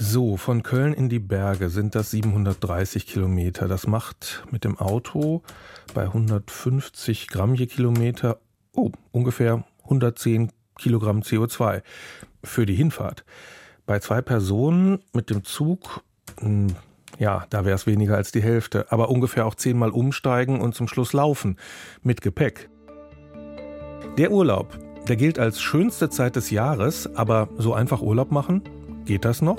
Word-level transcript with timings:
So, 0.00 0.36
von 0.36 0.62
Köln 0.62 0.94
in 0.94 1.08
die 1.08 1.18
Berge 1.18 1.70
sind 1.70 1.96
das 1.96 2.12
730 2.12 3.04
Kilometer. 3.04 3.66
Das 3.66 3.88
macht 3.88 4.44
mit 4.48 4.62
dem 4.62 4.78
Auto 4.78 5.42
bei 5.92 6.04
150 6.04 7.26
Gramm 7.26 7.56
je 7.56 7.66
Kilometer 7.66 8.38
oh, 8.76 8.92
ungefähr 9.10 9.64
110 9.82 10.52
Kilogramm 10.78 11.22
CO2 11.22 11.82
für 12.44 12.64
die 12.64 12.76
Hinfahrt. 12.76 13.24
Bei 13.86 13.98
zwei 13.98 14.22
Personen 14.22 15.00
mit 15.14 15.30
dem 15.30 15.42
Zug, 15.42 16.04
hm, 16.38 16.68
ja, 17.18 17.46
da 17.50 17.64
wäre 17.64 17.74
es 17.74 17.88
weniger 17.88 18.14
als 18.14 18.30
die 18.30 18.42
Hälfte, 18.42 18.92
aber 18.92 19.08
ungefähr 19.08 19.46
auch 19.46 19.56
zehnmal 19.56 19.90
umsteigen 19.90 20.60
und 20.60 20.76
zum 20.76 20.86
Schluss 20.86 21.12
laufen 21.12 21.56
mit 22.02 22.20
Gepäck. 22.20 22.70
Der 24.16 24.30
Urlaub, 24.30 24.78
der 25.08 25.16
gilt 25.16 25.40
als 25.40 25.60
schönste 25.60 26.08
Zeit 26.08 26.36
des 26.36 26.50
Jahres, 26.52 27.12
aber 27.16 27.48
so 27.58 27.74
einfach 27.74 28.00
Urlaub 28.00 28.30
machen, 28.30 28.62
geht 29.08 29.24
das 29.24 29.42
noch? 29.42 29.58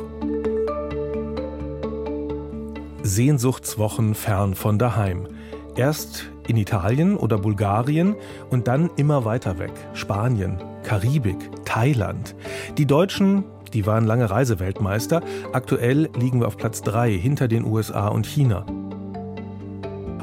Sehnsuchtswochen 3.03 4.16
fern 4.16 4.53
von 4.53 4.77
daheim. 4.77 5.27
Erst 5.75 6.30
in 6.48 6.55
Italien 6.55 7.17
oder 7.17 7.38
Bulgarien 7.38 8.16
und 8.49 8.67
dann 8.67 8.89
immer 8.95 9.25
weiter 9.25 9.59
weg. 9.59 9.72
Spanien, 9.94 10.59
Karibik, 10.84 11.38
Thailand. 11.66 12.35
Die 12.77 12.85
Deutschen, 12.85 13.44
die 13.73 13.85
waren 13.85 14.05
lange 14.05 14.30
Reiseweltmeister. 14.30 15.22
Aktuell 15.52 16.09
liegen 16.17 16.39
wir 16.39 16.47
auf 16.47 16.58
Platz 16.58 16.81
3 16.81 17.11
hinter 17.11 17.47
den 17.47 17.66
USA 17.66 18.08
und 18.08 18.27
China. 18.27 18.66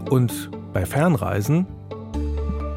Und 0.08 0.50
bei 0.72 0.86
Fernreisen, 0.86 1.66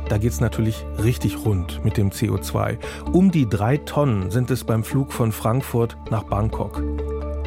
da 0.09 0.17
geht 0.17 0.31
es 0.31 0.41
natürlich 0.41 0.85
richtig 1.03 1.45
rund 1.45 1.83
mit 1.85 1.97
dem 1.97 2.09
CO2. 2.09 2.77
Um 3.11 3.31
die 3.31 3.47
drei 3.47 3.77
Tonnen 3.77 4.31
sind 4.31 4.51
es 4.51 4.63
beim 4.63 4.83
Flug 4.83 5.13
von 5.13 5.31
Frankfurt 5.31 5.97
nach 6.09 6.23
Bangkok. 6.23 6.83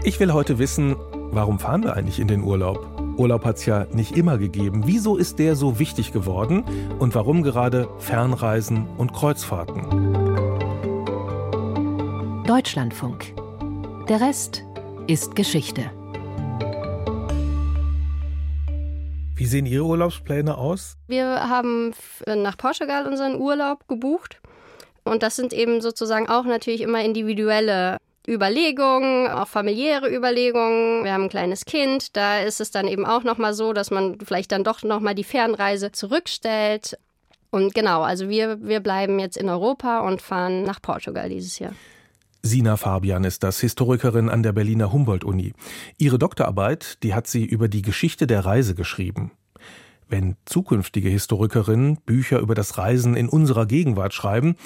Ich 0.05 0.19
will 0.20 0.33
heute 0.33 0.59
wissen, 0.59 0.97
warum 1.33 1.59
fahren 1.59 1.83
wir 1.83 1.97
eigentlich 1.97 2.20
in 2.20 2.29
den 2.29 2.43
Urlaub? 2.43 2.89
Urlaub 3.17 3.45
hat 3.45 3.56
es 3.56 3.67
ja 3.67 3.86
nicht 3.92 4.17
immer 4.17 4.39
gegeben. 4.39 4.83
Wieso 4.86 5.17
ist 5.17 5.39
der 5.39 5.56
so 5.56 5.78
wichtig 5.78 6.12
geworden 6.12 6.64
und 6.98 7.14
warum 7.14 7.42
gerade 7.42 7.89
Fernreisen 7.98 8.86
und 8.97 9.12
Kreuzfahrten? 9.12 9.83
Deutschlandfunk. 12.47 13.34
Der 14.08 14.20
Rest 14.20 14.64
ist 15.06 15.36
Geschichte. 15.36 15.91
Wie 19.34 19.47
sehen 19.47 19.66
Ihre 19.66 19.84
Urlaubspläne 19.84 20.56
aus? 20.56 20.97
Wir 21.08 21.27
haben 21.27 21.94
nach 22.27 22.56
Portugal 22.56 23.06
unseren 23.06 23.36
Urlaub 23.36 23.89
gebucht. 23.89 24.41
Und 25.05 25.22
das 25.22 25.36
sind 25.36 25.52
eben 25.52 25.80
sozusagen 25.80 26.28
auch 26.28 26.44
natürlich 26.44 26.80
immer 26.80 27.02
individuelle 27.02 27.98
Überlegungen, 28.28 29.28
auch 29.28 29.48
familiäre 29.48 30.14
Überlegungen. 30.14 31.05
Wir 31.05 31.12
haben 31.12 31.24
ein 31.24 31.28
kleines 31.28 31.64
Kind, 31.64 32.16
da 32.16 32.41
ist 32.41 32.61
es 32.61 32.70
dann 32.70 32.86
eben 32.86 33.05
auch 33.05 33.24
noch 33.24 33.39
mal 33.39 33.52
so, 33.52 33.72
dass 33.72 33.91
man 33.91 34.19
vielleicht 34.20 34.52
dann 34.52 34.62
doch 34.62 34.83
noch 34.83 35.00
mal 35.00 35.14
die 35.14 35.24
Fernreise 35.24 35.91
zurückstellt. 35.91 36.96
Und 37.50 37.74
genau, 37.74 38.02
also 38.02 38.28
wir, 38.28 38.62
wir 38.62 38.80
bleiben 38.80 39.19
jetzt 39.19 39.36
in 39.36 39.48
Europa 39.48 40.00
und 40.00 40.22
fahren 40.22 40.62
nach 40.62 40.80
Portugal 40.80 41.28
dieses 41.28 41.58
Jahr. 41.58 41.72
Sina 42.45 42.77
Fabian 42.77 43.23
ist 43.23 43.45
das, 43.45 43.61
Historikerin 43.61 44.29
an 44.29 44.43
der 44.43 44.53
Berliner 44.53 44.93
Humboldt-Uni. 44.93 45.53
Ihre 45.97 46.19
Doktorarbeit, 46.19 47.01
die 47.05 47.15
hat 47.15 47.29
sie 47.29 47.45
über 47.45 47.69
die 47.69 47.83
Geschichte 47.83 48.27
der 48.27 48.45
Reise 48.45 48.75
geschrieben. 48.75 49.31
Wenn 50.09 50.35
zukünftige 50.45 51.09
Historikerinnen 51.09 51.98
Bücher 52.05 52.41
über 52.41 52.57
das 52.57 52.79
Reisen 52.79 53.15
in 53.15 53.29
unserer 53.29 53.67
Gegenwart 53.67 54.13
schreiben, 54.13 54.57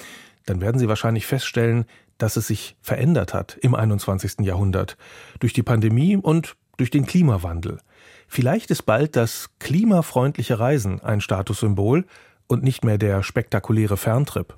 dann 0.47 0.59
werden 0.59 0.79
sie 0.79 0.87
wahrscheinlich 0.87 1.27
feststellen, 1.27 1.85
dass 2.17 2.35
es 2.35 2.47
sich 2.47 2.75
verändert 2.81 3.35
hat 3.35 3.57
im 3.61 3.75
21. 3.75 4.39
Jahrhundert 4.39 4.97
durch 5.39 5.53
die 5.53 5.61
Pandemie 5.61 6.17
und 6.17 6.55
durch 6.77 6.89
den 6.89 7.05
Klimawandel. 7.05 7.79
Vielleicht 8.27 8.71
ist 8.71 8.87
bald 8.87 9.15
das 9.15 9.51
klimafreundliche 9.59 10.57
Reisen 10.57 10.99
ein 10.99 11.21
Statussymbol 11.21 12.05
und 12.47 12.63
nicht 12.63 12.83
mehr 12.83 12.97
der 12.97 13.21
spektakuläre 13.21 13.97
Ferntrip. 13.97 14.55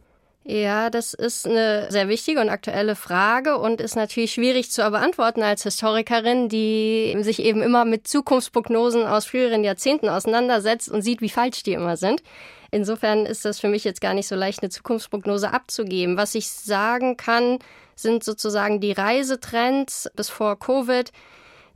Ja, 0.51 0.89
das 0.89 1.13
ist 1.13 1.45
eine 1.45 1.91
sehr 1.91 2.07
wichtige 2.07 2.41
und 2.41 2.49
aktuelle 2.49 2.95
Frage 2.95 3.59
und 3.59 3.79
ist 3.79 3.95
natürlich 3.95 4.33
schwierig 4.33 4.71
zu 4.71 4.81
beantworten 4.89 5.43
als 5.43 5.61
Historikerin, 5.61 6.49
die 6.49 7.15
sich 7.19 7.43
eben 7.43 7.61
immer 7.61 7.85
mit 7.85 8.07
Zukunftsprognosen 8.07 9.05
aus 9.05 9.27
früheren 9.27 9.63
Jahrzehnten 9.63 10.09
auseinandersetzt 10.09 10.89
und 10.89 11.03
sieht, 11.03 11.21
wie 11.21 11.29
falsch 11.29 11.61
die 11.61 11.73
immer 11.73 11.97
sind. 11.97 12.23
Insofern 12.71 13.27
ist 13.27 13.45
das 13.45 13.59
für 13.59 13.67
mich 13.67 13.83
jetzt 13.83 14.01
gar 14.01 14.15
nicht 14.15 14.27
so 14.27 14.33
leicht, 14.33 14.63
eine 14.63 14.71
Zukunftsprognose 14.71 15.53
abzugeben. 15.53 16.17
Was 16.17 16.33
ich 16.33 16.49
sagen 16.49 17.15
kann, 17.15 17.59
sind 17.95 18.23
sozusagen 18.23 18.79
die 18.79 18.93
Reisetrends 18.93 20.09
bis 20.15 20.29
vor 20.29 20.57
Covid. 20.57 21.11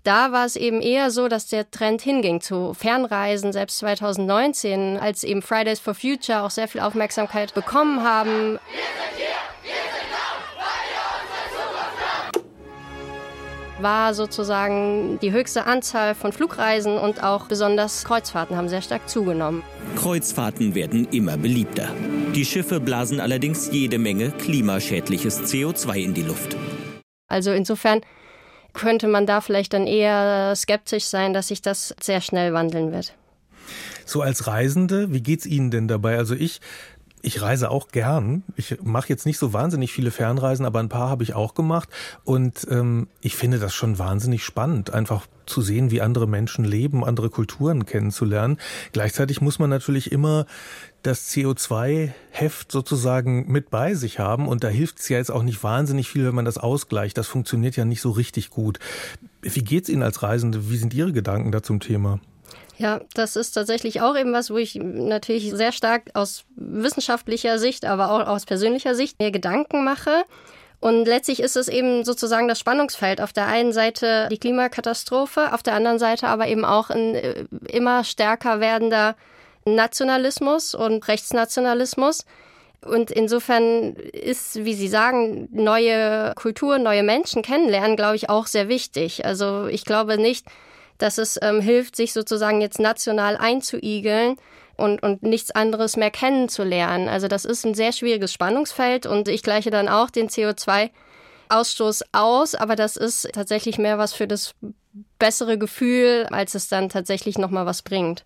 Da 0.03 0.33
war 0.33 0.45
es 0.45 0.57
eben 0.57 0.81
eher 0.81 1.11
so, 1.11 1.29
dass 1.29 1.47
der 1.47 1.71
Trend 1.71 2.01
hinging 2.01 2.41
zu 2.41 2.73
Fernreisen, 2.73 3.53
selbst 3.53 3.77
2019, 3.77 4.97
als 4.97 5.23
eben 5.23 5.41
Fridays 5.41 5.79
for 5.79 5.93
Future 5.93 6.43
auch 6.43 6.51
sehr 6.51 6.67
viel 6.67 6.81
Aufmerksamkeit 6.81 7.53
bekommen 7.53 8.03
haben. 8.03 8.29
Wir 8.29 8.59
sind 8.59 9.15
hier, 9.15 9.25
wir 9.63 9.71
sind 9.71 10.03
war 13.79 14.13
sozusagen 14.13 15.19
die 15.21 15.33
höchste 15.33 15.65
Anzahl 15.65 16.15
von 16.15 16.31
Flugreisen 16.31 16.97
und 16.97 17.21
auch 17.21 17.47
besonders 17.47 18.05
Kreuzfahrten 18.05 18.55
haben 18.55 18.69
sehr 18.69 18.81
stark 18.81 19.09
zugenommen. 19.09 19.61
Kreuzfahrten 19.97 20.73
werden 20.73 21.07
immer 21.11 21.37
beliebter. 21.37 21.89
Die 22.33 22.45
Schiffe 22.45 22.79
blasen 22.79 23.19
allerdings 23.19 23.69
jede 23.71 23.99
Menge 23.99 24.31
klimaschädliches 24.31 25.43
CO2 25.43 25.95
in 25.97 26.13
die 26.13 26.23
Luft. 26.23 26.55
Also 27.27 27.51
insofern 27.51 28.01
könnte 28.73 29.07
man 29.07 29.25
da 29.25 29.41
vielleicht 29.41 29.73
dann 29.73 29.87
eher 29.87 30.55
skeptisch 30.55 31.05
sein, 31.05 31.33
dass 31.33 31.47
sich 31.47 31.61
das 31.61 31.95
sehr 32.01 32.21
schnell 32.21 32.53
wandeln 32.53 32.91
wird. 32.91 33.13
So 34.05 34.21
als 34.21 34.47
Reisende, 34.47 35.13
wie 35.13 35.21
geht's 35.21 35.45
Ihnen 35.45 35.71
denn 35.71 35.87
dabei? 35.87 36.17
Also 36.17 36.35
ich 36.35 36.59
ich 37.25 37.41
reise 37.41 37.71
auch 37.71 37.87
gern. 37.87 38.43
Ich 38.57 38.79
mache 38.83 39.07
jetzt 39.07 39.25
nicht 39.25 39.37
so 39.37 39.53
wahnsinnig 39.53 39.93
viele 39.93 40.11
Fernreisen, 40.11 40.65
aber 40.65 40.79
ein 40.79 40.89
paar 40.89 41.09
habe 41.09 41.23
ich 41.23 41.33
auch 41.33 41.53
gemacht. 41.53 41.87
Und 42.25 42.67
ähm, 42.69 43.07
ich 43.21 43.37
finde 43.37 43.59
das 43.59 43.73
schon 43.73 43.97
wahnsinnig 43.97 44.43
spannend, 44.43 44.93
einfach 44.93 45.25
zu 45.45 45.61
sehen, 45.61 45.89
wie 45.89 46.01
andere 46.01 46.27
Menschen 46.27 46.65
leben, 46.65 47.05
andere 47.05 47.29
Kulturen 47.29 47.85
kennenzulernen. 47.85 48.57
Gleichzeitig 48.91 49.39
muss 49.39 49.57
man 49.57 49.69
natürlich 49.69 50.11
immer 50.11 50.45
das 51.03 51.29
CO2-Heft 51.29 52.71
sozusagen 52.71 53.51
mit 53.51 53.69
bei 53.69 53.93
sich 53.93 54.19
haben. 54.19 54.47
Und 54.47 54.63
da 54.63 54.69
hilft 54.69 54.99
es 54.99 55.09
ja 55.09 55.17
jetzt 55.17 55.31
auch 55.31 55.43
nicht 55.43 55.63
wahnsinnig 55.63 56.09
viel, 56.09 56.25
wenn 56.25 56.35
man 56.35 56.45
das 56.45 56.57
ausgleicht. 56.57 57.17
Das 57.17 57.27
funktioniert 57.27 57.75
ja 57.75 57.85
nicht 57.85 58.01
so 58.01 58.11
richtig 58.11 58.49
gut. 58.49 58.79
Wie 59.41 59.63
geht's 59.63 59.89
Ihnen 59.89 60.03
als 60.03 60.23
Reisende? 60.23 60.69
Wie 60.69 60.77
sind 60.77 60.93
Ihre 60.93 61.11
Gedanken 61.11 61.51
da 61.51 61.61
zum 61.61 61.79
Thema? 61.79 62.19
Ja, 62.77 63.01
das 63.13 63.35
ist 63.35 63.51
tatsächlich 63.51 64.01
auch 64.01 64.17
eben 64.17 64.33
was, 64.33 64.49
wo 64.49 64.57
ich 64.57 64.75
natürlich 64.75 65.51
sehr 65.51 65.71
stark 65.71 66.09
aus 66.13 66.45
wissenschaftlicher 66.55 67.59
Sicht, 67.59 67.85
aber 67.85 68.09
auch 68.11 68.27
aus 68.27 68.45
persönlicher 68.45 68.95
Sicht 68.95 69.19
mir 69.19 69.31
Gedanken 69.31 69.83
mache. 69.83 70.23
Und 70.79 71.05
letztlich 71.05 71.39
ist 71.39 71.55
es 71.55 71.67
eben 71.67 72.03
sozusagen 72.03 72.47
das 72.47 72.59
Spannungsfeld. 72.59 73.21
Auf 73.21 73.31
der 73.31 73.47
einen 73.47 73.71
Seite 73.71 74.27
die 74.31 74.37
Klimakatastrophe, 74.37 75.53
auf 75.53 75.63
der 75.63 75.75
anderen 75.75 75.99
Seite 75.99 76.27
aber 76.27 76.47
eben 76.47 76.65
auch 76.65 76.89
ein 76.89 77.15
äh, 77.15 77.45
immer 77.69 78.03
stärker 78.03 78.59
werdender 78.59 79.15
Nationalismus 79.65 80.75
und 80.75 81.07
Rechtsnationalismus. 81.07 82.25
Und 82.81 83.11
insofern 83.11 83.93
ist, 83.93 84.65
wie 84.65 84.73
Sie 84.73 84.89
sagen, 84.89 85.47
neue 85.51 86.33
Kulturen, 86.35 86.83
neue 86.83 87.03
Menschen 87.03 87.41
kennenlernen, 87.41 87.95
glaube 87.95 88.17
ich, 88.17 88.29
auch 88.29 88.45
sehr 88.45 88.67
wichtig. 88.67 89.25
Also 89.25 89.67
ich 89.67 89.85
glaube 89.85 90.17
nicht, 90.17 90.45
dass 90.97 91.17
es 91.17 91.39
ähm, 91.41 91.61
hilft, 91.61 91.95
sich 91.95 92.13
sozusagen 92.13 92.61
jetzt 92.61 92.79
national 92.79 93.37
einzuigeln 93.37 94.37
und, 94.75 95.01
und 95.01 95.23
nichts 95.23 95.51
anderes 95.51 95.97
mehr 95.97 96.11
kennenzulernen. 96.11 97.07
Also 97.07 97.27
das 97.27 97.45
ist 97.45 97.65
ein 97.65 97.73
sehr 97.73 97.93
schwieriges 97.93 98.33
Spannungsfeld 98.33 99.05
und 99.05 99.27
ich 99.27 99.43
gleiche 99.43 99.69
dann 99.69 99.87
auch 99.87 100.09
den 100.09 100.29
CO2 100.29 100.89
Ausstoß 101.49 102.03
aus, 102.13 102.55
aber 102.55 102.75
das 102.75 102.97
ist 102.97 103.29
tatsächlich 103.33 103.77
mehr 103.77 103.97
was 103.97 104.13
für 104.13 104.27
das 104.27 104.55
bessere 105.19 105.57
Gefühl, 105.57 106.27
als 106.31 106.55
es 106.55 106.67
dann 106.67 106.89
tatsächlich 106.89 107.37
noch 107.37 107.49
mal 107.49 107.65
was 107.65 107.81
bringt. 107.81 108.25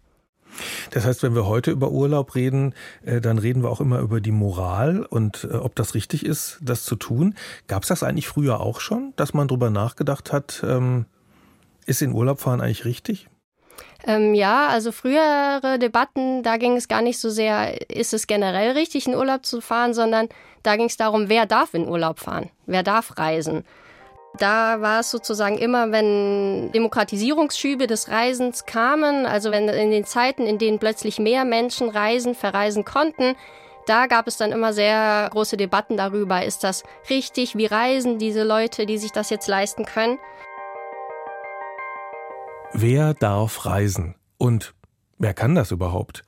Das 0.91 1.05
heißt, 1.05 1.23
wenn 1.23 1.35
wir 1.35 1.45
heute 1.45 1.71
über 1.71 1.91
Urlaub 1.91 2.35
reden, 2.35 2.73
äh, 3.05 3.21
dann 3.21 3.37
reden 3.37 3.63
wir 3.63 3.69
auch 3.69 3.81
immer 3.81 3.99
über 3.99 4.21
die 4.21 4.31
Moral 4.31 5.05
und 5.05 5.47
äh, 5.49 5.55
ob 5.55 5.75
das 5.75 5.93
richtig 5.93 6.25
ist, 6.25 6.59
das 6.61 6.83
zu 6.83 6.95
tun. 6.95 7.35
Gab 7.67 7.83
es 7.83 7.89
das 7.89 8.03
eigentlich 8.03 8.27
früher 8.27 8.59
auch 8.59 8.79
schon, 8.79 9.13
dass 9.15 9.33
man 9.33 9.47
darüber 9.47 9.69
nachgedacht 9.69 10.31
hat, 10.33 10.63
ähm, 10.67 11.05
ist 11.85 12.01
in 12.01 12.13
Urlaub 12.13 12.39
fahren 12.39 12.61
eigentlich 12.61 12.85
richtig? 12.85 13.29
Ähm, 14.05 14.33
ja, 14.33 14.67
also 14.67 14.91
frühere 14.91 15.79
Debatten, 15.79 16.43
da 16.43 16.57
ging 16.57 16.77
es 16.77 16.87
gar 16.87 17.01
nicht 17.01 17.19
so 17.19 17.29
sehr, 17.29 17.89
ist 17.89 18.13
es 18.13 18.27
generell 18.27 18.71
richtig, 18.71 19.07
in 19.07 19.15
Urlaub 19.15 19.45
zu 19.45 19.61
fahren, 19.61 19.93
sondern 19.93 20.29
da 20.63 20.75
ging 20.75 20.87
es 20.87 20.97
darum, 20.97 21.29
wer 21.29 21.45
darf 21.45 21.73
in 21.73 21.87
Urlaub 21.87 22.19
fahren, 22.19 22.49
wer 22.65 22.83
darf 22.83 23.17
reisen. 23.17 23.63
Da 24.39 24.81
war 24.81 24.99
es 24.99 25.11
sozusagen 25.11 25.57
immer, 25.57 25.91
wenn 25.91 26.71
Demokratisierungsschübe 26.71 27.87
des 27.87 28.09
Reisens 28.09 28.65
kamen, 28.65 29.25
also 29.25 29.51
wenn 29.51 29.67
in 29.69 29.91
den 29.91 30.05
Zeiten, 30.05 30.45
in 30.45 30.57
denen 30.57 30.79
plötzlich 30.79 31.19
mehr 31.19 31.45
Menschen 31.45 31.89
reisen, 31.89 32.35
verreisen 32.35 32.85
konnten, 32.85 33.35
da 33.87 34.07
gab 34.07 34.27
es 34.27 34.37
dann 34.37 34.51
immer 34.51 34.73
sehr 34.73 35.29
große 35.31 35.55
Debatten 35.57 35.97
darüber, 35.97 36.43
ist 36.43 36.63
das 36.63 36.83
richtig, 37.09 37.55
wie 37.55 37.65
reisen 37.65 38.19
diese 38.19 38.43
Leute, 38.43 38.85
die 38.85 38.97
sich 38.97 39.11
das 39.11 39.29
jetzt 39.29 39.47
leisten 39.47 39.85
können. 39.85 40.19
Wer 42.73 43.13
darf 43.13 43.65
reisen? 43.65 44.15
Und 44.37 44.75
wer 45.17 45.33
kann 45.33 45.55
das 45.55 45.71
überhaupt? 45.71 46.23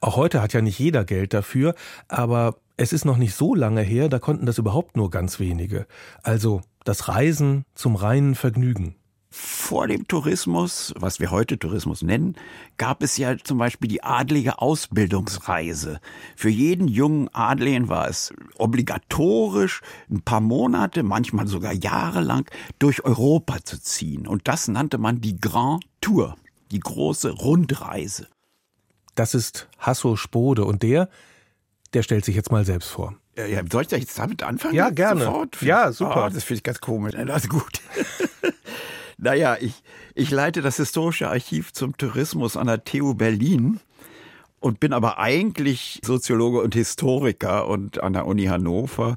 Auch 0.00 0.16
heute 0.16 0.42
hat 0.42 0.52
ja 0.52 0.60
nicht 0.60 0.78
jeder 0.78 1.04
Geld 1.04 1.34
dafür, 1.34 1.74
aber 2.08 2.56
es 2.76 2.92
ist 2.92 3.04
noch 3.04 3.16
nicht 3.16 3.34
so 3.34 3.54
lange 3.54 3.82
her, 3.82 4.08
da 4.08 4.18
konnten 4.18 4.46
das 4.46 4.58
überhaupt 4.58 4.96
nur 4.96 5.10
ganz 5.10 5.38
wenige. 5.38 5.86
Also 6.22 6.60
das 6.84 7.08
Reisen 7.08 7.64
zum 7.74 7.96
reinen 7.96 8.34
Vergnügen. 8.34 8.96
Vor 9.36 9.88
dem 9.88 10.06
Tourismus, 10.06 10.94
was 10.96 11.18
wir 11.18 11.32
heute 11.32 11.58
Tourismus 11.58 12.02
nennen, 12.02 12.36
gab 12.76 13.02
es 13.02 13.16
ja 13.16 13.36
zum 13.36 13.58
Beispiel 13.58 13.88
die 13.88 14.04
adlige 14.04 14.60
Ausbildungsreise. 14.60 15.98
Für 16.36 16.50
jeden 16.50 16.86
jungen 16.86 17.28
Adligen 17.34 17.88
war 17.88 18.08
es 18.08 18.32
obligatorisch, 18.58 19.80
ein 20.08 20.22
paar 20.22 20.40
Monate, 20.40 21.02
manchmal 21.02 21.48
sogar 21.48 21.72
jahrelang 21.72 22.46
durch 22.78 23.04
Europa 23.04 23.56
zu 23.64 23.82
ziehen. 23.82 24.28
Und 24.28 24.46
das 24.46 24.68
nannte 24.68 24.98
man 24.98 25.20
die 25.20 25.36
Grand 25.36 25.82
Tour, 26.00 26.36
die 26.70 26.80
große 26.80 27.30
Rundreise. 27.30 28.28
Das 29.14 29.34
ist 29.34 29.68
Hasso 29.78 30.16
Spode 30.16 30.64
und 30.64 30.82
der, 30.82 31.08
der 31.92 32.02
stellt 32.02 32.24
sich 32.24 32.36
jetzt 32.36 32.50
mal 32.50 32.64
selbst 32.64 32.90
vor. 32.90 33.14
Ja, 33.36 33.60
soll 33.70 33.82
ich 33.82 33.88
da 33.88 33.96
jetzt 33.96 34.18
damit 34.18 34.42
anfangen? 34.42 34.74
Ja, 34.74 34.90
gerne. 34.90 35.24
Sofort? 35.24 35.60
Ja, 35.62 35.90
super. 35.92 36.26
Oh, 36.26 36.32
das 36.32 36.44
finde 36.44 36.58
ich 36.58 36.62
ganz 36.62 36.80
komisch. 36.80 37.14
Das 37.26 37.44
ist 37.44 37.50
gut. 37.50 37.80
Naja, 39.16 39.56
ich, 39.60 39.82
ich 40.14 40.30
leite 40.30 40.60
das 40.60 40.76
Historische 40.76 41.28
Archiv 41.28 41.72
zum 41.72 41.96
Tourismus 41.96 42.56
an 42.56 42.66
der 42.66 42.84
TU 42.84 43.14
Berlin 43.14 43.80
und 44.60 44.80
bin 44.80 44.92
aber 44.92 45.18
eigentlich 45.18 46.00
Soziologe 46.04 46.60
und 46.60 46.74
Historiker 46.74 47.68
und 47.68 48.02
an 48.02 48.12
der 48.12 48.26
Uni 48.26 48.44
Hannover 48.44 49.16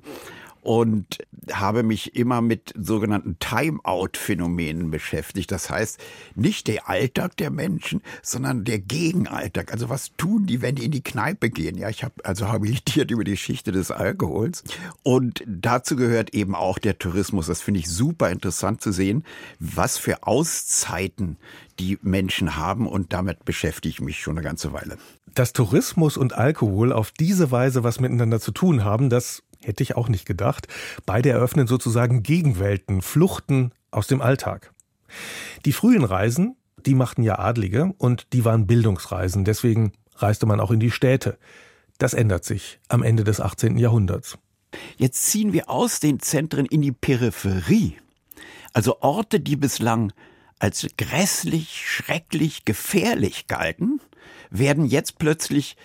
und 0.68 1.20
habe 1.50 1.82
mich 1.82 2.18
immer 2.18 2.42
mit 2.42 2.74
sogenannten 2.78 3.40
Timeout-Phänomenen 3.40 4.92
beschäftigt. 4.92 5.50
Das 5.50 5.70
heißt, 5.70 5.98
nicht 6.36 6.68
der 6.68 6.90
Alltag 6.90 7.38
der 7.38 7.52
Menschen, 7.52 8.02
sondern 8.22 8.66
der 8.66 8.80
Gegenalltag. 8.80 9.72
Also 9.72 9.88
was 9.88 10.12
tun 10.18 10.46
die, 10.46 10.62
wenn 10.62 10.76
die 10.76 10.84
in 10.84 10.92
die 10.92 11.04
Kneipe 11.04 11.50
gehen? 11.50 11.78
Ja, 11.78 11.88
ich 11.88 12.04
habe 12.04 12.16
also 12.26 12.50
habilitiert 12.50 13.12
über 13.12 13.24
die 13.24 13.32
Geschichte 13.32 13.72
des 13.72 13.92
Alkohols. 13.92 14.66
Und 15.04 15.42
dazu 15.48 15.96
gehört 15.96 16.34
eben 16.34 16.54
auch 16.54 16.80
der 16.80 17.00
Tourismus. 17.00 17.48
Das 17.48 17.62
finde 17.62 17.80
ich 17.80 17.88
super 17.90 18.30
interessant 18.30 18.82
zu 18.82 18.92
sehen, 18.92 19.24
was 19.60 19.98
für 19.98 20.24
Auszeiten 20.24 21.38
die 21.80 21.98
Menschen 22.02 22.58
haben. 22.58 22.88
Und 22.88 23.14
damit 23.14 23.46
beschäftige 23.46 23.88
ich 23.88 24.02
mich 24.02 24.20
schon 24.20 24.38
eine 24.38 24.44
ganze 24.44 24.74
Weile. 24.74 24.98
Dass 25.34 25.54
Tourismus 25.54 26.18
und 26.18 26.34
Alkohol 26.34 26.92
auf 26.92 27.12
diese 27.12 27.52
Weise 27.52 27.86
was 27.86 28.02
miteinander 28.02 28.42
zu 28.42 28.52
tun 28.52 28.84
haben, 28.84 29.10
das 29.10 29.44
Hätte 29.68 29.84
ich 29.84 29.98
auch 29.98 30.08
nicht 30.08 30.26
gedacht. 30.26 30.70
Beide 31.06 31.30
eröffnen 31.30 31.68
sozusagen 31.68 32.24
Gegenwelten, 32.24 33.02
Fluchten 33.02 33.74
aus 33.92 34.08
dem 34.08 34.22
Alltag. 34.22 34.72
Die 35.66 35.74
frühen 35.74 36.06
Reisen, 36.06 36.56
die 36.86 36.96
machten 36.96 37.22
ja 37.22 37.38
Adlige 37.38 37.94
und 37.98 38.28
die 38.32 38.46
waren 38.46 38.66
Bildungsreisen. 38.66 39.44
Deswegen 39.44 39.92
reiste 40.16 40.46
man 40.46 40.62
auch 40.62 40.72
in 40.72 40.80
die 40.80 40.90
Städte. 40.90 41.38
Das 41.98 42.14
ändert 42.14 42.46
sich 42.46 42.80
am 42.88 43.04
Ende 43.04 43.26
des 43.26 43.42
18. 43.42 43.78
Jahrhunderts. 43.78 44.38
Jetzt 44.96 45.26
ziehen 45.26 45.52
wir 45.52 45.70
aus 45.70 46.00
den 46.00 46.22
Zentren 46.22 46.66
in 46.66 46.82
die 46.82 46.94
Peripherie. 46.94 47.98
Also 48.72 49.02
Orte, 49.02 49.42
die 49.42 49.58
bislang 49.58 50.14
als 50.60 50.88
grässlich, 50.98 51.84
schrecklich, 51.86 52.64
gefährlich 52.64 53.48
galten, 53.48 54.00
werden 54.50 54.86
jetzt 54.86 55.20
plötzlich 55.20 55.76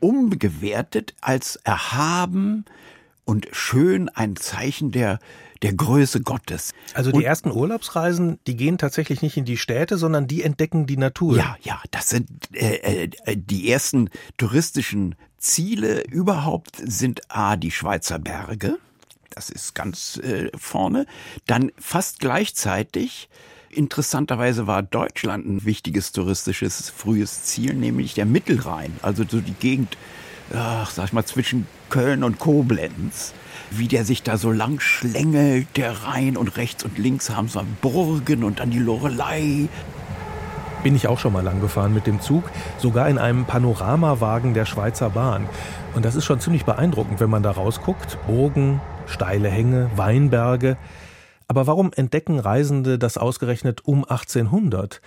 umgewertet 0.00 1.14
als 1.20 1.56
erhaben, 1.62 2.64
und 3.30 3.46
schön 3.52 4.08
ein 4.08 4.34
Zeichen 4.36 4.90
der 4.90 5.20
der 5.62 5.74
Größe 5.74 6.22
Gottes. 6.22 6.72
Also 6.94 7.12
die 7.12 7.18
und, 7.18 7.22
ersten 7.24 7.50
Urlaubsreisen, 7.50 8.38
die 8.46 8.56
gehen 8.56 8.78
tatsächlich 8.78 9.20
nicht 9.20 9.36
in 9.36 9.44
die 9.44 9.58
Städte, 9.58 9.98
sondern 9.98 10.26
die 10.26 10.42
entdecken 10.42 10.86
die 10.86 10.96
Natur. 10.96 11.36
Ja, 11.36 11.56
ja, 11.60 11.82
das 11.90 12.08
sind 12.08 12.30
äh, 12.54 13.04
äh, 13.04 13.36
die 13.36 13.70
ersten 13.70 14.08
touristischen 14.38 15.16
Ziele 15.36 16.02
überhaupt 16.08 16.76
sind 16.82 17.20
a 17.28 17.56
die 17.56 17.70
Schweizer 17.70 18.18
Berge. 18.18 18.78
Das 19.28 19.50
ist 19.50 19.74
ganz 19.74 20.16
äh, 20.16 20.50
vorne. 20.56 21.06
Dann 21.46 21.72
fast 21.78 22.20
gleichzeitig 22.20 23.28
Interessanterweise 23.72 24.66
war 24.66 24.82
Deutschland 24.82 25.46
ein 25.46 25.64
wichtiges 25.64 26.10
touristisches 26.10 26.90
frühes 26.90 27.44
Ziel, 27.44 27.74
nämlich 27.74 28.14
der 28.14 28.26
Mittelrhein, 28.26 28.92
also 29.00 29.22
so 29.22 29.40
die 29.40 29.54
Gegend 29.54 29.96
ach, 30.54 30.90
sag 30.90 31.06
ich 31.06 31.12
mal, 31.12 31.24
zwischen 31.24 31.66
Köln 31.88 32.24
und 32.24 32.38
Koblenz, 32.38 33.32
wie 33.70 33.88
der 33.88 34.04
sich 34.04 34.22
da 34.22 34.36
so 34.36 34.50
lang 34.50 34.80
schlängelt, 34.80 35.68
der 35.76 36.04
Rhein 36.04 36.36
und 36.36 36.56
rechts 36.56 36.84
und 36.84 36.98
links 36.98 37.30
haben 37.30 37.48
so 37.48 37.62
Burgen 37.80 38.44
und 38.44 38.60
dann 38.60 38.70
die 38.70 38.78
Lorelei. 38.78 39.68
Bin 40.82 40.96
ich 40.96 41.08
auch 41.08 41.18
schon 41.18 41.32
mal 41.32 41.44
lang 41.44 41.60
gefahren 41.60 41.92
mit 41.92 42.06
dem 42.06 42.20
Zug, 42.20 42.44
sogar 42.78 43.08
in 43.08 43.18
einem 43.18 43.44
Panoramawagen 43.44 44.54
der 44.54 44.64
Schweizer 44.64 45.10
Bahn. 45.10 45.46
Und 45.94 46.04
das 46.04 46.14
ist 46.14 46.24
schon 46.24 46.40
ziemlich 46.40 46.64
beeindruckend, 46.64 47.20
wenn 47.20 47.30
man 47.30 47.42
da 47.42 47.50
rausguckt. 47.50 48.18
Burgen, 48.26 48.80
steile 49.06 49.50
Hänge, 49.50 49.90
Weinberge. 49.96 50.76
Aber 51.48 51.66
warum 51.66 51.92
entdecken 51.92 52.38
Reisende 52.38 52.98
das 52.98 53.18
ausgerechnet 53.18 53.84
um 53.84 54.04
1800? 54.04 55.02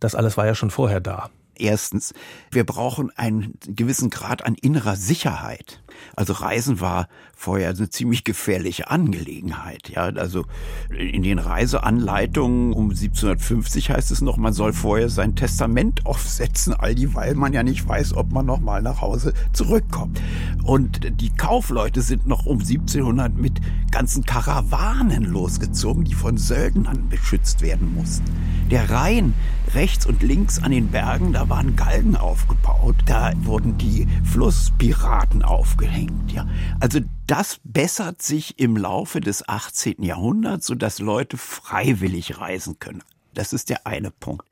Das 0.00 0.14
alles 0.14 0.36
war 0.36 0.46
ja 0.46 0.54
schon 0.54 0.70
vorher 0.70 1.00
da. 1.00 1.28
Erstens, 1.58 2.14
wir 2.50 2.64
brauchen 2.64 3.10
einen 3.16 3.54
gewissen 3.66 4.10
Grad 4.10 4.44
an 4.44 4.54
innerer 4.54 4.96
Sicherheit. 4.96 5.82
Also 6.16 6.32
Reisen 6.32 6.80
war 6.80 7.08
vorher 7.36 7.70
eine 7.70 7.88
ziemlich 7.88 8.24
gefährliche 8.24 8.90
Angelegenheit. 8.90 9.88
Ja, 9.88 10.02
also 10.02 10.44
in 10.90 11.22
den 11.22 11.38
Reiseanleitungen 11.38 12.72
um 12.72 12.90
1750 12.90 13.90
heißt 13.90 14.10
es 14.10 14.20
noch, 14.20 14.36
man 14.36 14.52
soll 14.52 14.72
vorher 14.72 15.08
sein 15.08 15.36
Testament 15.36 16.04
aufsetzen, 16.06 16.74
all 16.74 16.94
die, 16.94 17.14
weil 17.14 17.34
man 17.34 17.52
ja 17.52 17.62
nicht 17.62 17.86
weiß, 17.86 18.14
ob 18.14 18.32
man 18.32 18.46
noch 18.46 18.60
mal 18.60 18.82
nach 18.82 19.00
Hause 19.00 19.32
zurückkommt. 19.52 20.20
Und 20.64 21.20
die 21.20 21.30
Kaufleute 21.30 22.02
sind 22.02 22.26
noch 22.26 22.46
um 22.46 22.58
1700 22.58 23.36
mit 23.36 23.60
ganzen 23.90 24.24
Karawanen 24.24 25.24
losgezogen, 25.24 26.04
die 26.04 26.14
von 26.14 26.36
Söldnern 26.36 27.08
beschützt 27.08 27.62
werden 27.62 27.94
mussten. 27.94 28.30
Der 28.70 28.90
Rhein 28.90 29.34
rechts 29.74 30.06
und 30.06 30.22
links 30.22 30.62
an 30.62 30.72
den 30.72 30.88
Bergen, 30.88 31.32
da 31.32 31.48
waren 31.48 31.76
Galgen 31.76 32.16
aufgebaut, 32.16 32.96
da 33.06 33.32
wurden 33.42 33.78
die 33.78 34.06
Flusspiraten 34.24 35.42
aufgehängt. 35.88 36.32
Ja, 36.32 36.46
also 36.80 37.00
das 37.26 37.60
bessert 37.64 38.22
sich 38.22 38.58
im 38.58 38.76
Laufe 38.76 39.20
des 39.20 39.48
18. 39.48 40.02
Jahrhunderts, 40.02 40.66
sodass 40.66 40.98
Leute 40.98 41.36
freiwillig 41.36 42.38
reisen 42.38 42.78
können. 42.78 43.02
Das 43.34 43.52
ist 43.52 43.70
der 43.70 43.86
eine 43.86 44.10
Punkt. 44.10 44.44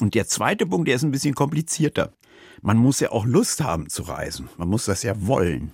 Und 0.00 0.14
der 0.14 0.26
zweite 0.26 0.66
Punkt, 0.66 0.88
der 0.88 0.96
ist 0.96 1.04
ein 1.04 1.10
bisschen 1.10 1.34
komplizierter. 1.34 2.12
Man 2.62 2.76
muss 2.76 3.00
ja 3.00 3.10
auch 3.10 3.24
Lust 3.24 3.62
haben 3.62 3.88
zu 3.88 4.02
reisen. 4.02 4.48
Man 4.56 4.68
muss 4.68 4.86
das 4.86 5.02
ja 5.02 5.26
wollen. 5.26 5.72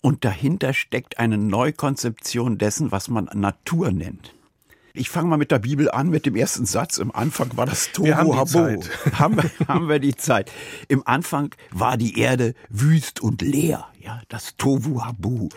Und 0.00 0.24
dahinter 0.24 0.74
steckt 0.74 1.18
eine 1.18 1.38
Neukonzeption 1.38 2.58
dessen, 2.58 2.92
was 2.92 3.08
man 3.08 3.28
Natur 3.34 3.90
nennt. 3.90 4.34
Ich 4.94 5.10
fange 5.10 5.28
mal 5.28 5.36
mit 5.36 5.50
der 5.50 5.58
Bibel 5.58 5.90
an, 5.90 6.10
mit 6.10 6.26
dem 6.26 6.34
ersten 6.36 6.66
Satz. 6.66 6.98
Im 6.98 7.14
Anfang 7.14 7.56
war 7.56 7.66
das 7.66 7.92
Tohu 7.92 8.14
haben 8.14 8.36
Habo. 8.36 8.82
haben, 9.12 9.38
haben 9.66 9.88
wir 9.88 9.98
die 9.98 10.16
Zeit. 10.16 10.50
Im 10.88 11.06
Anfang 11.06 11.54
war 11.70 11.96
die 11.96 12.18
Erde 12.18 12.54
wüst 12.68 13.20
und 13.20 13.42
leer. 13.42 13.86
Ja, 14.00 14.20
das 14.28 14.56
Tohu 14.56 15.04
Habu. 15.04 15.48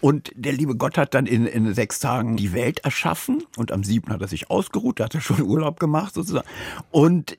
Und 0.00 0.32
der 0.34 0.52
liebe 0.52 0.76
Gott 0.76 0.96
hat 0.96 1.14
dann 1.14 1.26
in, 1.26 1.46
in 1.46 1.74
sechs 1.74 1.98
Tagen 1.98 2.36
die 2.36 2.52
Welt 2.52 2.80
erschaffen 2.80 3.44
und 3.56 3.70
am 3.70 3.84
siebten 3.84 4.12
hat 4.12 4.22
er 4.22 4.28
sich 4.28 4.50
ausgeruht, 4.50 4.98
da 4.98 5.04
hat 5.04 5.14
er 5.14 5.20
schon 5.20 5.42
Urlaub 5.46 5.78
gemacht 5.78 6.14
sozusagen. 6.14 6.48
Und 6.90 7.36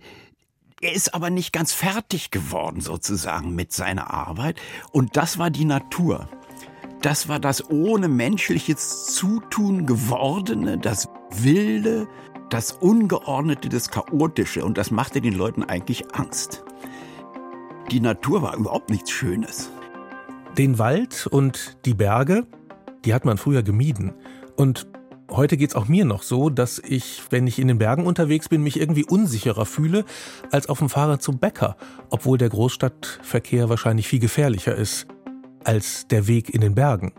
er 0.82 0.94
ist 0.94 1.14
aber 1.14 1.30
nicht 1.30 1.54
ganz 1.54 1.74
fertig 1.74 2.32
geworden 2.32 2.82
sozusagen 2.82 3.54
mit 3.56 3.72
seiner 3.72 4.12
Arbeit. 4.12 4.60
Und 4.92 5.16
das 5.16 5.38
war 5.38 5.50
die 5.50 5.66
Natur. 5.66 6.28
Das 7.02 7.28
war 7.28 7.40
das 7.40 7.68
ohne 7.72 8.08
menschliches 8.08 9.08
Zutun 9.16 9.88
gewordene, 9.88 10.78
das 10.78 11.10
Wilde, 11.32 12.08
das 12.52 12.74
Ungeordnete, 12.74 13.70
das 13.70 13.90
Chaotische. 13.90 14.64
Und 14.64 14.78
das 14.78 14.92
machte 14.92 15.20
den 15.20 15.34
Leuten 15.34 15.64
eigentlich 15.64 16.14
Angst. 16.14 16.64
Die 17.90 18.00
Natur 18.00 18.44
war 18.44 18.56
überhaupt 18.56 18.92
nichts 18.92 19.10
Schönes. 19.10 19.72
Den 20.60 20.78
Wald 20.78 21.26
und 21.26 21.78
die 21.86 21.96
Berge, 21.96 22.46
die 23.04 23.16
hat 23.16 23.26
man 23.26 23.40
früher 23.40 23.64
gemieden. 23.64 24.14
Und 24.56 24.86
heute 25.32 25.58
geht's 25.58 25.76
auch 25.76 25.88
mir 25.88 26.06
noch 26.06 26.22
so, 26.22 26.52
dass 26.52 26.78
ich, 26.78 27.24
wenn 27.32 27.48
ich 27.48 27.58
in 27.58 27.68
den 27.68 27.80
Bergen 27.80 28.06
unterwegs 28.06 28.48
bin, 28.48 28.62
mich 28.62 28.80
irgendwie 28.80 29.06
unsicherer 29.06 29.66
fühle 29.66 30.06
als 30.52 30.70
auf 30.70 30.78
dem 30.78 30.90
Fahrrad 30.90 31.24
zum 31.24 31.40
Bäcker, 31.40 31.78
obwohl 32.12 32.38
der 32.38 32.50
Großstadtverkehr 32.50 33.70
wahrscheinlich 33.70 34.08
viel 34.08 34.20
gefährlicher 34.20 34.76
ist 34.76 35.08
als 35.66 36.08
der 36.08 36.28
Weg 36.28 36.54
in 36.54 36.62
den 36.62 36.76
Bergen. 36.76 37.14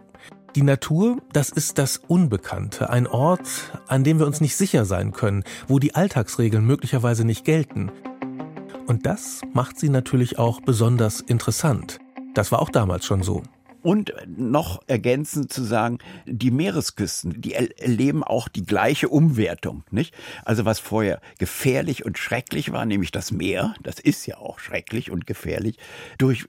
Die 0.55 0.63
Natur, 0.63 1.17
das 1.33 1.49
ist 1.49 1.79
das 1.79 1.97
Unbekannte, 1.97 2.91
ein 2.91 3.07
Ort, 3.07 3.73
an 3.89 4.05
dem 4.05 4.19
wir 4.19 4.27
uns 4.27 4.41
nicht 4.41 4.55
sicher 4.55 4.85
sein 4.85 5.13
können, 5.13 5.45
wo 5.67 5.79
die 5.79 5.95
Alltagsregeln 5.95 6.67
möglicherweise 6.67 7.25
nicht 7.25 7.45
gelten. 7.45 7.91
Und 8.87 9.07
das 9.07 9.41
macht 9.55 9.79
sie 9.79 9.89
natürlich 9.89 10.39
auch 10.39 10.61
besonders 10.61 11.21
interessant. 11.21 11.99
Das 12.35 12.53
war 12.53 12.61
auch 12.61 12.71
damals 12.71 13.07
schon 13.07 13.23
so. 13.23 13.43
Und 13.83 14.15
noch 14.27 14.81
ergänzend 14.87 15.53
zu 15.53 15.65
sagen, 15.65 15.99
die 16.27 16.51
Meeresküsten, 16.51 17.41
die 17.41 17.55
erleben 17.55 18.23
auch 18.23 18.49
die 18.49 18.65
gleiche 18.65 19.09
Umwertung, 19.09 19.85
nicht? 19.91 20.15
Also 20.45 20.65
was 20.65 20.79
vorher 20.79 21.21
gefährlich 21.39 22.05
und 22.05 22.17
schrecklich 22.17 22.73
war, 22.73 22.87
nämlich 22.87 23.11
das 23.11 23.33
Meer, 23.33 23.75
das 23.83 23.99
ist 23.99 24.27
ja 24.27 24.39
auch 24.39 24.61
schrecklich 24.61 25.11
und 25.11 25.27
gefährlich, 25.27 25.79
durch 26.19 26.47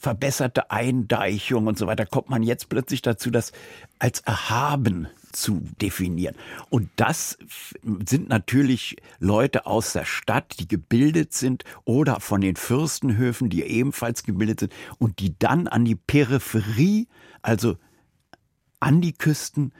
verbesserte 0.00 0.72
Eindeichung 0.72 1.68
und 1.68 1.78
so 1.78 1.86
weiter 1.86 2.04
kommt 2.04 2.28
man 2.28 2.42
jetzt 2.42 2.68
plötzlich 2.68 3.02
dazu, 3.02 3.30
das 3.30 3.52
als 4.00 4.20
erhaben 4.20 5.06
zu 5.32 5.62
definieren. 5.80 6.36
Und 6.70 6.90
das 6.96 7.38
sind 8.06 8.28
natürlich 8.28 8.96
Leute 9.18 9.66
aus 9.66 9.92
der 9.92 10.04
Stadt, 10.04 10.56
die 10.60 10.68
gebildet 10.68 11.32
sind 11.32 11.64
oder 11.84 12.20
von 12.20 12.40
den 12.40 12.56
Fürstenhöfen, 12.56 13.48
die 13.48 13.62
ebenfalls 13.62 14.22
gebildet 14.22 14.60
sind 14.60 14.72
und 14.98 15.18
die 15.18 15.38
dann 15.38 15.68
an 15.68 15.84
die 15.84 15.96
Peripherie, 15.96 17.08
also 17.42 17.76
an 18.80 19.00
die 19.00 19.12
Küsten 19.12 19.72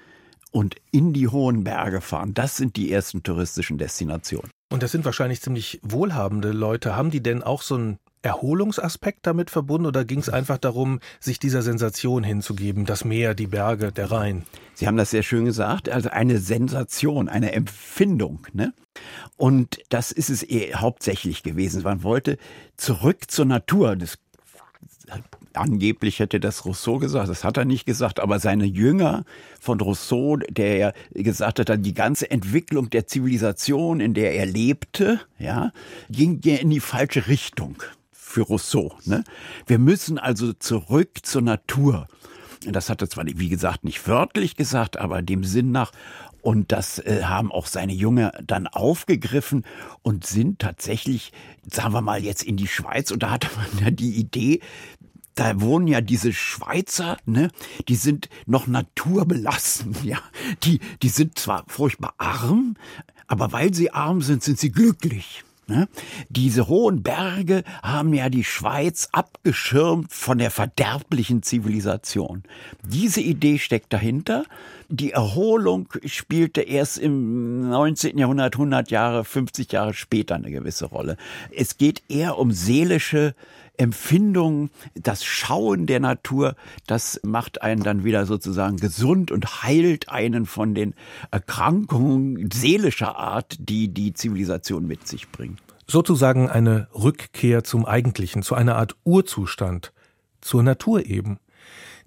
und 0.50 0.76
in 0.90 1.12
die 1.12 1.28
hohen 1.28 1.64
Berge 1.64 2.00
fahren. 2.00 2.35
Das 2.35 2.56
sind 2.56 2.76
die 2.76 2.92
ersten 2.92 3.23
touristischen 3.23 3.78
Destinationen. 3.78 4.50
Und 4.73 4.83
das 4.83 4.91
sind 4.91 5.05
wahrscheinlich 5.05 5.43
ziemlich 5.43 5.81
wohlhabende 5.83 6.50
Leute. 6.50 6.97
Haben 6.97 7.11
die 7.11 7.23
denn 7.23 7.43
auch 7.43 7.61
so 7.61 7.76
ein 7.76 7.99
Erholungsaspekt 8.23 9.26
damit 9.26 9.50
verbunden 9.50 9.87
oder 9.87 10.07
ging 10.07 10.21
es 10.21 10.31
einfach 10.31 10.57
darum, 10.57 11.00
sich 11.21 11.38
dieser 11.38 11.61
Sensation 11.61 12.25
hinzugeben, 12.25 12.87
das 12.87 13.05
Meer, 13.05 13.35
die 13.35 13.49
Berge, 13.49 13.93
der 13.93 14.11
Rhein? 14.11 14.47
Sie 14.73 14.87
haben 14.87 14.97
das 14.97 15.11
sehr 15.11 15.23
schön 15.23 15.45
gesagt, 15.45 15.91
also 15.91 16.09
eine 16.09 16.38
Sensation, 16.38 17.29
eine 17.29 17.52
Empfindung. 17.52 18.47
Ne? 18.55 18.73
Und 19.37 19.79
das 19.91 20.11
ist 20.11 20.31
es 20.31 20.43
eh 20.43 20.73
hauptsächlich 20.75 21.43
gewesen. 21.43 21.83
Man 21.83 22.02
wollte 22.02 22.38
zurück 22.79 23.31
zur 23.31 23.45
Natur. 23.45 23.95
Das 23.97 24.17
angeblich 25.54 26.18
hätte 26.18 26.40
das 26.40 26.64
Rousseau 26.64 26.99
gesagt, 26.99 27.28
das 27.28 27.44
hat 27.44 27.56
er 27.56 27.64
nicht 27.64 27.87
gesagt, 27.87 28.21
aber 28.21 28.38
seine 28.38 28.64
Jünger 28.64 29.25
von 29.61 29.80
Rousseau, 29.80 30.37
der 30.37 30.76
ja 30.76 30.92
gesagt 31.12 31.59
hat, 31.59 31.85
die 31.85 31.94
ganze 31.94 32.30
Entwicklung 32.30 32.90
der 32.90 33.06
Zivilisation, 33.06 34.00
in 34.00 34.14
der 34.14 34.35
er 34.35 34.47
lebte, 34.47 35.21
ja, 35.38 35.73
ging 36.11 36.40
ja 36.44 36.56
in 36.56 36.71
die 36.71 36.80
falsche 36.80 37.26
Richtung 37.28 37.76
für 38.11 38.42
Rousseau. 38.42 38.97
Ne? 39.04 39.25
Wir 39.66 39.78
müssen 39.78 40.18
also 40.18 40.52
zurück 40.54 41.18
zur 41.23 41.42
Natur. 41.42 42.09
Das 42.64 42.88
hat 42.88 43.02
er 43.02 43.11
zwar, 43.11 43.26
wie 43.26 43.49
gesagt, 43.49 43.85
nicht 43.85 44.06
wörtlich 44.06 44.56
gesagt, 44.56 44.97
aber 44.97 45.21
dem 45.21 45.44
Sinn 45.44 45.73
nach. 45.73 45.92
Und 46.42 46.73
das 46.73 46.99
äh, 46.99 47.23
haben 47.25 47.52
auch 47.52 47.66
seine 47.66 47.92
Jünger 47.92 48.32
dann 48.44 48.66
aufgegriffen 48.66 49.64
und 50.02 50.26
sind 50.26 50.59
tatsächlich, 50.59 51.32
sagen 51.71 51.92
wir 51.92 52.00
mal, 52.00 52.23
jetzt 52.23 52.42
in 52.42 52.56
die 52.56 52.66
Schweiz. 52.66 53.12
Und 53.12 53.23
da 53.23 53.30
hatte 53.30 53.49
man 53.56 53.85
ja 53.85 53.90
die 53.90 54.14
Idee, 54.16 54.61
da 55.35 55.61
wohnen 55.61 55.87
ja 55.87 56.01
diese 56.01 56.33
Schweizer, 56.33 57.17
ne, 57.25 57.51
die 57.89 57.97
sind 57.97 58.29
noch 58.47 58.67
naturbelassen, 58.67 59.97
ja. 60.05 60.19
Die, 60.65 60.81
die 61.03 61.09
sind 61.09 61.39
zwar 61.39 61.65
furchtbar 61.69 62.15
arm, 62.19 62.77
aber 63.27 63.53
weil 63.53 63.73
sie 63.73 63.93
arm 63.93 64.21
sind, 64.21 64.43
sind 64.43 64.59
sie 64.59 64.71
glücklich. 64.71 65.45
Ne? 65.69 65.89
Diese 66.29 66.67
hohen 66.67 67.03
Berge 67.03 67.62
haben 67.83 68.12
ja 68.12 68.29
die 68.29 68.45
Schweiz 68.45 69.09
abgeschirmt 69.12 70.12
von 70.12 70.39
der 70.39 70.51
verderblichen 70.51 71.43
Zivilisation. 71.43 72.43
Diese 72.85 73.21
Idee 73.21 73.59
steckt 73.59 73.93
dahinter. 73.93 74.45
Die 74.89 75.12
Erholung 75.12 75.89
spielte 76.05 76.62
erst 76.62 76.99
im 76.99 77.71
19. 77.71 78.19
Jahrhundert, 78.19 78.55
100 78.57 78.91
Jahre, 78.91 79.25
50 79.25 79.73
Jahre 79.73 79.95
später 79.95 80.35
eine 80.35 80.51
gewisse 80.51 80.87
Rolle. 80.87 81.17
Es 81.57 81.79
geht 81.79 82.03
eher 82.09 82.39
um 82.39 82.51
seelische 82.51 83.35
Empfindung, 83.76 84.71
das 84.95 85.25
Schauen 85.25 85.87
der 85.87 86.00
Natur, 86.00 86.55
das 86.87 87.21
macht 87.23 87.62
einen 87.62 87.83
dann 87.83 88.05
wieder 88.05 88.26
sozusagen 88.26 88.76
gesund 88.76 89.31
und 89.31 89.62
heilt 89.62 90.09
einen 90.09 90.47
von 90.47 90.75
den 90.75 90.95
Erkrankungen 91.31 92.50
seelischer 92.52 93.17
Art, 93.17 93.57
die 93.59 93.88
die 93.88 94.12
Zivilisation 94.12 94.87
mit 94.87 95.09
sich 95.09 95.31
bringt. 95.31 95.61
Sozusagen 95.87 96.49
eine 96.49 96.88
Rückkehr 96.95 97.64
zum 97.64 97.87
Eigentlichen, 97.87 98.43
zu 98.43 98.55
einer 98.55 98.76
Art 98.76 98.97
Urzustand, 99.05 99.93
zur 100.41 100.62
Natur 100.62 101.07
eben. 101.07 101.38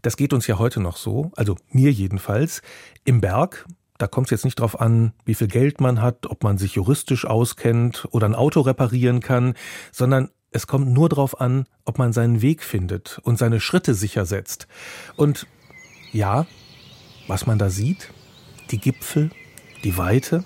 Das 0.02 0.18
geht 0.18 0.34
uns 0.34 0.48
ja 0.48 0.60
heute 0.60 0.80
noch 0.80 0.98
so, 0.98 1.32
also 1.36 1.58
mir 1.72 1.92
jedenfalls. 1.92 2.62
Im 3.06 3.22
Berg, 3.22 3.66
da 3.98 4.08
kommt 4.08 4.28
es 4.28 4.32
jetzt 4.32 4.46
nicht 4.46 4.60
darauf 4.60 4.80
an, 4.80 5.14
wie 5.26 5.36
viel 5.36 5.48
Geld 5.48 5.82
man 5.82 6.02
hat, 6.02 6.28
ob 6.28 6.44
man 6.44 6.58
sich 6.58 6.76
juristisch 6.76 7.26
auskennt 7.26 8.08
oder 8.12 8.28
ein 8.28 8.36
Auto 8.36 8.62
reparieren 8.62 9.20
kann, 9.20 9.56
sondern 9.92 10.30
es 10.56 10.68
kommt 10.68 10.88
nur 10.88 11.10
darauf 11.10 11.42
an, 11.42 11.66
ob 11.84 11.98
man 11.98 12.14
seinen 12.14 12.42
Weg 12.42 12.64
findet 12.64 13.20
und 13.24 13.38
seine 13.38 13.60
Schritte 13.60 13.94
sicher 13.94 14.26
setzt. 14.26 14.70
Und 15.18 15.48
ja, 16.14 16.48
was 17.28 17.46
man 17.46 17.60
da 17.60 17.70
sieht, 17.70 18.10
die 18.72 18.78
Gipfel, 18.78 19.32
die 19.84 19.98
Weite, 19.98 20.46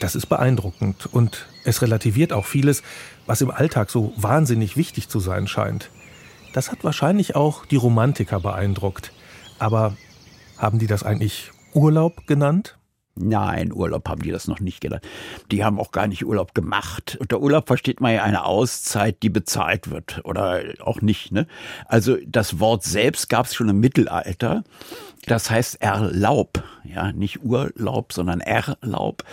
das 0.00 0.14
ist 0.14 0.24
beeindruckend 0.26 1.04
und 1.04 1.48
es 1.64 1.82
relativiert 1.82 2.32
auch 2.32 2.46
vieles, 2.46 2.82
was 3.26 3.42
im 3.42 3.50
Alltag 3.50 3.90
so 3.90 4.14
wahnsinnig 4.16 4.78
wichtig 4.78 5.10
zu 5.10 5.20
sein 5.20 5.46
scheint. 5.48 5.90
Das 6.54 6.72
hat 6.72 6.82
wahrscheinlich 6.82 7.36
auch 7.36 7.66
die 7.66 7.76
Romantiker 7.76 8.40
beeindruckt. 8.40 9.12
Aber 9.58 9.98
haben 10.56 10.78
die 10.78 10.86
das 10.86 11.02
eigentlich 11.02 11.50
Urlaub 11.74 12.26
genannt? 12.26 12.77
Nein, 13.20 13.72
Urlaub 13.72 14.08
haben 14.08 14.22
die 14.22 14.30
das 14.30 14.48
noch 14.48 14.60
nicht 14.60 14.80
genannt. 14.80 15.02
Die 15.50 15.64
haben 15.64 15.78
auch 15.78 15.92
gar 15.92 16.06
nicht 16.06 16.24
Urlaub 16.24 16.54
gemacht. 16.54 17.16
Unter 17.20 17.40
Urlaub 17.40 17.66
versteht 17.66 18.00
man 18.00 18.14
ja 18.14 18.22
eine 18.22 18.44
Auszeit, 18.44 19.22
die 19.22 19.30
bezahlt 19.30 19.90
wird 19.90 20.20
oder 20.24 20.62
auch 20.80 21.00
nicht. 21.00 21.32
Ne? 21.32 21.46
Also 21.86 22.16
das 22.26 22.60
Wort 22.60 22.84
selbst 22.84 23.28
gab 23.28 23.46
es 23.46 23.54
schon 23.54 23.68
im 23.68 23.80
Mittelalter. 23.80 24.64
Das 25.26 25.50
heißt 25.50 25.82
Erlaub, 25.82 26.62
ja, 26.84 27.12
nicht 27.12 27.42
Urlaub, 27.42 28.12
sondern 28.12 28.40
Erlaub 28.40 29.24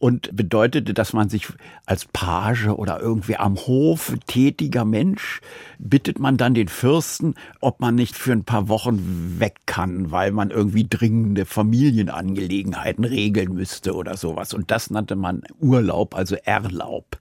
und 0.00 0.34
bedeutete, 0.34 0.94
dass 0.94 1.12
man 1.12 1.28
sich 1.28 1.46
als 1.84 2.06
Page 2.06 2.68
oder 2.68 3.00
irgendwie 3.00 3.36
am 3.36 3.56
Hof 3.56 4.14
tätiger 4.26 4.86
Mensch 4.86 5.42
bittet 5.78 6.18
man 6.18 6.38
dann 6.38 6.54
den 6.54 6.68
Fürsten, 6.68 7.34
ob 7.60 7.80
man 7.80 7.96
nicht 7.96 8.16
für 8.16 8.32
ein 8.32 8.44
paar 8.44 8.68
Wochen 8.68 9.36
weg 9.38 9.56
kann, 9.66 10.10
weil 10.10 10.32
man 10.32 10.50
irgendwie 10.50 10.88
dringende 10.88 11.44
Familienangelegenheiten 11.44 13.04
regeln 13.04 13.52
müsste 13.52 13.94
oder 13.94 14.16
sowas. 14.16 14.54
Und 14.54 14.70
das 14.70 14.88
nannte 14.88 15.16
man 15.16 15.42
Urlaub, 15.60 16.14
also 16.14 16.34
Erlaub. 16.34 17.18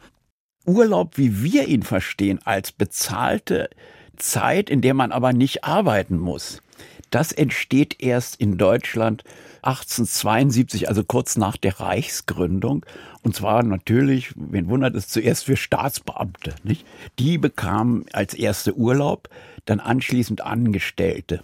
Urlaub, 0.65 1.17
wie 1.17 1.43
wir 1.43 1.67
ihn 1.67 1.83
verstehen, 1.83 2.39
als 2.45 2.71
bezahlte 2.71 3.69
Zeit, 4.15 4.69
in 4.69 4.79
der 4.79 4.93
man 4.93 5.12
aber 5.12 5.33
nicht 5.33 5.65
arbeiten 5.65 6.17
muss. 6.17 6.62
Das 7.10 7.32
entsteht 7.32 8.01
erst 8.01 8.36
in 8.36 8.58
Deutschland 8.58 9.24
1872, 9.62 10.88
also 10.88 11.04
kurz 11.04 11.38
nach 11.38 11.58
der 11.58 11.80
Reichsgründung. 11.80 12.86
Und 13.24 13.36
zwar 13.36 13.63
natürlich, 13.63 14.34
wen 14.36 14.70
wundert 14.70 14.96
es, 14.96 15.08
zuerst 15.08 15.46
für 15.46 15.58
Staatsbeamte. 15.58 16.56
Nicht? 16.63 16.86
Die 17.18 17.38
bekamen 17.38 18.06
als 18.13 18.34
erste 18.34 18.75
Urlaub, 18.75 19.30
dann 19.66 19.80
anschließend 19.80 20.42
Angestellte. 20.42 21.44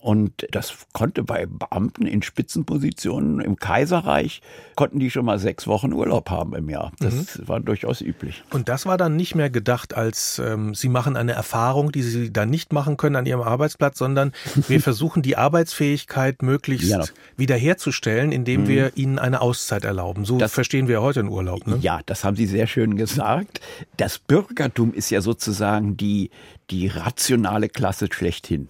Und 0.00 0.46
das 0.50 0.74
konnte 0.92 1.22
bei 1.22 1.46
Beamten 1.46 2.06
in 2.06 2.22
Spitzenpositionen 2.22 3.40
im 3.40 3.56
Kaiserreich, 3.56 4.40
konnten 4.74 4.98
die 4.98 5.10
schon 5.10 5.24
mal 5.24 5.38
sechs 5.38 5.66
Wochen 5.66 5.92
Urlaub 5.92 6.30
haben 6.30 6.54
im 6.54 6.68
Jahr. 6.68 6.92
Das 6.98 7.38
mhm. 7.38 7.48
war 7.48 7.60
durchaus 7.60 8.00
üblich. 8.00 8.42
Und 8.50 8.68
das 8.68 8.86
war 8.86 8.96
dann 8.96 9.16
nicht 9.16 9.34
mehr 9.34 9.50
gedacht 9.50 9.94
als, 9.94 10.38
ähm, 10.38 10.74
Sie 10.74 10.88
machen 10.88 11.16
eine 11.16 11.32
Erfahrung, 11.32 11.92
die 11.92 12.02
Sie 12.02 12.32
dann 12.32 12.50
nicht 12.50 12.72
machen 12.72 12.96
können 12.96 13.16
an 13.16 13.26
Ihrem 13.26 13.42
Arbeitsplatz, 13.42 13.98
sondern 13.98 14.32
wir 14.68 14.80
versuchen 14.80 15.22
die 15.22 15.36
Arbeitsfähigkeit 15.36 16.42
möglichst 16.42 16.88
ja. 16.88 17.04
wiederherzustellen, 17.36 18.32
indem 18.32 18.62
mhm. 18.62 18.68
wir 18.68 18.96
Ihnen 18.96 19.18
eine 19.18 19.40
Auszeit 19.40 19.84
erlauben. 19.84 20.24
So 20.24 20.38
das, 20.38 20.52
verstehen 20.52 20.88
wir 20.88 21.02
heute 21.02 21.20
in 21.20 21.28
Urlaub. 21.28 21.66
Ne? 21.66 21.78
Ja, 21.80 22.00
das 22.06 22.24
haben 22.24 22.36
Sie 22.36 22.46
sehr 22.46 22.66
schön 22.66 22.96
gesagt. 22.96 23.60
Das 23.96 24.18
Bürgertum 24.18 24.92
ist 24.92 25.10
ja 25.10 25.20
sozusagen 25.20 25.96
die, 25.96 26.30
die 26.70 26.88
rationale 26.88 27.68
Klasse 27.68 28.08
schlechthin. 28.10 28.68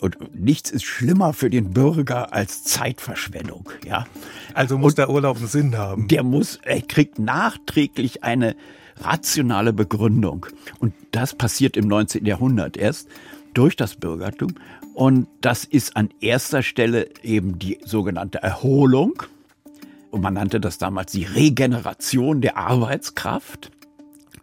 Und 0.00 0.16
nichts 0.34 0.70
ist 0.70 0.84
schlimmer 0.84 1.32
für 1.32 1.50
den 1.50 1.72
Bürger 1.72 2.32
als 2.32 2.62
Zeitverschwendung, 2.64 3.68
ja. 3.84 4.06
Also 4.54 4.78
muss 4.78 4.92
und 4.92 4.98
der 4.98 5.10
Urlaub 5.10 5.38
einen 5.38 5.48
Sinn 5.48 5.76
haben. 5.76 6.08
Der 6.08 6.22
muss, 6.22 6.60
er 6.62 6.80
kriegt 6.82 7.18
nachträglich 7.18 8.22
eine 8.22 8.54
rationale 9.00 9.72
Begründung. 9.72 10.46
Und 10.78 10.94
das 11.10 11.34
passiert 11.34 11.76
im 11.76 11.88
19. 11.88 12.24
Jahrhundert 12.26 12.76
erst 12.76 13.08
durch 13.54 13.76
das 13.76 13.96
Bürgertum. 13.96 14.54
Und 14.94 15.28
das 15.40 15.64
ist 15.64 15.96
an 15.96 16.10
erster 16.20 16.62
Stelle 16.62 17.08
eben 17.22 17.58
die 17.58 17.78
sogenannte 17.84 18.42
Erholung. 18.42 19.22
Und 20.10 20.22
man 20.22 20.34
nannte 20.34 20.60
das 20.60 20.78
damals 20.78 21.12
die 21.12 21.24
Regeneration 21.24 22.40
der 22.40 22.56
Arbeitskraft. 22.56 23.70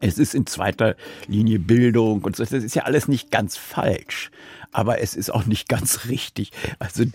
Es 0.02 0.18
ist 0.18 0.36
in 0.36 0.46
zweiter 0.46 0.96
Linie 1.28 1.60
Bildung 1.60 2.24
und 2.24 2.36
so. 2.36 2.44
Das 2.44 2.52
ist 2.52 2.76
ja 2.76 2.84
alles 2.84 3.08
nicht 3.08 3.32
ganz 3.32 3.58
falsch 3.58 4.32
aber 4.76 5.00
es 5.00 5.16
ist 5.16 5.30
auch 5.30 5.46
nicht 5.46 5.70
ganz 5.70 6.06
richtig. 6.10 6.52
Also 6.80 7.06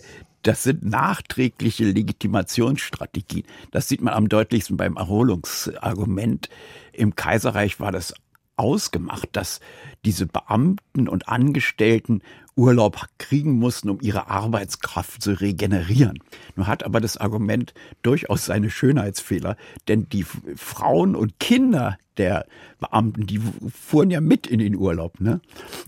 das 0.41 0.63
sind 0.63 0.83
nachträgliche 0.83 1.85
Legitimationsstrategien. 1.85 3.45
Das 3.69 3.87
sieht 3.87 4.01
man 4.01 4.15
am 4.15 4.27
deutlichsten 4.27 4.77
beim 4.77 4.97
Erholungsargument. 4.97 6.49
Im 6.91 7.15
Kaiserreich 7.15 7.79
war 7.79 7.91
das 7.91 8.15
ausgemacht, 8.55 9.29
dass 9.33 9.59
diese 10.03 10.25
Beamten 10.25 11.07
und 11.07 11.29
Angestellten 11.29 12.21
Urlaub 12.55 13.07
kriegen 13.17 13.53
mussten, 13.53 13.89
um 13.89 13.99
ihre 14.01 14.29
Arbeitskraft 14.29 15.21
zu 15.21 15.39
regenerieren. 15.39 16.19
Nun 16.55 16.67
hat 16.67 16.83
aber 16.83 16.99
das 16.99 17.17
Argument 17.17 17.73
durchaus 18.01 18.45
seine 18.45 18.69
Schönheitsfehler, 18.69 19.55
denn 19.87 20.09
die 20.09 20.23
Frauen 20.23 21.15
und 21.15 21.39
Kinder 21.39 21.97
der 22.17 22.45
Beamten, 22.79 23.25
die 23.25 23.39
fuhren 23.73 24.11
ja 24.11 24.21
mit 24.21 24.47
in 24.47 24.59
den 24.59 24.75
Urlaub. 24.75 25.19
Ne? 25.19 25.41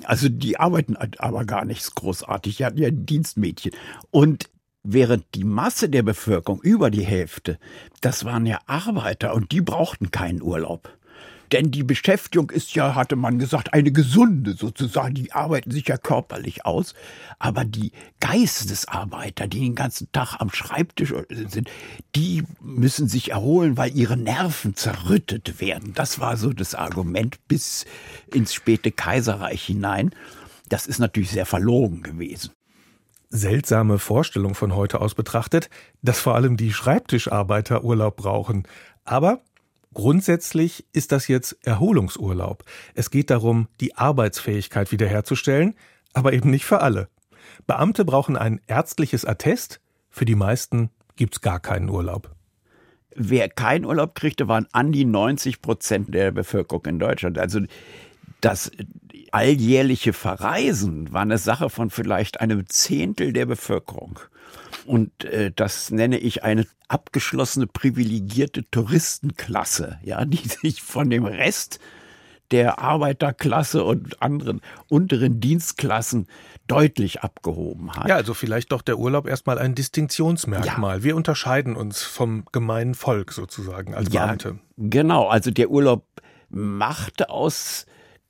Also 0.05 0.29
die 0.29 0.59
arbeiten 0.59 0.95
aber 0.95 1.45
gar 1.45 1.65
nichts 1.65 1.95
großartig, 1.95 2.57
die 2.57 2.65
hatten 2.65 2.79
ja 2.79 2.89
Dienstmädchen. 2.91 3.73
Und 4.09 4.49
während 4.83 5.25
die 5.35 5.43
Masse 5.43 5.89
der 5.89 6.03
Bevölkerung, 6.03 6.61
über 6.61 6.91
die 6.91 7.05
Hälfte, 7.05 7.57
das 8.01 8.25
waren 8.25 8.45
ja 8.45 8.59
Arbeiter 8.67 9.33
und 9.33 9.51
die 9.51 9.61
brauchten 9.61 10.11
keinen 10.11 10.41
Urlaub. 10.41 10.97
Denn 11.51 11.71
die 11.71 11.83
Beschäftigung 11.83 12.49
ist 12.49 12.73
ja, 12.73 12.95
hatte 12.95 13.15
man 13.15 13.37
gesagt, 13.37 13.73
eine 13.73 13.91
gesunde 13.91 14.53
sozusagen. 14.53 15.13
Die 15.13 15.31
arbeiten 15.31 15.71
sich 15.71 15.87
ja 15.87 15.97
körperlich 15.97 16.65
aus. 16.65 16.95
Aber 17.39 17.65
die 17.65 17.91
Geistesarbeiter, 18.19 19.47
die 19.47 19.59
den 19.59 19.75
ganzen 19.75 20.11
Tag 20.11 20.37
am 20.39 20.49
Schreibtisch 20.49 21.13
sind, 21.29 21.69
die 22.15 22.43
müssen 22.61 23.07
sich 23.07 23.31
erholen, 23.31 23.77
weil 23.77 23.95
ihre 23.95 24.17
Nerven 24.17 24.75
zerrüttet 24.75 25.61
werden. 25.61 25.93
Das 25.93 26.19
war 26.19 26.37
so 26.37 26.53
das 26.53 26.75
Argument 26.75 27.47
bis 27.47 27.85
ins 28.33 28.53
späte 28.53 28.91
Kaiserreich 28.91 29.63
hinein. 29.63 30.11
Das 30.69 30.87
ist 30.87 30.99
natürlich 30.99 31.31
sehr 31.31 31.45
verlogen 31.45 32.01
gewesen 32.01 32.51
seltsame 33.33 33.97
Vorstellung 33.97 34.53
von 34.53 34.75
heute 34.75 35.01
aus 35.01 35.15
betrachtet, 35.15 35.69
dass 36.03 36.19
vor 36.19 36.35
allem 36.35 36.55
die 36.55 36.71
Schreibtischarbeiter 36.71 37.83
Urlaub 37.83 38.15
brauchen. 38.15 38.67
Aber 39.05 39.41
Grundsätzlich 39.93 40.85
ist 40.93 41.11
das 41.11 41.27
jetzt 41.27 41.57
Erholungsurlaub. 41.63 42.63
Es 42.95 43.11
geht 43.11 43.29
darum, 43.29 43.67
die 43.79 43.95
Arbeitsfähigkeit 43.95 44.91
wiederherzustellen, 44.91 45.75
aber 46.13 46.33
eben 46.33 46.49
nicht 46.49 46.65
für 46.65 46.81
alle. 46.81 47.09
Beamte 47.67 48.05
brauchen 48.05 48.35
ein 48.35 48.61
ärztliches 48.67 49.25
Attest, 49.25 49.79
für 50.09 50.25
die 50.25 50.35
meisten 50.35 50.89
gibt's 51.15 51.41
gar 51.41 51.59
keinen 51.59 51.89
Urlaub. 51.89 52.35
Wer 53.15 53.49
keinen 53.49 53.85
Urlaub 53.85 54.15
kriegte, 54.15 54.47
waren 54.47 54.67
an 54.71 54.91
die 54.91 55.05
90 55.05 55.61
Prozent 55.61 56.13
der 56.13 56.31
Bevölkerung 56.31 56.85
in 56.85 56.99
Deutschland. 56.99 57.37
Also 57.37 57.61
das 58.41 58.71
alljährliche 59.31 60.13
Verreisen 60.13 61.13
war 61.13 61.21
eine 61.21 61.37
Sache 61.37 61.69
von 61.69 61.89
vielleicht 61.89 62.41
einem 62.41 62.67
Zehntel 62.67 63.33
der 63.33 63.45
Bevölkerung. 63.45 64.19
Und 64.85 65.25
äh, 65.25 65.51
das 65.55 65.91
nenne 65.91 66.17
ich 66.17 66.43
eine 66.43 66.65
abgeschlossene, 66.87 67.67
privilegierte 67.67 68.69
Touristenklasse, 68.69 69.99
ja, 70.03 70.25
die 70.25 70.47
sich 70.61 70.81
von 70.81 71.09
dem 71.09 71.25
Rest 71.25 71.79
der 72.51 72.77
Arbeiterklasse 72.79 73.83
und 73.83 74.21
anderen 74.21 74.61
unteren 74.87 75.39
Dienstklassen 75.39 76.27
deutlich 76.67 77.21
abgehoben 77.21 77.91
hat. 77.95 78.07
Ja, 78.07 78.15
also 78.15 78.35
vielleicht 78.35 78.71
doch 78.71 78.83
der 78.83 78.99
Urlaub 78.99 79.27
erstmal 79.27 79.57
ein 79.57 79.73
Distinktionsmerkmal. 79.73 80.97
Ja. 80.97 81.03
Wir 81.03 81.15
unterscheiden 81.15 81.75
uns 81.75 82.03
vom 82.03 82.45
gemeinen 82.51 82.93
Volk 82.93 83.31
sozusagen 83.31 83.95
als 83.95 84.13
ja, 84.13 84.25
Beamte. 84.25 84.59
Genau, 84.77 85.27
also 85.27 85.49
der 85.49 85.71
Urlaub 85.71 86.05
machte 86.49 87.29
aus 87.29 87.87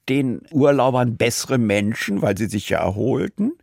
den 0.07 0.41
Urlaubern 0.51 1.17
bessere 1.17 1.57
Menschen, 1.57 2.21
weil 2.21 2.37
sie 2.37 2.47
sich 2.47 2.69
ja 2.69 2.79
erholten 2.79 3.53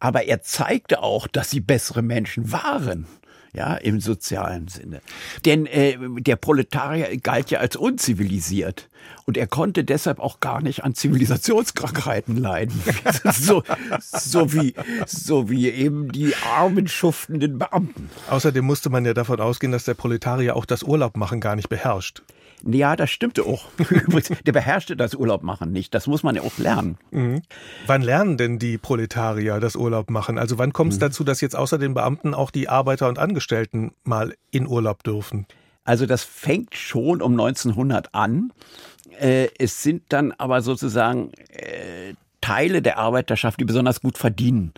aber 0.00 0.24
er 0.24 0.42
zeigte 0.42 1.02
auch, 1.02 1.26
dass 1.26 1.50
sie 1.50 1.60
bessere 1.60 2.02
Menschen 2.02 2.50
waren 2.50 3.06
ja, 3.52 3.74
im 3.74 4.00
sozialen 4.00 4.68
Sinne. 4.68 5.00
Denn 5.44 5.66
äh, 5.66 5.96
der 6.20 6.36
Proletarier 6.36 7.16
galt 7.18 7.50
ja 7.50 7.58
als 7.58 7.76
unzivilisiert 7.76 8.88
und 9.26 9.36
er 9.36 9.46
konnte 9.46 9.84
deshalb 9.84 10.20
auch 10.20 10.40
gar 10.40 10.62
nicht 10.62 10.84
an 10.84 10.94
Zivilisationskrankheiten 10.94 12.36
leiden. 12.36 12.80
so, 13.32 13.62
so, 14.00 14.52
wie, 14.52 14.74
so 15.06 15.50
wie 15.50 15.68
eben 15.68 16.12
die 16.12 16.34
armen, 16.36 16.86
schuftenden 16.86 17.58
Beamten. 17.58 18.10
Außerdem 18.28 18.64
musste 18.64 18.90
man 18.90 19.04
ja 19.04 19.14
davon 19.14 19.40
ausgehen, 19.40 19.72
dass 19.72 19.84
der 19.84 19.94
Proletarier 19.94 20.54
auch 20.56 20.64
das 20.64 20.82
Urlaubmachen 20.82 21.40
gar 21.40 21.56
nicht 21.56 21.68
beherrscht. 21.68 22.22
Ja, 22.66 22.96
das 22.96 23.10
stimmte 23.10 23.44
auch. 23.44 23.66
der 24.46 24.52
beherrschte 24.52 24.96
das 24.96 25.14
Urlaubmachen 25.14 25.72
nicht. 25.72 25.94
Das 25.94 26.06
muss 26.06 26.22
man 26.22 26.34
ja 26.34 26.42
auch 26.42 26.58
lernen. 26.58 26.98
Mhm. 27.10 27.42
Wann 27.86 28.02
lernen 28.02 28.36
denn 28.36 28.58
die 28.58 28.78
Proletarier 28.78 29.60
das 29.60 29.76
Urlaubmachen? 29.76 30.38
Also 30.38 30.58
wann 30.58 30.72
kommt 30.72 30.92
es 30.92 30.98
mhm. 30.98 31.02
dazu, 31.02 31.24
dass 31.24 31.40
jetzt 31.40 31.56
außer 31.56 31.78
den 31.78 31.94
Beamten 31.94 32.34
auch 32.34 32.50
die 32.50 32.68
Arbeiter 32.68 33.08
und 33.08 33.18
Angestellten 33.18 33.92
mal 34.04 34.34
in 34.50 34.66
Urlaub 34.66 35.02
dürfen? 35.02 35.46
Also 35.84 36.06
das 36.06 36.22
fängt 36.22 36.74
schon 36.76 37.22
um 37.22 37.32
1900 37.32 38.14
an. 38.14 38.52
Äh, 39.18 39.48
es 39.58 39.82
sind 39.82 40.04
dann 40.10 40.32
aber 40.32 40.62
sozusagen 40.62 41.32
äh, 41.48 42.14
Teile 42.40 42.80
der 42.82 42.98
Arbeiterschaft, 42.98 43.60
die 43.60 43.64
besonders 43.64 44.00
gut 44.00 44.16
verdienen. 44.16 44.72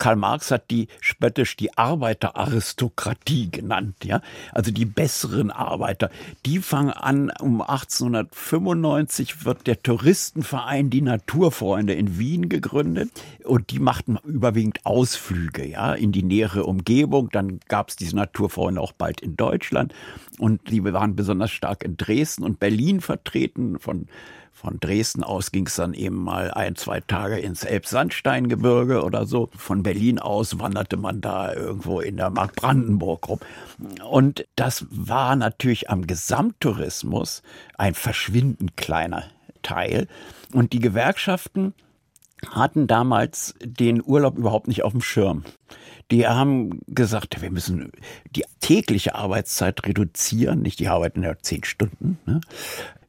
Karl 0.00 0.16
Marx 0.16 0.50
hat 0.50 0.70
die 0.70 0.88
spöttisch 1.00 1.56
die 1.56 1.76
Arbeiteraristokratie 1.76 3.50
genannt, 3.50 3.96
ja. 4.02 4.22
Also 4.52 4.72
die 4.72 4.86
besseren 4.86 5.50
Arbeiter. 5.50 6.10
Die 6.46 6.58
fangen 6.58 6.90
an, 6.90 7.30
um 7.38 7.60
1895 7.60 9.44
wird 9.44 9.66
der 9.66 9.82
Touristenverein 9.82 10.88
Die 10.88 11.02
Naturfreunde 11.02 11.92
in 11.92 12.18
Wien 12.18 12.48
gegründet 12.48 13.10
und 13.44 13.70
die 13.70 13.78
machten 13.78 14.18
überwiegend 14.24 14.86
Ausflüge, 14.86 15.66
ja, 15.66 15.92
in 15.92 16.12
die 16.12 16.22
nähere 16.22 16.64
Umgebung. 16.64 17.28
Dann 17.30 17.60
gab 17.68 17.90
es 17.90 17.96
diese 17.96 18.16
Naturfreunde 18.16 18.80
auch 18.80 18.92
bald 18.92 19.20
in 19.20 19.36
Deutschland 19.36 19.94
und 20.38 20.70
die 20.70 20.82
waren 20.82 21.14
besonders 21.14 21.50
stark 21.50 21.84
in 21.84 21.98
Dresden 21.98 22.42
und 22.42 22.58
Berlin 22.58 23.02
vertreten 23.02 23.78
von 23.78 24.08
von 24.60 24.78
Dresden 24.78 25.24
aus 25.24 25.52
ging 25.52 25.66
es 25.66 25.76
dann 25.76 25.94
eben 25.94 26.16
mal 26.16 26.50
ein, 26.50 26.76
zwei 26.76 27.00
Tage 27.00 27.38
ins 27.38 27.64
Elbsandsteingebirge 27.64 29.02
oder 29.02 29.24
so. 29.24 29.48
Von 29.56 29.82
Berlin 29.82 30.18
aus 30.18 30.58
wanderte 30.58 30.98
man 30.98 31.22
da 31.22 31.54
irgendwo 31.54 32.00
in 32.00 32.18
der 32.18 32.28
Mark 32.28 32.56
Brandenburg 32.56 33.26
rum. 33.26 33.40
Und 34.06 34.46
das 34.56 34.84
war 34.90 35.34
natürlich 35.34 35.88
am 35.88 36.06
Gesamttourismus 36.06 37.42
ein 37.78 37.94
verschwindend 37.94 38.76
kleiner 38.76 39.24
Teil. 39.62 40.08
Und 40.52 40.74
die 40.74 40.80
Gewerkschaften 40.80 41.72
hatten 42.48 42.86
damals 42.86 43.54
den 43.62 44.02
Urlaub 44.04 44.38
überhaupt 44.38 44.68
nicht 44.68 44.82
auf 44.82 44.92
dem 44.92 45.02
Schirm. 45.02 45.44
Die 46.10 46.26
haben 46.26 46.80
gesagt, 46.88 47.40
wir 47.40 47.50
müssen 47.50 47.92
die 48.34 48.44
tägliche 48.60 49.14
Arbeitszeit 49.14 49.86
reduzieren, 49.86 50.62
nicht 50.62 50.80
die 50.80 50.88
arbeiten 50.88 51.22
ja 51.22 51.38
zehn 51.38 51.64
Stunden. 51.64 52.18
Ne? 52.26 52.40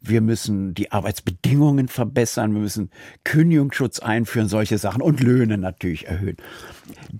wir 0.01 0.21
müssen 0.21 0.73
die 0.73 0.91
Arbeitsbedingungen 0.91 1.87
verbessern, 1.87 2.53
wir 2.53 2.61
müssen 2.61 2.89
Kündigungsschutz 3.23 3.99
einführen, 3.99 4.47
solche 4.47 4.77
Sachen 4.77 5.01
und 5.01 5.21
Löhne 5.21 5.57
natürlich 5.57 6.07
erhöhen. 6.07 6.37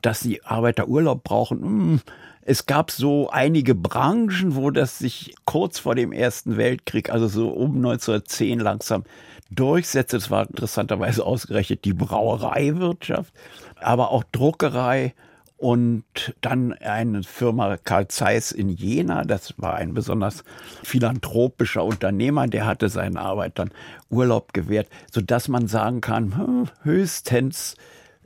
Dass 0.02 0.22
die 0.22 0.44
Arbeiter 0.44 0.88
Urlaub 0.88 1.24
brauchen, 1.24 1.62
hm, 1.62 2.02
es 2.44 2.66
gab 2.66 2.90
so 2.90 3.30
einige 3.30 3.76
Branchen, 3.76 4.56
wo 4.56 4.72
das 4.72 4.98
sich 4.98 5.36
kurz 5.46 5.78
vor 5.78 5.94
dem 5.94 6.12
Ersten 6.12 6.58
Weltkrieg, 6.58 7.12
also 7.12 7.28
so 7.28 7.50
um 7.50 7.76
1910 7.76 8.60
langsam 8.60 9.04
durchsetzte. 9.52 10.18
Das 10.18 10.32
war 10.32 10.50
interessanterweise 10.50 11.26
ausgerechnet 11.26 11.86
die 11.86 11.94
Brauereiwirtschaft, 11.94 13.34
aber 13.80 14.12
auch 14.12 14.24
Druckerei, 14.32 15.14
und 15.62 16.04
dann 16.42 16.74
eine 16.74 17.22
Firma 17.22 17.78
Karl 17.78 18.08
Zeiss 18.08 18.52
in 18.52 18.70
Jena, 18.70 19.24
das 19.24 19.54
war 19.58 19.76
ein 19.76 19.94
besonders 19.94 20.44
philanthropischer 20.82 21.86
Unternehmer, 21.86 22.48
der 22.48 22.66
hatte 22.66 22.90
seinen 22.90 23.16
Arbeitern 23.16 23.70
Urlaub 24.10 24.54
gewährt, 24.54 24.88
sodass 25.12 25.50
man 25.50 25.68
sagen 25.68 26.02
kann, 26.02 26.36
hm, 26.36 26.70
höchstens 26.82 27.76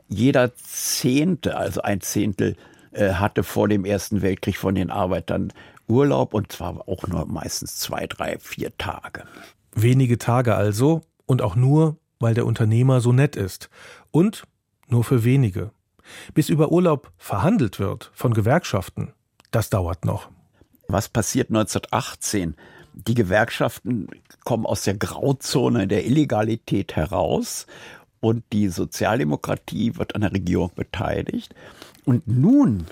jeder 0.08 0.56
Zehnte, 0.56 1.58
also 1.58 1.82
ein 1.82 2.00
Zehntel, 2.00 2.56
äh, 2.94 3.16
hatte 3.16 3.44
vor 3.44 3.68
dem 3.68 3.84
Ersten 3.84 4.22
Weltkrieg 4.22 4.56
von 4.56 4.74
den 4.74 4.90
Arbeitern 4.90 5.52
Urlaub 5.90 6.34
und 6.34 6.54
zwar 6.54 6.88
auch 6.88 7.06
nur 7.06 7.26
meistens 7.26 7.76
zwei, 7.80 8.08
drei, 8.08 8.38
vier 8.40 8.78
Tage. 8.78 9.26
Wenige 9.74 10.18
Tage 10.18 10.56
also 10.56 11.02
und 11.26 11.42
auch 11.42 11.56
nur, 11.56 11.98
weil 12.20 12.34
der 12.34 12.46
Unternehmer 12.46 13.02
so 13.02 13.12
nett 13.12 13.36
ist. 13.36 13.70
Und 14.12 14.44
nur 14.88 15.04
für 15.04 15.24
wenige. 15.24 15.72
Bis 16.34 16.50
über 16.50 16.72
Urlaub 16.72 17.12
verhandelt 17.18 17.80
wird 17.80 18.12
von 18.14 18.34
Gewerkschaften, 18.34 19.14
das 19.52 19.70
dauert 19.70 20.06
noch. 20.06 20.30
Was 20.88 21.10
passiert 21.10 21.50
1918? 21.50 22.56
Die 22.94 23.16
Gewerkschaften 23.16 24.08
kommen 24.44 24.66
aus 24.66 24.84
der 24.84 24.96
Grauzone 24.96 25.88
der 25.88 26.06
Illegalität 26.06 26.96
heraus 26.96 27.66
und 28.20 28.44
die 28.54 28.70
Sozialdemokratie 28.70 29.98
wird 29.98 30.16
an 30.16 30.22
der 30.22 30.32
Regierung 30.32 30.72
beteiligt. 30.76 31.54
Und 32.06 32.28
nun 32.28 32.86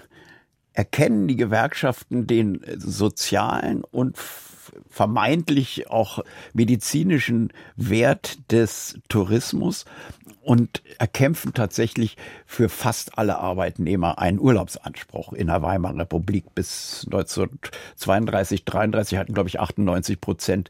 erkennen 0.73 1.27
die 1.27 1.35
Gewerkschaften 1.35 2.27
den 2.27 2.61
sozialen 2.77 3.83
und 3.83 4.17
vermeintlich 4.89 5.89
auch 5.89 6.19
medizinischen 6.53 7.51
Wert 7.75 8.51
des 8.51 8.99
Tourismus 9.09 9.85
und 10.41 10.81
erkämpfen 10.99 11.53
tatsächlich 11.53 12.17
für 12.45 12.69
fast 12.69 13.17
alle 13.17 13.37
Arbeitnehmer 13.37 14.19
einen 14.19 14.39
Urlaubsanspruch 14.39 15.33
in 15.33 15.47
der 15.47 15.61
Weimarer 15.61 15.99
Republik. 15.99 16.53
Bis 16.53 17.03
1932, 17.05 18.65
33 18.65 19.17
hatten, 19.17 19.33
glaube 19.33 19.49
ich, 19.49 19.59
98 19.59 20.19
Prozent 20.19 20.69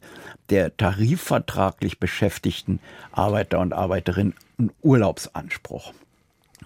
der 0.49 0.75
tarifvertraglich 0.77 1.99
beschäftigten 1.99 2.79
Arbeiter 3.11 3.59
und 3.59 3.73
Arbeiterinnen 3.73 4.35
einen 4.59 4.71
Urlaubsanspruch. 4.81 5.93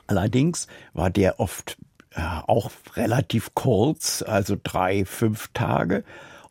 Allerdings 0.08 0.68
war 0.94 1.10
der 1.10 1.40
oft 1.40 1.78
äh, 2.12 2.22
auch 2.48 2.72
relativ 2.96 3.54
kurz, 3.54 4.22
also 4.22 4.58
drei, 4.62 5.06
fünf 5.06 5.50
Tage. 5.54 6.04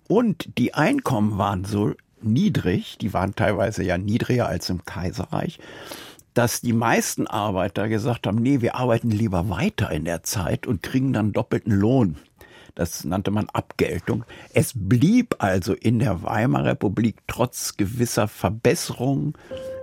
Und 0.09 0.59
die 0.59 0.75
Einkommen 0.75 1.39
waren 1.39 1.65
so 1.65 1.93
niedrig, 2.23 2.99
die 2.99 3.13
waren 3.13 3.35
teilweise 3.35 3.83
ja 3.83 3.99
niedriger 3.99 4.47
als 4.49 4.71
im 4.71 4.85
Kaiserreich, 4.85 5.59
dass 6.35 6.61
die 6.61 6.73
meisten 6.73 7.27
Arbeiter 7.27 7.89
gesagt 7.89 8.27
haben, 8.27 8.39
nee, 8.39 8.61
wir 8.61 8.75
arbeiten 8.75 9.11
lieber 9.11 9.49
weiter 9.49 9.91
in 9.91 10.05
der 10.05 10.23
Zeit 10.23 10.67
und 10.67 10.83
kriegen 10.83 11.13
dann 11.13 11.33
doppelten 11.33 11.73
Lohn. 11.73 12.17
Das 12.75 13.05
nannte 13.05 13.31
man 13.31 13.49
Abgeltung. 13.55 14.25
Es 14.53 14.73
blieb 14.75 15.37
also 15.39 15.73
in 15.73 15.99
der 15.99 16.23
Weimarer 16.23 16.73
Republik 16.73 17.17
trotz 17.27 17.79
gewisser 17.79 18.29
Verbesserungen 18.29 19.33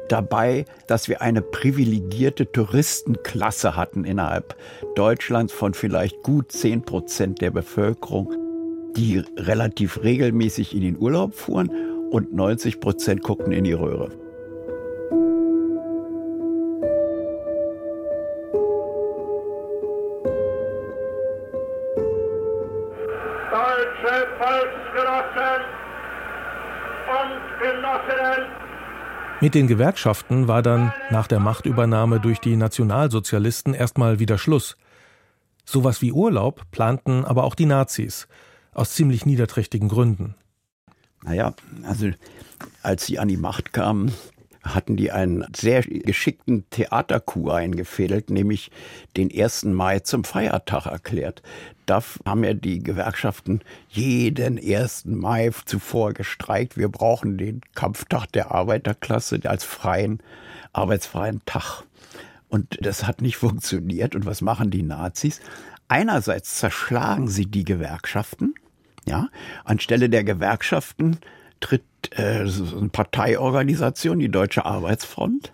dabei, 0.09 0.65
dass 0.87 1.07
wir 1.09 1.23
eine 1.23 1.41
privilegierte 1.41 2.51
Touristenklasse 2.51 3.75
hatten 3.75 4.05
innerhalb 4.05 4.55
Deutschlands 4.95 5.51
von 5.51 5.73
vielleicht 5.73 6.21
gut 6.21 6.51
zehn 6.51 6.83
Prozent 6.83 7.41
der 7.41 7.49
Bevölkerung, 7.49 8.42
die 8.95 9.23
relativ 9.37 10.03
regelmäßig 10.03 10.75
in 10.75 10.81
den 10.81 10.97
Urlaub 10.97 11.33
fuhren 11.33 11.69
und 12.11 12.33
90 12.33 12.79
Prozent 12.79 13.23
guckten 13.23 13.51
in 13.51 13.63
die 13.63 13.73
Röhre. 13.73 14.09
Deutsche 23.51 24.27
Volksgenossen 24.37 25.61
und 27.09 27.59
Genossinnen. 27.61 28.63
Mit 29.41 29.55
den 29.55 29.67
Gewerkschaften 29.67 30.47
war 30.47 30.61
dann 30.61 30.93
nach 31.09 31.27
der 31.27 31.39
Machtübernahme 31.39 32.19
durch 32.19 32.39
die 32.39 32.55
Nationalsozialisten 32.55 33.73
erstmal 33.73 34.19
wieder 34.19 34.37
Schluss. 34.37 34.77
Sowas 35.65 36.01
wie 36.01 36.11
Urlaub 36.11 36.61
planten 36.71 37.25
aber 37.25 37.43
auch 37.43 37.55
die 37.55 37.65
Nazis, 37.65 38.27
aus 38.73 38.93
ziemlich 38.93 39.25
niederträchtigen 39.25 39.89
Gründen. 39.89 40.35
Naja, 41.23 41.53
also 41.83 42.09
als 42.81 43.05
sie 43.05 43.19
an 43.19 43.27
die 43.27 43.37
Macht 43.37 43.73
kamen, 43.73 44.11
hatten 44.63 44.95
die 44.95 45.11
einen 45.11 45.45
sehr 45.55 45.81
geschickten 45.81 46.69
Theatercoup 46.69 47.49
eingefädelt, 47.49 48.29
nämlich 48.29 48.71
den 49.17 49.29
1. 49.29 49.65
Mai 49.65 49.99
zum 49.99 50.23
Feiertag 50.23 50.85
erklärt. 50.85 51.41
Da 51.85 52.01
haben 52.25 52.43
ja 52.45 52.53
die 52.53 52.81
Gewerkschaften 52.81 53.59
jeden 53.89 54.57
1. 54.57 55.05
Mai 55.05 55.51
zuvor 55.65 56.13
gestreikt. 56.13 56.77
Wir 56.77 56.87
brauchen 56.87 57.37
den 57.37 57.61
Kampftag 57.75 58.27
der 58.27 58.51
Arbeiterklasse 58.51 59.39
als 59.43 59.65
freien, 59.65 60.23
arbeitsfreien 60.71 61.41
Tag. 61.45 61.83
Und 62.47 62.77
das 62.81 63.05
hat 63.05 63.21
nicht 63.21 63.35
funktioniert. 63.35 64.15
Und 64.15 64.25
was 64.25 64.41
machen 64.41 64.71
die 64.71 64.83
Nazis? 64.83 65.41
Einerseits 65.89 66.55
zerschlagen 66.55 67.27
sie 67.27 67.47
die 67.47 67.65
Gewerkschaften. 67.65 68.55
Ja, 69.05 69.29
anstelle 69.65 70.09
der 70.09 70.23
Gewerkschaften 70.23 71.17
tritt 71.59 71.83
äh, 72.11 72.41
eine 72.41 72.89
Parteiorganisation, 72.89 74.19
die 74.19 74.29
Deutsche 74.29 74.65
Arbeitsfront. 74.65 75.51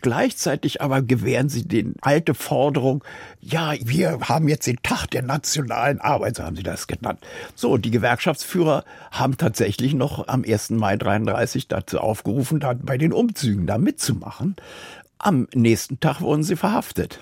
Gleichzeitig 0.00 0.82
aber 0.82 1.02
gewähren 1.02 1.48
sie 1.48 1.66
den 1.66 1.94
alte 2.02 2.34
Forderung, 2.34 3.02
ja, 3.40 3.72
wir 3.80 4.20
haben 4.20 4.48
jetzt 4.48 4.66
den 4.66 4.82
Tag 4.82 5.06
der 5.10 5.22
nationalen 5.22 6.00
Arbeit, 6.00 6.36
so 6.36 6.44
haben 6.44 6.56
sie 6.56 6.62
das 6.62 6.86
genannt. 6.86 7.20
So, 7.54 7.78
die 7.78 7.90
Gewerkschaftsführer 7.90 8.84
haben 9.10 9.38
tatsächlich 9.38 9.94
noch 9.94 10.28
am 10.28 10.44
1. 10.44 10.70
Mai 10.70 10.96
33 10.96 11.68
dazu 11.68 12.00
aufgerufen, 12.00 12.60
da 12.60 12.74
bei 12.74 12.98
den 12.98 13.12
Umzügen 13.12 13.66
da 13.66 13.78
mitzumachen. 13.78 14.56
Am 15.18 15.48
nächsten 15.54 15.98
Tag 16.00 16.20
wurden 16.20 16.42
sie 16.42 16.56
verhaftet. 16.56 17.18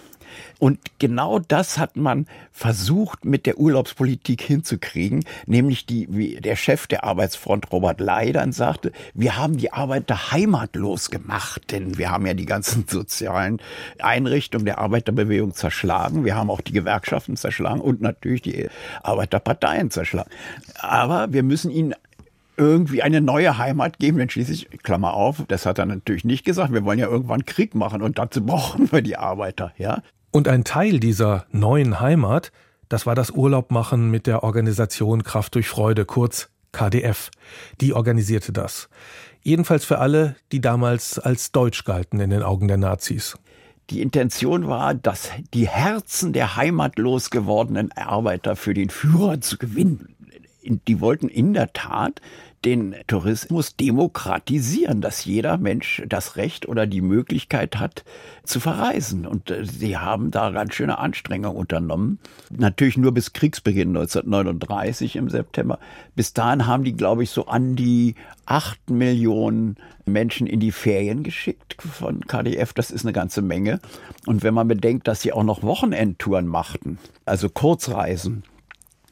Und 0.58 0.78
genau 0.98 1.38
das 1.38 1.78
hat 1.78 1.96
man 1.96 2.26
versucht 2.52 3.24
mit 3.24 3.46
der 3.46 3.58
Urlaubspolitik 3.58 4.40
hinzukriegen, 4.40 5.24
nämlich 5.46 5.86
die, 5.86 6.08
wie 6.10 6.36
der 6.36 6.56
Chef 6.56 6.86
der 6.86 7.04
Arbeitsfront 7.04 7.70
Robert 7.72 8.00
Leidern 8.00 8.52
sagte, 8.52 8.92
wir 9.14 9.36
haben 9.36 9.56
die 9.56 9.72
Arbeiter 9.72 10.32
heimatlos 10.32 11.10
gemacht, 11.10 11.70
denn 11.70 11.98
wir 11.98 12.10
haben 12.10 12.26
ja 12.26 12.34
die 12.34 12.46
ganzen 12.46 12.86
sozialen 12.88 13.60
Einrichtungen 13.98 14.64
der 14.64 14.78
Arbeiterbewegung 14.78 15.54
zerschlagen, 15.54 16.24
wir 16.24 16.36
haben 16.36 16.50
auch 16.50 16.60
die 16.60 16.72
Gewerkschaften 16.72 17.36
zerschlagen 17.36 17.80
und 17.80 18.00
natürlich 18.00 18.42
die 18.42 18.68
Arbeiterparteien 19.02 19.90
zerschlagen. 19.90 20.30
Aber 20.80 21.32
wir 21.32 21.42
müssen 21.42 21.70
ihnen 21.70 21.94
irgendwie 22.56 23.02
eine 23.02 23.20
neue 23.20 23.58
Heimat 23.58 23.98
geben, 23.98 24.18
denn 24.18 24.30
schließlich, 24.30 24.68
Klammer 24.82 25.14
auf, 25.14 25.44
das 25.48 25.66
hat 25.66 25.78
er 25.78 25.86
natürlich 25.86 26.24
nicht 26.24 26.44
gesagt, 26.44 26.72
wir 26.72 26.84
wollen 26.84 26.98
ja 26.98 27.08
irgendwann 27.08 27.44
Krieg 27.44 27.74
machen 27.74 28.02
und 28.02 28.18
dazu 28.18 28.44
brauchen 28.44 28.90
wir 28.92 29.02
die 29.02 29.16
Arbeiter, 29.16 29.72
ja. 29.78 30.02
Und 30.30 30.48
ein 30.48 30.64
Teil 30.64 31.00
dieser 31.00 31.46
neuen 31.50 32.00
Heimat, 32.00 32.52
das 32.88 33.06
war 33.06 33.14
das 33.14 33.30
Urlaubmachen 33.30 34.10
mit 34.10 34.26
der 34.26 34.42
Organisation 34.42 35.22
Kraft 35.24 35.54
durch 35.54 35.68
Freude, 35.68 36.04
kurz 36.04 36.48
KDF. 36.72 37.30
Die 37.80 37.94
organisierte 37.94 38.52
das. 38.52 38.88
Jedenfalls 39.42 39.84
für 39.84 39.98
alle, 39.98 40.36
die 40.52 40.60
damals 40.60 41.18
als 41.18 41.52
deutsch 41.52 41.84
galten 41.84 42.20
in 42.20 42.30
den 42.30 42.42
Augen 42.42 42.68
der 42.68 42.76
Nazis. 42.76 43.38
Die 43.90 44.02
Intention 44.02 44.66
war, 44.66 44.94
dass 44.94 45.30
die 45.54 45.68
Herzen 45.68 46.32
der 46.32 46.56
heimatlos 46.56 47.30
gewordenen 47.30 47.92
Arbeiter 47.92 48.56
für 48.56 48.74
den 48.74 48.90
Führer 48.90 49.40
zu 49.40 49.58
gewinnen. 49.58 50.16
Die 50.64 51.00
wollten 51.00 51.28
in 51.28 51.54
der 51.54 51.72
Tat 51.72 52.20
den 52.64 52.94
Tourismus 53.06 53.76
demokratisieren, 53.76 55.00
dass 55.00 55.24
jeder 55.24 55.58
Mensch 55.58 56.02
das 56.08 56.36
Recht 56.36 56.66
oder 56.66 56.86
die 56.86 57.00
Möglichkeit 57.00 57.78
hat 57.78 58.04
zu 58.44 58.60
verreisen. 58.60 59.26
Und 59.26 59.50
äh, 59.50 59.64
sie 59.64 59.96
haben 59.96 60.30
da 60.30 60.50
ganz 60.50 60.74
schöne 60.74 60.98
Anstrengungen 60.98 61.56
unternommen. 61.56 62.18
Natürlich 62.50 62.96
nur 62.96 63.12
bis 63.12 63.32
Kriegsbeginn 63.32 63.88
1939 63.88 65.16
im 65.16 65.28
September. 65.28 65.78
Bis 66.14 66.32
dahin 66.32 66.66
haben 66.66 66.84
die, 66.84 66.94
glaube 66.94 67.22
ich, 67.22 67.30
so 67.30 67.46
an 67.46 67.76
die 67.76 68.14
acht 68.46 68.90
Millionen 68.90 69.76
Menschen 70.04 70.46
in 70.46 70.60
die 70.60 70.72
Ferien 70.72 71.22
geschickt 71.22 71.76
von 71.80 72.20
KDF. 72.20 72.72
Das 72.72 72.90
ist 72.90 73.04
eine 73.04 73.12
ganze 73.12 73.42
Menge. 73.42 73.80
Und 74.26 74.42
wenn 74.42 74.54
man 74.54 74.68
bedenkt, 74.68 75.08
dass 75.08 75.20
sie 75.20 75.32
auch 75.32 75.44
noch 75.44 75.62
Wochenendtouren 75.62 76.46
machten, 76.46 76.98
also 77.24 77.48
Kurzreisen, 77.48 78.44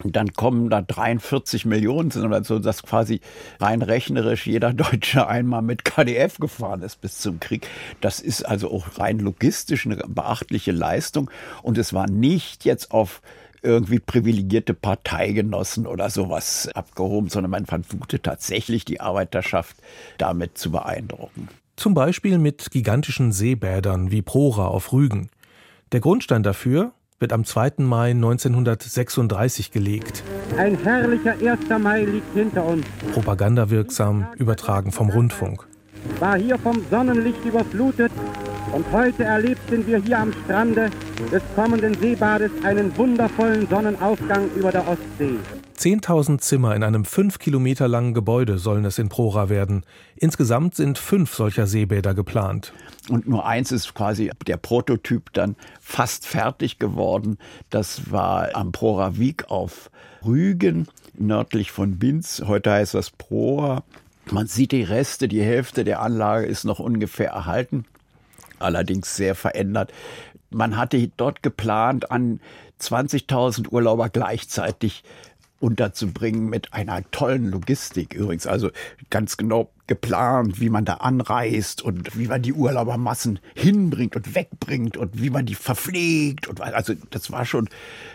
und 0.02 0.16
dann 0.16 0.32
kommen 0.32 0.70
da 0.70 0.82
43 0.82 1.66
Millionen 1.66 2.10
sind 2.10 2.24
oder 2.24 2.42
so, 2.42 2.58
dass 2.58 2.82
quasi 2.82 3.20
rein 3.60 3.80
rechnerisch 3.80 4.46
jeder 4.46 4.72
Deutsche 4.72 5.28
einmal 5.28 5.62
mit 5.62 5.84
KDF 5.84 6.38
gefahren 6.38 6.82
ist 6.82 7.00
bis 7.00 7.18
zum 7.18 7.38
Krieg. 7.38 7.68
Das 8.00 8.18
ist 8.18 8.42
also 8.42 8.72
auch 8.72 8.98
rein 8.98 9.20
logistisch 9.20 9.86
eine 9.86 9.96
beachtliche 9.96 10.72
Leistung. 10.72 11.30
Und 11.62 11.78
es 11.78 11.92
war 11.92 12.08
nicht 12.08 12.64
jetzt 12.64 12.90
auf 12.90 13.22
irgendwie 13.62 14.00
privilegierte 14.00 14.74
Parteigenossen 14.74 15.86
oder 15.86 16.10
sowas 16.10 16.68
abgehoben, 16.74 17.30
sondern 17.30 17.50
man 17.50 17.64
versuchte 17.64 18.20
tatsächlich 18.20 18.84
die 18.84 19.00
Arbeiterschaft 19.00 19.76
damit 20.18 20.58
zu 20.58 20.70
beeindrucken. 20.70 21.48
Zum 21.76 21.94
Beispiel 21.94 22.38
mit 22.38 22.70
gigantischen 22.72 23.32
Seebädern 23.32 24.10
wie 24.10 24.22
Prora 24.22 24.66
auf 24.66 24.92
Rügen. 24.92 25.30
Der 25.92 26.00
Grundstein 26.00 26.42
dafür 26.42 26.92
wird 27.18 27.32
am 27.32 27.44
2. 27.44 27.72
Mai 27.78 28.10
1936 28.10 29.70
gelegt. 29.70 30.22
Ein 30.56 30.76
herrlicher 30.82 31.32
1. 31.32 31.82
Mai 31.82 32.04
liegt 32.04 32.34
hinter 32.34 32.64
uns. 32.64 32.86
Propagandawirksam, 33.12 34.26
übertragen 34.36 34.92
vom 34.92 35.10
Rundfunk. 35.10 35.66
War 36.18 36.36
hier 36.36 36.58
vom 36.58 36.82
Sonnenlicht 36.90 37.44
überflutet 37.44 38.12
und 38.72 38.84
heute 38.92 39.24
erlebten 39.24 39.86
wir 39.86 39.98
hier 39.98 40.18
am 40.18 40.32
Strande 40.44 40.90
des 41.32 41.42
kommenden 41.54 41.94
Seebades 41.94 42.50
einen 42.64 42.96
wundervollen 42.96 43.68
Sonnenaufgang 43.68 44.50
über 44.56 44.72
der 44.72 44.86
Ostsee. 44.86 45.38
10.000 45.76 46.38
Zimmer 46.38 46.74
in 46.76 46.82
einem 46.82 47.04
fünf 47.04 47.38
Kilometer 47.38 47.88
langen 47.88 48.14
Gebäude 48.14 48.58
sollen 48.58 48.84
es 48.84 48.98
in 48.98 49.08
Prora 49.08 49.48
werden. 49.48 49.84
Insgesamt 50.16 50.74
sind 50.76 50.98
fünf 50.98 51.34
solcher 51.34 51.66
Seebäder 51.66 52.14
geplant. 52.14 52.72
Und 53.08 53.28
nur 53.28 53.44
eins 53.44 53.72
ist 53.72 53.94
quasi 53.94 54.30
der 54.46 54.56
Prototyp 54.56 55.32
dann 55.32 55.56
fast 55.80 56.26
fertig 56.26 56.78
geworden. 56.78 57.38
Das 57.70 58.10
war 58.10 58.54
am 58.54 58.72
Prora 58.72 59.18
Wieg 59.18 59.50
auf 59.50 59.90
Rügen, 60.24 60.86
nördlich 61.18 61.72
von 61.72 61.98
Binz. 61.98 62.42
Heute 62.46 62.70
heißt 62.70 62.94
das 62.94 63.10
Prora. 63.10 63.82
Man 64.30 64.46
sieht 64.46 64.72
die 64.72 64.84
Reste, 64.84 65.28
die 65.28 65.42
Hälfte 65.42 65.84
der 65.84 66.00
Anlage 66.00 66.46
ist 66.46 66.64
noch 66.64 66.78
ungefähr 66.78 67.30
erhalten, 67.30 67.84
allerdings 68.58 69.16
sehr 69.16 69.34
verändert. 69.34 69.92
Man 70.50 70.76
hatte 70.76 71.10
dort 71.16 71.42
geplant, 71.42 72.10
an 72.10 72.40
20.000 72.80 73.68
Urlauber 73.70 74.08
gleichzeitig 74.08 75.04
unterzubringen 75.64 76.50
mit 76.50 76.74
einer 76.74 77.02
tollen 77.10 77.50
Logistik 77.50 78.12
übrigens. 78.12 78.46
Also 78.46 78.70
ganz 79.08 79.38
genau 79.38 79.70
geplant, 79.86 80.60
wie 80.60 80.70
man 80.70 80.84
da 80.84 80.94
anreist 80.94 81.82
und 81.82 82.16
wie 82.18 82.26
man 82.26 82.40
die 82.42 82.54
Urlaubermassen 82.54 83.38
hinbringt 83.54 84.16
und 84.16 84.34
wegbringt 84.34 84.96
und 84.96 85.20
wie 85.20 85.30
man 85.30 85.44
die 85.44 85.54
verpflegt. 85.54 86.48
Und 86.48 86.60
also 86.60 86.94
das 87.10 87.30
war 87.30 87.44
schon 87.44 87.68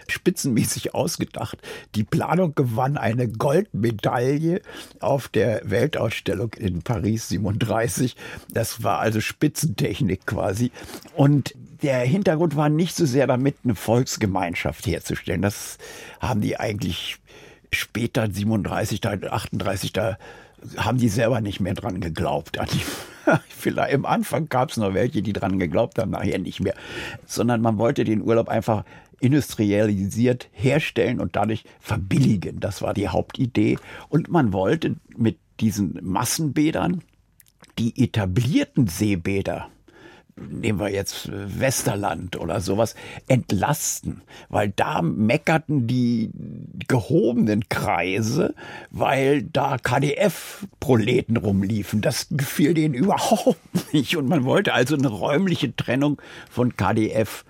spitzenmäßig 0.07 0.95
ausgedacht. 0.95 1.59
Die 1.93 2.03
Planung 2.03 2.55
gewann 2.55 2.97
eine 2.97 3.27
Goldmedaille 3.27 4.61
auf 4.99 5.27
der 5.27 5.61
Weltausstellung 5.63 6.53
in 6.55 6.81
Paris 6.81 7.29
37. 7.29 8.15
Das 8.51 8.83
war 8.83 8.99
also 8.99 9.21
Spitzentechnik 9.21 10.25
quasi. 10.25 10.71
Und 11.15 11.53
der 11.83 11.99
Hintergrund 11.99 12.55
war 12.55 12.69
nicht 12.69 12.95
so 12.95 13.05
sehr 13.05 13.27
damit, 13.27 13.57
eine 13.63 13.75
Volksgemeinschaft 13.75 14.87
herzustellen. 14.87 15.41
Das 15.41 15.77
haben 16.19 16.41
die 16.41 16.59
eigentlich 16.59 17.19
später 17.71 18.29
37, 18.29 19.05
38, 19.05 19.93
da 19.93 20.17
haben 20.77 20.97
die 20.97 21.09
selber 21.09 21.41
nicht 21.41 21.59
mehr 21.59 21.73
dran 21.73 22.01
geglaubt. 22.01 22.57
Vielleicht 23.49 23.93
im 23.93 24.05
Anfang 24.05 24.49
gab 24.49 24.71
es 24.71 24.77
noch 24.77 24.93
welche, 24.93 25.21
die 25.21 25.33
dran 25.33 25.59
geglaubt 25.59 25.99
haben, 25.99 26.11
nachher 26.11 26.39
nicht 26.39 26.61
mehr. 26.61 26.73
Sondern 27.25 27.61
man 27.61 27.77
wollte 27.77 28.03
den 28.03 28.21
Urlaub 28.21 28.49
einfach 28.49 28.83
industrialisiert 29.19 30.49
herstellen 30.51 31.19
und 31.19 31.35
dadurch 31.35 31.65
verbilligen. 31.79 32.59
Das 32.59 32.81
war 32.81 32.93
die 32.93 33.09
Hauptidee. 33.09 33.77
Und 34.07 34.29
man 34.29 34.53
wollte 34.53 34.95
mit 35.17 35.37
diesen 35.59 35.99
Massenbädern 36.01 37.01
die 37.77 38.01
etablierten 38.01 38.87
Seebäder 38.87 39.69
nehmen 40.49 40.79
wir 40.79 40.89
jetzt 40.89 41.27
äh, 41.27 41.59
Westerland 41.59 42.37
oder 42.37 42.61
sowas, 42.61 42.95
entlasten, 43.27 44.21
weil 44.49 44.69
da 44.75 45.01
meckerten 45.01 45.87
die 45.87 46.31
gehobenen 46.87 47.69
Kreise, 47.69 48.55
weil 48.91 49.43
da 49.43 49.77
KDF-Proleten 49.77 51.37
rumliefen. 51.37 52.01
Das 52.01 52.27
gefiel 52.29 52.73
denen 52.73 52.93
überhaupt 52.93 53.93
nicht 53.93 54.17
und 54.17 54.27
man 54.27 54.43
wollte 54.43 54.73
also 54.73 54.95
eine 54.95 55.09
räumliche 55.09 55.75
Trennung 55.75 56.21
von 56.49 56.75
KDF 56.75 57.45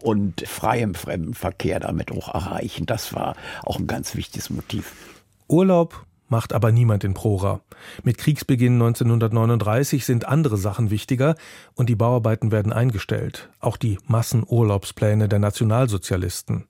und 0.00 0.46
freiem 0.46 0.94
Fremdenverkehr 0.94 1.80
damit 1.80 2.12
auch 2.12 2.34
erreichen. 2.34 2.86
Das 2.86 3.14
war 3.14 3.36
auch 3.62 3.78
ein 3.78 3.86
ganz 3.86 4.14
wichtiges 4.14 4.50
Motiv. 4.50 4.92
Urlaub 5.48 6.04
macht 6.34 6.52
aber 6.52 6.72
niemand 6.72 7.04
in 7.04 7.14
Prora. 7.14 7.60
Mit 8.02 8.18
Kriegsbeginn 8.18 8.72
1939 8.72 10.04
sind 10.04 10.26
andere 10.26 10.56
Sachen 10.56 10.90
wichtiger 10.90 11.36
und 11.76 11.88
die 11.88 11.94
Bauarbeiten 11.94 12.50
werden 12.50 12.72
eingestellt, 12.72 13.50
auch 13.60 13.76
die 13.76 14.00
Massenurlaubspläne 14.08 15.28
der 15.28 15.38
Nationalsozialisten. 15.38 16.66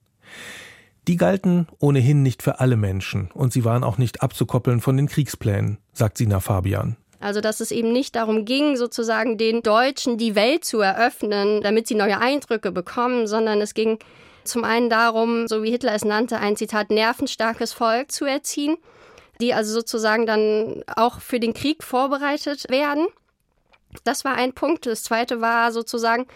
Die 1.09 1.16
galten 1.16 1.66
ohnehin 1.79 2.22
nicht 2.22 2.42
für 2.42 2.61
alle 2.61 2.77
Menschen 2.77 3.31
und 3.33 3.55
sie 3.55 3.64
waren 3.64 3.85
auch 3.85 3.96
nicht 3.96 4.20
abzukoppeln 4.20 4.83
von 4.83 4.98
den 4.98 5.09
Kriegsplänen, 5.09 5.79
sagt 5.94 6.18
Sina 6.18 6.40
Fabian. 6.40 6.98
Also 7.18 7.40
dass 7.40 7.61
es 7.61 7.70
eben 7.70 7.90
nicht 7.90 8.16
darum 8.16 8.44
ging, 8.44 8.77
sozusagen 8.77 9.38
den 9.38 9.62
Deutschen 9.62 10.18
die 10.18 10.35
Welt 10.35 10.66
zu 10.66 10.81
eröffnen, 10.81 11.62
damit 11.62 11.88
sie 11.88 11.94
neue 11.94 12.20
Eindrücke 12.20 12.70
bekommen, 12.70 13.27
sondern 13.27 13.62
es 13.62 13.72
ging 13.72 13.98
zum 14.44 14.62
einen 14.62 14.90
darum, 14.90 15.48
so 15.48 15.62
wie 15.62 15.70
Hitler 15.70 15.94
es 15.94 16.05
nannte, 16.05 16.38
ein 16.38 16.55
Zitat 16.55 16.90
nervenstarkes 16.90 17.72
Volk 17.72 18.12
zu 18.12 18.27
erziehen 18.27 18.77
die 19.44 19.54
also 19.54 19.72
sozusagen 19.72 20.26
dann 20.26 20.83
auch 20.96 21.20
für 21.20 21.38
den 21.38 21.52
Krieg 21.52 21.85
vorbereitet 21.85 22.70
werden. 22.70 23.07
Das 24.02 24.24
war 24.24 24.35
ein 24.35 24.54
Punkt. 24.54 24.87
Das 24.87 25.04
zweite 25.04 25.40
war 25.40 25.70
sozusagen 25.70 26.26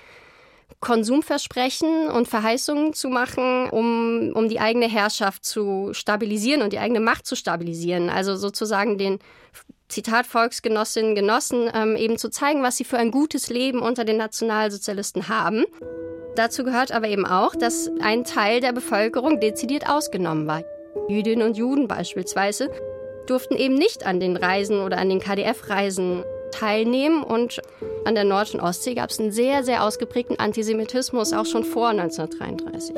Konsumversprechen 0.81 2.09
und 2.09 2.29
Verheißungen 2.29 2.93
zu 2.93 3.09
machen, 3.09 3.69
um, 3.71 4.33
um 4.35 4.49
die 4.49 4.61
eigene 4.61 4.87
Herrschaft 4.87 5.45
zu 5.45 5.91
stabilisieren 5.93 6.63
und 6.63 6.73
die 6.73 6.79
eigene 6.79 7.01
Macht 7.01 7.27
zu 7.27 7.35
stabilisieren. 7.35 8.11
Also 8.11 8.37
sozusagen 8.37 8.99
den 8.99 9.19
Zitat 9.89 10.27
Volksgenossinnen, 10.27 11.15
Genossen 11.15 11.71
ähm, 11.75 11.97
eben 11.97 12.19
zu 12.19 12.29
zeigen, 12.29 12.63
was 12.63 12.77
sie 12.77 12.85
für 12.85 12.99
ein 12.99 13.11
gutes 13.11 13.49
Leben 13.49 13.81
unter 13.81 14.05
den 14.05 14.19
Nationalsozialisten 14.19 15.29
haben. 15.29 15.65
Dazu 16.37 16.63
gehört 16.63 16.93
aber 16.93 17.09
eben 17.09 17.27
auch, 17.27 17.57
dass 17.57 17.91
ein 18.01 18.23
Teil 18.23 18.61
der 18.61 18.73
Bevölkerung 18.73 19.41
dezidiert 19.41 19.89
ausgenommen 19.89 20.47
war. 20.47 20.63
Jüdinnen 21.09 21.47
und 21.47 21.57
Juden 21.57 21.89
beispielsweise 21.89 22.71
durften 23.29 23.57
eben 23.57 23.75
nicht 23.75 24.07
an 24.07 24.21
den 24.21 24.37
Reisen 24.37 24.81
oder 24.81 24.99
an 24.99 25.09
den 25.09 25.21
KDF-Reisen 25.21 26.25
teilnehmen. 26.51 27.23
Und 27.23 27.61
an 28.05 28.15
der 28.15 28.25
Nord- 28.25 28.55
und 28.55 28.61
Ostsee 28.61 28.95
gab 28.95 29.11
es 29.11 29.21
einen 29.21 29.33
sehr, 29.33 29.65
sehr 29.65 29.85
ausgeprägten 29.85 30.39
Antisemitismus, 30.39 31.33
auch 31.33 31.47
schon 31.47 31.65
vor 31.65 31.89
1933. 31.89 32.97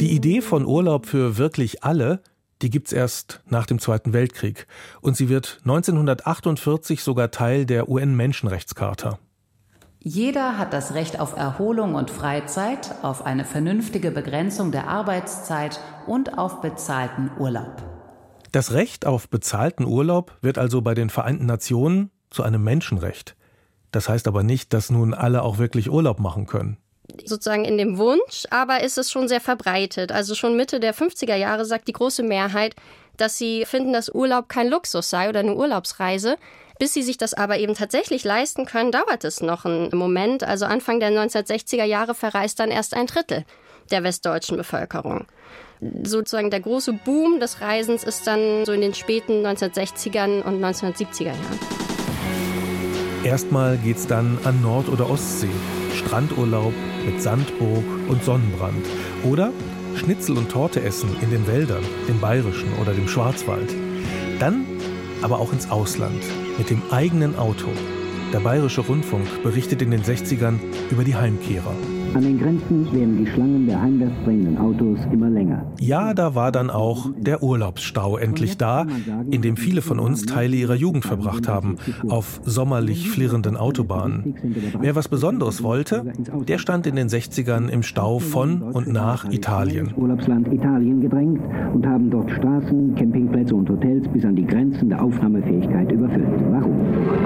Die 0.00 0.14
Idee 0.14 0.40
von 0.40 0.66
Urlaub 0.66 1.06
für 1.06 1.36
wirklich 1.36 1.82
alle, 1.82 2.20
die 2.62 2.70
gibt's 2.70 2.92
erst 2.92 3.40
nach 3.48 3.66
dem 3.66 3.78
Zweiten 3.78 4.12
Weltkrieg. 4.12 4.66
Und 5.00 5.16
sie 5.16 5.28
wird 5.28 5.58
1948 5.64 7.02
sogar 7.02 7.30
Teil 7.30 7.66
der 7.66 7.88
UN-Menschenrechtscharta. 7.88 9.18
Jeder 10.08 10.56
hat 10.56 10.72
das 10.72 10.94
Recht 10.94 11.18
auf 11.18 11.36
Erholung 11.36 11.96
und 11.96 12.12
Freizeit, 12.12 12.94
auf 13.02 13.26
eine 13.26 13.44
vernünftige 13.44 14.12
Begrenzung 14.12 14.70
der 14.70 14.86
Arbeitszeit 14.86 15.80
und 16.06 16.38
auf 16.38 16.60
bezahlten 16.60 17.28
Urlaub. 17.40 17.82
Das 18.52 18.70
Recht 18.70 19.04
auf 19.04 19.28
bezahlten 19.28 19.84
Urlaub 19.84 20.36
wird 20.42 20.58
also 20.58 20.80
bei 20.80 20.94
den 20.94 21.10
Vereinten 21.10 21.46
Nationen 21.46 22.12
zu 22.30 22.44
einem 22.44 22.62
Menschenrecht. 22.62 23.34
Das 23.90 24.08
heißt 24.08 24.28
aber 24.28 24.44
nicht, 24.44 24.72
dass 24.72 24.90
nun 24.90 25.12
alle 25.12 25.42
auch 25.42 25.58
wirklich 25.58 25.90
Urlaub 25.90 26.20
machen 26.20 26.46
können. 26.46 26.76
Sozusagen 27.24 27.64
in 27.64 27.76
dem 27.76 27.98
Wunsch, 27.98 28.44
aber 28.50 28.84
ist 28.84 28.98
es 28.98 29.10
schon 29.10 29.26
sehr 29.26 29.40
verbreitet. 29.40 30.12
Also 30.12 30.36
schon 30.36 30.56
Mitte 30.56 30.78
der 30.78 30.94
50er 30.94 31.34
Jahre 31.34 31.64
sagt 31.64 31.88
die 31.88 31.92
große 31.92 32.22
Mehrheit, 32.22 32.76
dass 33.16 33.38
sie 33.38 33.64
finden, 33.64 33.92
dass 33.92 34.08
Urlaub 34.14 34.48
kein 34.48 34.68
Luxus 34.68 35.10
sei 35.10 35.28
oder 35.28 35.40
eine 35.40 35.56
Urlaubsreise, 35.56 36.36
bis 36.78 36.94
sie 36.94 37.02
sich 37.02 37.18
das 37.18 37.34
aber 37.34 37.58
eben 37.58 37.74
tatsächlich 37.74 38.24
leisten 38.24 38.66
können, 38.66 38.92
dauert 38.92 39.24
es 39.24 39.40
noch 39.40 39.64
einen 39.64 39.90
Moment. 39.96 40.44
Also 40.44 40.66
Anfang 40.66 41.00
der 41.00 41.10
1960er 41.10 41.84
Jahre 41.84 42.14
verreist 42.14 42.60
dann 42.60 42.70
erst 42.70 42.94
ein 42.94 43.06
Drittel 43.06 43.44
der 43.90 44.02
westdeutschen 44.02 44.56
Bevölkerung. 44.56 45.26
Sozusagen 46.02 46.50
der 46.50 46.60
große 46.60 46.92
Boom 46.92 47.38
des 47.38 47.60
Reisens 47.60 48.02
ist 48.02 48.26
dann 48.26 48.64
so 48.64 48.72
in 48.72 48.80
den 48.80 48.94
späten 48.94 49.44
1960ern 49.46 50.42
und 50.42 50.62
1970er 50.62 51.24
Jahren. 51.24 51.60
Erstmal 53.24 53.76
geht's 53.78 54.06
dann 54.06 54.38
an 54.44 54.62
Nord- 54.62 54.88
oder 54.88 55.10
Ostsee. 55.10 55.50
Strandurlaub 55.94 56.72
mit 57.04 57.20
Sandburg 57.20 57.84
und 58.08 58.22
Sonnenbrand. 58.22 58.86
Oder 59.24 59.52
Schnitzel 59.96 60.36
und 60.38 60.50
Torte 60.50 60.82
essen 60.82 61.16
in 61.20 61.30
den 61.30 61.46
Wäldern, 61.46 61.82
dem 62.08 62.20
Bayerischen 62.20 62.72
oder 62.80 62.92
dem 62.92 63.08
Schwarzwald. 63.08 63.74
Dann 64.38 64.66
aber 65.22 65.38
auch 65.38 65.52
ins 65.52 65.70
Ausland 65.70 66.22
mit 66.58 66.70
dem 66.70 66.82
eigenen 66.90 67.36
Auto. 67.36 67.68
Der 68.32 68.40
Bayerische 68.40 68.80
Rundfunk 68.80 69.42
berichtet 69.42 69.82
in 69.82 69.90
den 69.90 70.02
60ern 70.02 70.58
über 70.90 71.04
die 71.04 71.16
Heimkehrer. 71.16 71.74
An 72.14 72.22
den 72.22 72.38
Grenzen 72.38 72.92
werden 72.92 73.18
die 73.18 73.26
Schlangen 73.26 73.66
der 73.66 73.80
heimwärts 73.80 74.14
bringenden 74.24 74.58
Autos 74.58 74.98
immer 75.12 75.28
länger. 75.28 75.64
Ja, 75.80 76.14
da 76.14 76.34
war 76.34 76.52
dann 76.52 76.70
auch 76.70 77.10
der 77.18 77.42
Urlaubsstau 77.42 78.16
endlich 78.16 78.56
da, 78.56 78.86
in 79.30 79.42
dem 79.42 79.56
viele 79.56 79.82
von 79.82 79.98
uns 79.98 80.24
Teile 80.26 80.56
ihrer 80.56 80.74
Jugend 80.74 81.04
verbracht 81.04 81.48
haben, 81.48 81.76
auf 82.08 82.40
sommerlich 82.44 83.10
flirrenden 83.10 83.56
Autobahnen. 83.56 84.34
Wer 84.80 84.94
was 84.94 85.08
Besonderes 85.08 85.62
wollte, 85.62 86.04
der 86.46 86.58
stand 86.58 86.86
in 86.86 86.96
den 86.96 87.08
60ern 87.08 87.68
im 87.68 87.82
Stau 87.82 88.18
von 88.18 88.62
und 88.62 88.88
nach 88.88 89.30
Italien. 89.30 89.92
Urlaubsland 89.96 90.52
Italien 90.52 91.00
gedrängt 91.00 91.40
und 91.74 91.86
haben 91.86 92.10
dort 92.10 92.30
Straßen, 92.30 92.94
Campingplätze 92.94 93.54
und 93.54 93.68
Hotels 93.68 94.08
bis 94.08 94.24
an 94.24 94.36
die 94.36 94.46
Grenzen 94.46 94.88
der 94.88 95.02
Aufnahmefähigkeit 95.02 95.90
überfüllt. 95.92 96.26
Warum? 96.50 96.76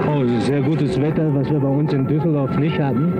Oh, 0.07 0.39
sehr 0.39 0.61
gutes 0.61 0.99
Wetter, 0.99 1.33
was 1.33 1.49
wir 1.49 1.59
bei 1.59 1.67
uns 1.69 1.93
in 1.93 2.07
Düsseldorf 2.07 2.57
nicht 2.57 2.77
hatten. 2.79 3.13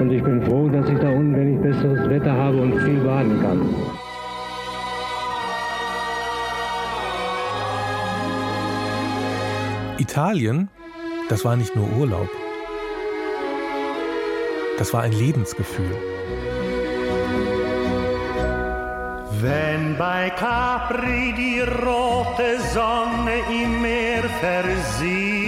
Und 0.00 0.10
ich 0.10 0.22
bin 0.22 0.42
froh, 0.42 0.68
dass 0.68 0.88
ich 0.94 1.00
da 1.00 1.10
unten, 1.10 1.36
wenn 1.36 1.54
ich 1.54 1.60
besseres 1.60 2.08
Wetter 2.08 2.32
habe 2.32 2.60
und 2.60 2.78
viel 2.80 3.00
baden 3.00 3.40
kann. 3.40 3.60
Italien, 9.98 10.68
das 11.28 11.44
war 11.44 11.56
nicht 11.56 11.74
nur 11.76 11.88
Urlaub. 11.98 12.28
Das 14.78 14.92
war 14.92 15.02
ein 15.02 15.12
Lebensgefühl. 15.12 15.96
Wenn 19.40 19.96
bei 19.96 20.30
Capri 20.30 21.34
die 21.36 21.60
rote 21.60 22.60
Sonne 22.72 23.40
im 23.50 23.82
Meer 23.82 24.24
versieht, 24.40 25.41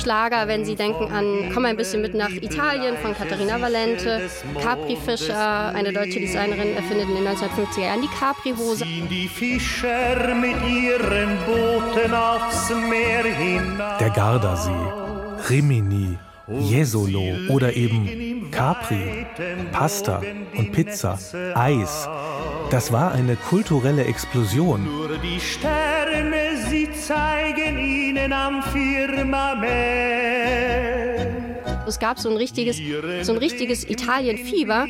Schlager, 0.00 0.48
wenn 0.48 0.64
Sie 0.64 0.74
denken 0.74 1.12
an 1.12 1.50
Komm 1.52 1.66
ein 1.66 1.76
bisschen 1.76 2.00
mit 2.00 2.14
nach 2.14 2.30
Italien 2.30 2.96
von 2.96 3.14
Katharina 3.14 3.60
Valente, 3.60 4.28
Capri 4.62 4.96
Fischer, 4.96 5.74
eine 5.74 5.92
deutsche 5.92 6.20
Designerin, 6.20 6.74
erfindet 6.74 7.08
in 7.08 7.16
den 7.16 7.26
1950er 7.28 7.80
Jahren 7.80 8.00
die 8.00 8.08
Capri-Hose. 8.08 8.84
Die 8.84 9.28
Fischer 9.28 10.34
mit 10.34 10.56
ihren 10.66 11.36
Booten 11.46 12.14
aufs 12.14 12.70
Meer 12.70 13.24
hinaus. 13.24 13.98
Der 13.98 14.10
Gardasee, 14.10 14.70
Rimini, 15.50 16.18
Jesolo 16.48 17.36
oder 17.48 17.74
eben 17.74 18.50
Capri, 18.50 19.26
Pasta 19.72 20.22
und 20.56 20.72
Pizza, 20.72 21.18
Eis. 21.54 22.08
Das 22.70 22.92
war 22.92 23.12
eine 23.12 23.36
kulturelle 23.36 24.04
Explosion. 24.04 24.84
Nur 24.84 25.18
die 25.18 25.40
Sterne, 25.40 25.89
zeigen 27.10 27.76
ihnen 27.78 28.32
am 28.32 28.62
Firmament. 28.62 29.70
Es 31.88 31.98
gab 31.98 32.20
so 32.20 32.30
ein 32.30 32.36
richtiges, 32.36 32.76
so 33.26 33.32
ein 33.32 33.38
richtiges 33.38 33.82
Italien-Fieber. 33.82 34.86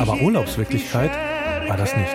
Aber 0.00 0.22
Urlaubswirklichkeit 0.22 1.10
war 1.68 1.76
das 1.76 1.94
nicht. 1.94 2.14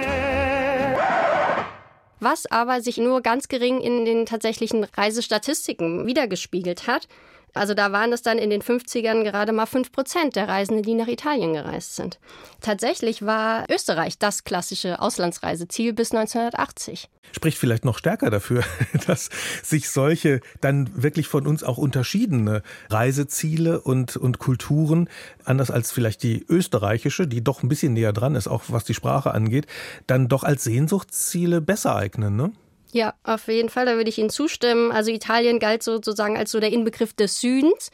Was 2.19 2.47
aber 2.47 2.81
sich 2.81 2.97
nur 2.97 3.21
ganz 3.21 3.47
gering 3.47 3.79
in 3.79 4.05
den 4.05 4.25
tatsächlichen 4.25 4.85
Reisestatistiken 4.85 6.07
wiedergespiegelt 6.07 6.87
hat. 6.87 7.07
Also 7.53 7.73
da 7.73 7.91
waren 7.91 8.11
es 8.13 8.21
dann 8.21 8.37
in 8.37 8.49
den 8.49 8.61
50ern 8.61 9.23
gerade 9.23 9.51
mal 9.53 9.65
5 9.65 9.91
Prozent 9.91 10.35
der 10.35 10.47
Reisenden, 10.47 10.83
die 10.83 10.95
nach 10.95 11.07
Italien 11.07 11.53
gereist 11.53 11.95
sind. 11.95 12.19
Tatsächlich 12.61 13.25
war 13.25 13.65
Österreich 13.69 14.17
das 14.17 14.43
klassische 14.43 14.99
Auslandsreiseziel 14.99 15.93
bis 15.93 16.11
1980. 16.11 17.09
Spricht 17.31 17.57
vielleicht 17.57 17.85
noch 17.85 17.97
stärker 17.97 18.29
dafür, 18.29 18.63
dass 19.07 19.29
sich 19.61 19.89
solche 19.89 20.41
dann 20.61 20.89
wirklich 21.01 21.27
von 21.27 21.47
uns 21.47 21.63
auch 21.63 21.77
unterschiedene 21.77 22.63
Reiseziele 22.89 23.81
und, 23.81 24.17
und 24.17 24.39
Kulturen, 24.39 25.09
anders 25.45 25.71
als 25.71 25.91
vielleicht 25.91 26.23
die 26.23 26.45
österreichische, 26.47 27.27
die 27.27 27.43
doch 27.43 27.63
ein 27.63 27.69
bisschen 27.69 27.93
näher 27.93 28.13
dran 28.13 28.35
ist, 28.35 28.47
auch 28.47 28.63
was 28.67 28.83
die 28.83 28.93
Sprache 28.93 29.31
angeht, 29.31 29.67
dann 30.07 30.27
doch 30.27 30.43
als 30.43 30.63
Sehnsuchtsziele 30.63 31.61
besser 31.61 31.95
eignen, 31.95 32.35
ne? 32.35 32.51
Ja, 32.93 33.15
auf 33.23 33.47
jeden 33.47 33.69
Fall, 33.69 33.87
da 33.87 33.95
würde 33.95 34.09
ich 34.11 34.19
Ihnen 34.19 34.29
zustimmen. 34.29 34.91
Also 34.91 35.09
Italien 35.09 35.57
galt 35.57 35.81
sozusagen 35.81 36.37
als 36.37 36.51
so 36.51 36.59
der 36.59 36.71
Inbegriff 36.71 37.13
des 37.13 37.41
Südens, 37.41 37.89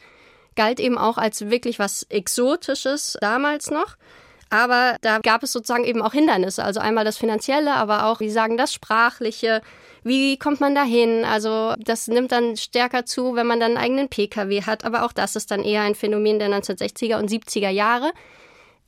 galt 0.56 0.78
eben 0.78 0.98
auch 0.98 1.16
als 1.16 1.48
wirklich 1.48 1.78
was 1.78 2.02
Exotisches 2.10 3.16
damals 3.18 3.70
noch. 3.70 3.96
Aber 4.50 4.96
da 5.00 5.20
gab 5.20 5.42
es 5.42 5.52
sozusagen 5.52 5.84
eben 5.84 6.02
auch 6.02 6.12
Hindernisse. 6.12 6.62
Also 6.62 6.80
einmal 6.80 7.06
das 7.06 7.16
Finanzielle, 7.16 7.72
aber 7.76 8.04
auch, 8.04 8.20
wie 8.20 8.28
sagen, 8.28 8.58
das 8.58 8.74
Sprachliche. 8.74 9.62
Wie 10.02 10.36
kommt 10.36 10.60
man 10.60 10.74
dahin? 10.74 11.24
Also 11.24 11.74
das 11.78 12.06
nimmt 12.06 12.30
dann 12.30 12.58
stärker 12.58 13.06
zu, 13.06 13.34
wenn 13.36 13.46
man 13.46 13.58
dann 13.58 13.78
einen 13.78 13.82
eigenen 13.82 14.08
Pkw 14.10 14.64
hat. 14.64 14.84
Aber 14.84 15.04
auch 15.04 15.12
das 15.12 15.34
ist 15.34 15.50
dann 15.50 15.64
eher 15.64 15.80
ein 15.80 15.94
Phänomen 15.94 16.38
der 16.38 16.50
1960er 16.50 17.16
und 17.18 17.30
70er 17.30 17.70
Jahre. 17.70 18.12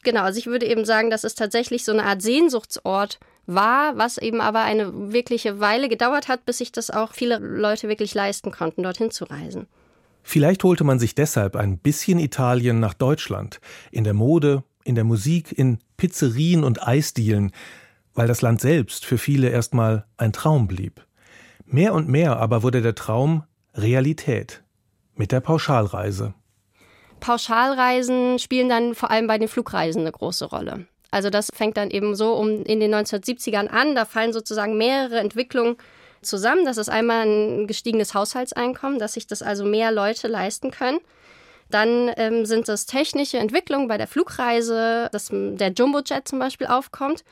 Genau, 0.02 0.24
also 0.24 0.38
ich 0.38 0.46
würde 0.46 0.66
eben 0.66 0.84
sagen, 0.84 1.08
das 1.08 1.24
ist 1.24 1.38
tatsächlich 1.38 1.86
so 1.86 1.92
eine 1.92 2.04
Art 2.04 2.20
Sehnsuchtsort 2.20 3.18
war, 3.46 3.96
was 3.98 4.18
eben 4.18 4.40
aber 4.40 4.60
eine 4.60 5.12
wirkliche 5.12 5.60
Weile 5.60 5.88
gedauert 5.88 6.28
hat, 6.28 6.44
bis 6.46 6.58
sich 6.58 6.72
das 6.72 6.90
auch 6.90 7.12
viele 7.12 7.38
Leute 7.38 7.88
wirklich 7.88 8.14
leisten 8.14 8.50
konnten, 8.50 8.82
dorthin 8.82 9.10
zu 9.10 9.24
reisen. 9.24 9.66
Vielleicht 10.22 10.62
holte 10.62 10.84
man 10.84 10.98
sich 10.98 11.14
deshalb 11.14 11.56
ein 11.56 11.78
bisschen 11.78 12.18
Italien 12.18 12.78
nach 12.78 12.94
Deutschland, 12.94 13.60
in 13.90 14.04
der 14.04 14.14
Mode, 14.14 14.62
in 14.84 14.94
der 14.94 15.04
Musik, 15.04 15.56
in 15.56 15.78
Pizzerien 15.96 16.64
und 16.64 16.86
Eisdielen, 16.86 17.52
weil 18.14 18.28
das 18.28 18.42
Land 18.42 18.60
selbst 18.60 19.04
für 19.04 19.18
viele 19.18 19.48
erstmal 19.48 20.06
ein 20.16 20.32
Traum 20.32 20.68
blieb. 20.68 21.04
Mehr 21.64 21.94
und 21.94 22.08
mehr 22.08 22.36
aber 22.36 22.62
wurde 22.62 22.82
der 22.82 22.94
Traum 22.94 23.44
Realität 23.74 24.62
mit 25.14 25.32
der 25.32 25.40
Pauschalreise. 25.40 26.34
Pauschalreisen 27.20 28.38
spielen 28.38 28.68
dann 28.68 28.94
vor 28.94 29.10
allem 29.10 29.26
bei 29.26 29.38
den 29.38 29.48
Flugreisen 29.48 30.02
eine 30.02 30.12
große 30.12 30.44
Rolle. 30.46 30.86
Also 31.12 31.30
das 31.30 31.50
fängt 31.54 31.76
dann 31.76 31.90
eben 31.90 32.16
so 32.16 32.32
um 32.34 32.64
in 32.64 32.80
den 32.80 32.92
1970ern 32.92 33.68
an. 33.68 33.94
Da 33.94 34.04
fallen 34.06 34.32
sozusagen 34.32 34.76
mehrere 34.76 35.20
Entwicklungen 35.20 35.76
zusammen. 36.22 36.64
Das 36.64 36.78
ist 36.78 36.88
einmal 36.88 37.26
ein 37.26 37.66
gestiegenes 37.66 38.14
Haushaltseinkommen, 38.14 38.98
dass 38.98 39.12
sich 39.12 39.26
das 39.26 39.42
also 39.42 39.64
mehr 39.64 39.92
Leute 39.92 40.26
leisten 40.26 40.70
können. 40.70 40.98
Dann 41.70 42.10
ähm, 42.16 42.46
sind 42.46 42.68
es 42.68 42.86
technische 42.86 43.38
Entwicklungen 43.38 43.88
bei 43.88 43.98
der 43.98 44.06
Flugreise, 44.06 45.08
dass 45.12 45.28
der 45.30 45.72
Jumbojet 45.72 46.26
zum 46.26 46.38
Beispiel 46.38 46.66
aufkommt. 46.66 47.24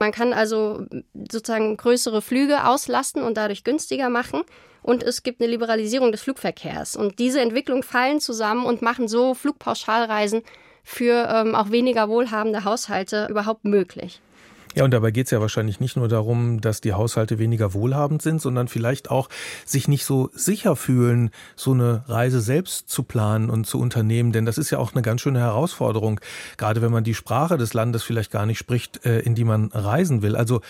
Man 0.00 0.12
kann 0.12 0.32
also 0.32 0.86
sozusagen 1.14 1.76
größere 1.76 2.22
Flüge 2.22 2.66
auslasten 2.66 3.22
und 3.22 3.36
dadurch 3.36 3.64
günstiger 3.64 4.08
machen. 4.08 4.42
Und 4.82 5.02
es 5.02 5.22
gibt 5.22 5.40
eine 5.40 5.50
Liberalisierung 5.50 6.12
des 6.12 6.22
Flugverkehrs. 6.22 6.96
Und 6.96 7.18
diese 7.18 7.40
Entwicklungen 7.40 7.82
fallen 7.82 8.20
zusammen 8.20 8.66
und 8.66 8.82
machen 8.82 9.06
so 9.06 9.34
Flugpauschalreisen 9.34 10.42
für 10.88 11.28
ähm, 11.30 11.54
auch 11.54 11.70
weniger 11.70 12.08
wohlhabende 12.08 12.64
Haushalte 12.64 13.26
überhaupt 13.28 13.66
möglich. 13.66 14.22
Ja, 14.74 14.84
und 14.84 14.90
dabei 14.92 15.10
geht 15.10 15.26
es 15.26 15.30
ja 15.30 15.40
wahrscheinlich 15.40 15.80
nicht 15.80 15.96
nur 15.96 16.08
darum, 16.08 16.62
dass 16.62 16.80
die 16.80 16.94
Haushalte 16.94 17.38
weniger 17.38 17.74
wohlhabend 17.74 18.22
sind, 18.22 18.40
sondern 18.40 18.68
vielleicht 18.68 19.10
auch 19.10 19.28
sich 19.66 19.86
nicht 19.86 20.06
so 20.06 20.30
sicher 20.32 20.76
fühlen, 20.76 21.30
so 21.56 21.72
eine 21.72 22.04
Reise 22.06 22.40
selbst 22.40 22.88
zu 22.88 23.02
planen 23.02 23.50
und 23.50 23.66
zu 23.66 23.78
unternehmen. 23.78 24.32
Denn 24.32 24.46
das 24.46 24.56
ist 24.56 24.70
ja 24.70 24.78
auch 24.78 24.94
eine 24.94 25.02
ganz 25.02 25.20
schöne 25.20 25.40
Herausforderung, 25.40 26.20
gerade 26.56 26.80
wenn 26.80 26.92
man 26.92 27.04
die 27.04 27.14
Sprache 27.14 27.58
des 27.58 27.74
Landes 27.74 28.02
vielleicht 28.02 28.30
gar 28.30 28.46
nicht 28.46 28.58
spricht, 28.58 29.04
äh, 29.04 29.20
in 29.20 29.34
die 29.34 29.44
man 29.44 29.66
reisen 29.72 30.22
will. 30.22 30.36
Also 30.36 30.62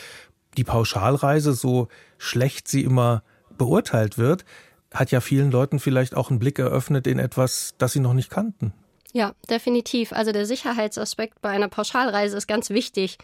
die 0.57 0.65
Pauschalreise, 0.65 1.53
so 1.53 1.87
schlecht 2.19 2.67
sie 2.67 2.83
immer 2.83 3.23
beurteilt 3.57 4.19
wird, 4.19 4.45
hat 4.93 5.13
ja 5.13 5.21
vielen 5.21 5.53
Leuten 5.53 5.79
vielleicht 5.79 6.17
auch 6.17 6.31
einen 6.31 6.41
Blick 6.41 6.59
eröffnet 6.59 7.07
in 7.07 7.21
etwas, 7.21 7.75
das 7.79 7.93
sie 7.93 8.01
noch 8.01 8.15
nicht 8.15 8.31
kannten. 8.31 8.73
Ja, 9.13 9.33
definitiv. 9.49 10.13
Also 10.13 10.33
der 10.33 10.47
Sicherheitsaspekt 10.47 11.41
bei 11.41 11.51
einer 11.51 11.69
Pauschalreise 11.69 12.37
ist 12.37 12.47
ganz 12.47 12.71
wichtig 12.71 13.19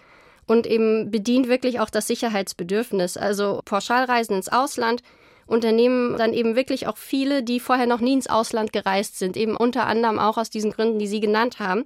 und 0.46 0.66
eben 0.66 1.10
bedient 1.10 1.48
wirklich 1.48 1.80
auch 1.80 1.90
das 1.90 2.06
Sicherheitsbedürfnis. 2.06 3.16
Also 3.16 3.60
Pauschalreisen 3.64 4.36
ins 4.36 4.48
Ausland 4.48 5.02
unternehmen 5.46 6.16
dann 6.16 6.32
eben 6.32 6.56
wirklich 6.56 6.86
auch 6.86 6.96
viele, 6.96 7.42
die 7.42 7.60
vorher 7.60 7.86
noch 7.86 8.00
nie 8.00 8.14
ins 8.14 8.28
Ausland 8.28 8.72
gereist 8.72 9.18
sind, 9.18 9.36
eben 9.36 9.56
unter 9.56 9.86
anderem 9.86 10.18
auch 10.18 10.38
aus 10.38 10.48
diesen 10.48 10.70
Gründen, 10.70 10.98
die 10.98 11.06
Sie 11.06 11.20
genannt 11.20 11.58
haben. 11.58 11.84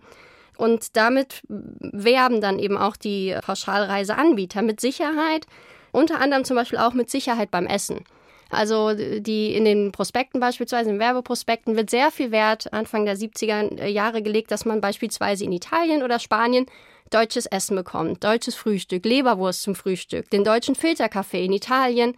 Und 0.57 0.97
damit 0.97 1.43
werben 1.49 2.41
dann 2.41 2.59
eben 2.59 2.77
auch 2.77 2.97
die 2.97 3.37
Pauschalreiseanbieter 3.43 4.63
mit 4.63 4.81
Sicherheit, 4.81 5.47
unter 5.93 6.21
anderem 6.21 6.45
zum 6.45 6.57
Beispiel 6.57 6.79
auch 6.79 6.95
mit 6.95 7.11
Sicherheit 7.11 7.51
beim 7.51 7.67
Essen. 7.67 8.05
Also 8.51 8.95
die 8.95 9.55
in 9.55 9.65
den 9.65 9.93
Prospekten 9.93 10.41
beispielsweise, 10.41 10.91
in 10.91 10.99
Werbeprospekten 10.99 11.77
wird 11.77 11.91
sehr 11.91 12.11
viel 12.11 12.31
Wert 12.31 12.73
Anfang 12.73 13.05
der 13.05 13.17
70er 13.17 13.85
Jahre 13.87 14.23
gelegt, 14.23 14.51
dass 14.51 14.65
man 14.65 14.81
beispielsweise 14.81 15.45
in 15.45 15.53
Italien 15.53 16.03
oder 16.03 16.19
Spanien 16.19 16.67
deutsches 17.11 17.47
Essen 17.47 17.77
bekommt, 17.77 18.25
deutsches 18.25 18.55
Frühstück, 18.55 19.05
Leberwurst 19.05 19.63
zum 19.63 19.75
Frühstück, 19.75 20.31
den 20.31 20.45
deutschen 20.45 20.75
Filterkaffee 20.75 21.45
in 21.45 21.53
Italien. 21.53 22.15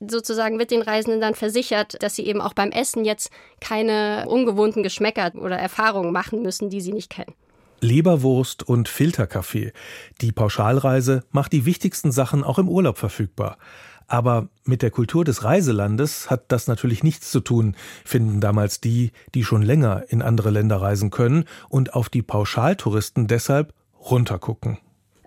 Sozusagen 0.00 0.58
wird 0.58 0.70
den 0.70 0.80
Reisenden 0.80 1.20
dann 1.20 1.34
versichert, 1.34 2.02
dass 2.02 2.16
sie 2.16 2.26
eben 2.26 2.40
auch 2.40 2.54
beim 2.54 2.70
Essen 2.70 3.04
jetzt 3.04 3.30
keine 3.60 4.24
ungewohnten 4.28 4.82
Geschmäcker 4.82 5.32
oder 5.34 5.58
Erfahrungen 5.58 6.12
machen 6.12 6.42
müssen, 6.42 6.70
die 6.70 6.80
sie 6.80 6.92
nicht 6.92 7.10
kennen. 7.10 7.34
Leberwurst 7.82 8.62
und 8.62 8.88
Filterkaffee. 8.88 9.72
Die 10.20 10.32
Pauschalreise 10.32 11.24
macht 11.32 11.52
die 11.52 11.64
wichtigsten 11.64 12.12
Sachen 12.12 12.44
auch 12.44 12.58
im 12.58 12.68
Urlaub 12.68 12.98
verfügbar. 12.98 13.58
Aber 14.10 14.48
mit 14.64 14.82
der 14.82 14.90
Kultur 14.90 15.24
des 15.24 15.44
Reiselandes 15.44 16.30
hat 16.30 16.50
das 16.50 16.66
natürlich 16.66 17.04
nichts 17.04 17.30
zu 17.30 17.38
tun, 17.38 17.76
finden 18.04 18.40
damals 18.40 18.80
die, 18.80 19.12
die 19.36 19.44
schon 19.44 19.62
länger 19.62 20.02
in 20.08 20.20
andere 20.20 20.50
Länder 20.50 20.82
reisen 20.82 21.10
können 21.10 21.44
und 21.68 21.94
auf 21.94 22.08
die 22.08 22.22
Pauschaltouristen 22.22 23.28
deshalb 23.28 23.72
runtergucken. 24.00 24.78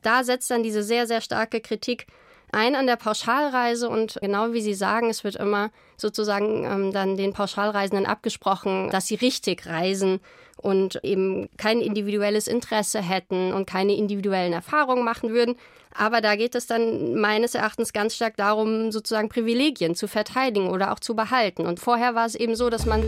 Da 0.01 0.25
setzt 0.25 0.51
dann 0.51 0.63
diese 0.63 0.83
sehr, 0.83 1.07
sehr 1.07 1.21
starke 1.21 1.61
Kritik 1.61 2.07
ein 2.51 2.75
an 2.75 2.85
der 2.85 2.97
Pauschalreise 2.97 3.87
und 3.87 4.19
genau 4.21 4.51
wie 4.51 4.61
Sie 4.61 4.73
sagen, 4.73 5.09
es 5.09 5.23
wird 5.23 5.37
immer 5.37 5.71
sozusagen 5.95 6.65
ähm, 6.65 6.91
dann 6.91 7.15
den 7.15 7.31
Pauschalreisenden 7.31 8.05
abgesprochen, 8.05 8.89
dass 8.89 9.07
sie 9.07 9.15
richtig 9.15 9.65
reisen 9.65 10.19
und 10.57 10.99
eben 11.03 11.49
kein 11.57 11.81
individuelles 11.81 12.47
Interesse 12.47 13.01
hätten 13.01 13.53
und 13.53 13.67
keine 13.67 13.95
individuellen 13.95 14.53
Erfahrungen 14.53 15.03
machen 15.03 15.29
würden. 15.31 15.55
Aber 15.95 16.21
da 16.21 16.35
geht 16.35 16.55
es 16.55 16.65
dann 16.65 17.15
meines 17.15 17.53
Erachtens 17.53 17.93
ganz 17.93 18.15
stark 18.15 18.35
darum, 18.37 18.91
sozusagen 18.91 19.29
Privilegien 19.29 19.95
zu 19.95 20.07
verteidigen 20.07 20.69
oder 20.69 20.91
auch 20.91 20.99
zu 20.99 21.15
behalten. 21.15 21.65
Und 21.65 21.79
vorher 21.79 22.15
war 22.15 22.25
es 22.25 22.35
eben 22.35 22.55
so, 22.55 22.69
dass 22.69 22.85
man 22.85 23.03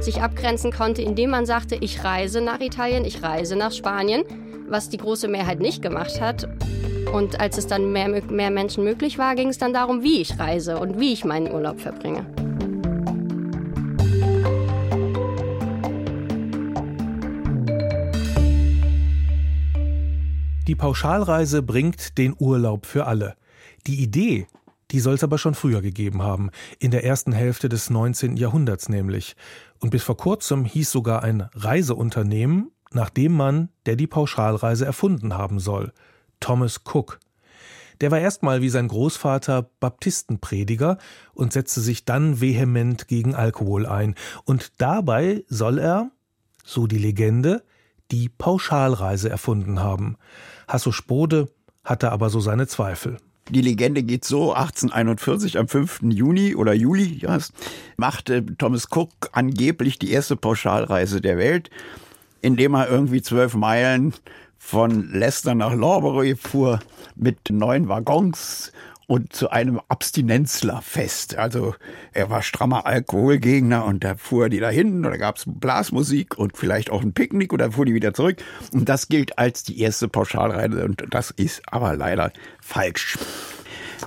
sich 0.00 0.20
abgrenzen 0.20 0.72
konnte, 0.72 1.02
indem 1.02 1.30
man 1.30 1.46
sagte, 1.46 1.76
ich 1.76 2.04
reise 2.04 2.40
nach 2.40 2.60
Italien, 2.60 3.04
ich 3.04 3.22
reise 3.22 3.56
nach 3.56 3.72
Spanien, 3.72 4.24
was 4.68 4.90
die 4.90 4.98
große 4.98 5.28
Mehrheit 5.28 5.60
nicht 5.60 5.80
gemacht 5.80 6.20
hat. 6.20 6.46
Und 7.12 7.40
als 7.40 7.56
es 7.56 7.66
dann 7.66 7.92
mehr, 7.92 8.08
mehr 8.08 8.50
Menschen 8.50 8.84
möglich 8.84 9.16
war, 9.16 9.34
ging 9.34 9.48
es 9.48 9.58
dann 9.58 9.72
darum, 9.72 10.02
wie 10.02 10.20
ich 10.20 10.38
reise 10.38 10.78
und 10.78 11.00
wie 11.00 11.12
ich 11.12 11.24
meinen 11.24 11.52
Urlaub 11.52 11.80
verbringe. 11.80 12.26
Die 20.66 20.74
Pauschalreise 20.74 21.62
bringt 21.62 22.18
den 22.18 22.34
Urlaub 22.36 22.86
für 22.86 23.06
alle. 23.06 23.36
Die 23.86 24.02
Idee, 24.02 24.48
die 24.90 24.98
soll 24.98 25.14
es 25.14 25.22
aber 25.22 25.38
schon 25.38 25.54
früher 25.54 25.80
gegeben 25.80 26.22
haben, 26.22 26.50
in 26.80 26.90
der 26.90 27.04
ersten 27.04 27.30
Hälfte 27.30 27.68
des 27.68 27.88
19. 27.88 28.36
Jahrhunderts 28.36 28.88
nämlich. 28.88 29.36
Und 29.78 29.90
bis 29.90 30.02
vor 30.02 30.16
kurzem 30.16 30.64
hieß 30.64 30.90
sogar 30.90 31.22
ein 31.22 31.48
Reiseunternehmen 31.54 32.72
nach 32.90 33.10
dem 33.10 33.32
Mann, 33.36 33.68
der 33.86 33.94
die 33.94 34.08
Pauschalreise 34.08 34.84
erfunden 34.84 35.34
haben 35.34 35.60
soll, 35.60 35.92
Thomas 36.40 36.80
Cook. 36.84 37.20
Der 38.00 38.10
war 38.10 38.18
erstmal 38.18 38.60
wie 38.60 38.68
sein 38.68 38.88
Großvater 38.88 39.70
Baptistenprediger 39.78 40.98
und 41.32 41.52
setzte 41.52 41.80
sich 41.80 42.04
dann 42.04 42.40
vehement 42.40 43.06
gegen 43.06 43.36
Alkohol 43.36 43.86
ein. 43.86 44.16
Und 44.44 44.72
dabei 44.78 45.44
soll 45.46 45.78
er, 45.78 46.10
so 46.64 46.88
die 46.88 46.98
Legende, 46.98 47.62
die 48.10 48.28
Pauschalreise 48.28 49.28
erfunden 49.28 49.80
haben. 49.80 50.16
Hasso 50.68 50.92
Spode 50.92 51.48
hatte 51.84 52.12
aber 52.12 52.30
so 52.30 52.40
seine 52.40 52.66
Zweifel. 52.66 53.18
Die 53.48 53.60
Legende 53.60 54.02
geht 54.02 54.24
so, 54.24 54.52
1841 54.52 55.58
am 55.58 55.68
5. 55.68 56.00
Juni 56.08 56.56
oder 56.56 56.72
Juli 56.74 57.18
ja, 57.20 57.38
machte 57.96 58.44
Thomas 58.56 58.88
Cook 58.90 59.30
angeblich 59.32 60.00
die 60.00 60.10
erste 60.10 60.34
Pauschalreise 60.36 61.20
der 61.20 61.38
Welt, 61.38 61.70
indem 62.42 62.74
er 62.74 62.88
irgendwie 62.88 63.22
zwölf 63.22 63.54
Meilen 63.54 64.14
von 64.58 65.12
Leicester 65.12 65.54
nach 65.54 65.72
Lorbury 65.72 66.34
fuhr 66.34 66.80
mit 67.14 67.50
neun 67.50 67.88
Waggons 67.88 68.72
und 69.06 69.32
zu 69.32 69.50
einem 69.50 69.80
Abstinenzlerfest. 69.88 71.36
Also 71.36 71.74
er 72.12 72.28
war 72.28 72.42
strammer 72.42 72.86
Alkoholgegner 72.86 73.84
und 73.84 74.02
da 74.02 74.16
fuhr 74.16 74.48
die 74.48 74.58
dahin 74.58 74.96
und 74.96 75.02
da 75.04 75.16
gab 75.16 75.36
es 75.36 75.44
Blasmusik 75.46 76.36
und 76.38 76.56
vielleicht 76.56 76.90
auch 76.90 77.02
ein 77.02 77.12
Picknick 77.12 77.52
und 77.52 77.60
dann 77.60 77.72
fuhr 77.72 77.86
die 77.86 77.94
wieder 77.94 78.14
zurück. 78.14 78.42
Und 78.72 78.88
das 78.88 79.08
gilt 79.08 79.38
als 79.38 79.62
die 79.62 79.80
erste 79.80 80.08
Pauschalreise 80.08 80.84
und 80.84 81.04
das 81.10 81.30
ist 81.30 81.62
aber 81.66 81.96
leider 81.96 82.32
falsch. 82.60 83.16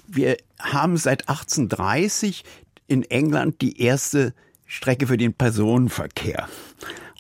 Wir 0.08 0.38
haben 0.60 0.97
seit 0.97 1.30
1830 1.30 2.43
in 2.88 3.04
England 3.04 3.62
die 3.62 3.82
erste 3.82 4.34
Strecke 4.66 5.08
für 5.08 5.18
den 5.18 5.34
Personenverkehr. 5.34 6.50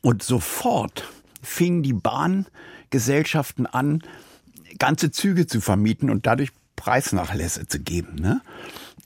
Und 0.01 0.23
sofort 0.23 1.07
fingen 1.41 1.83
die 1.83 1.93
Bahngesellschaften 1.93 3.65
an, 3.65 4.03
ganze 4.77 5.11
Züge 5.11 5.47
zu 5.47 5.61
vermieten 5.61 6.09
und 6.09 6.25
dadurch 6.25 6.51
Preisnachlässe 6.79 7.67
zu 7.67 7.79
geben. 7.79 8.15
Ne? 8.15 8.41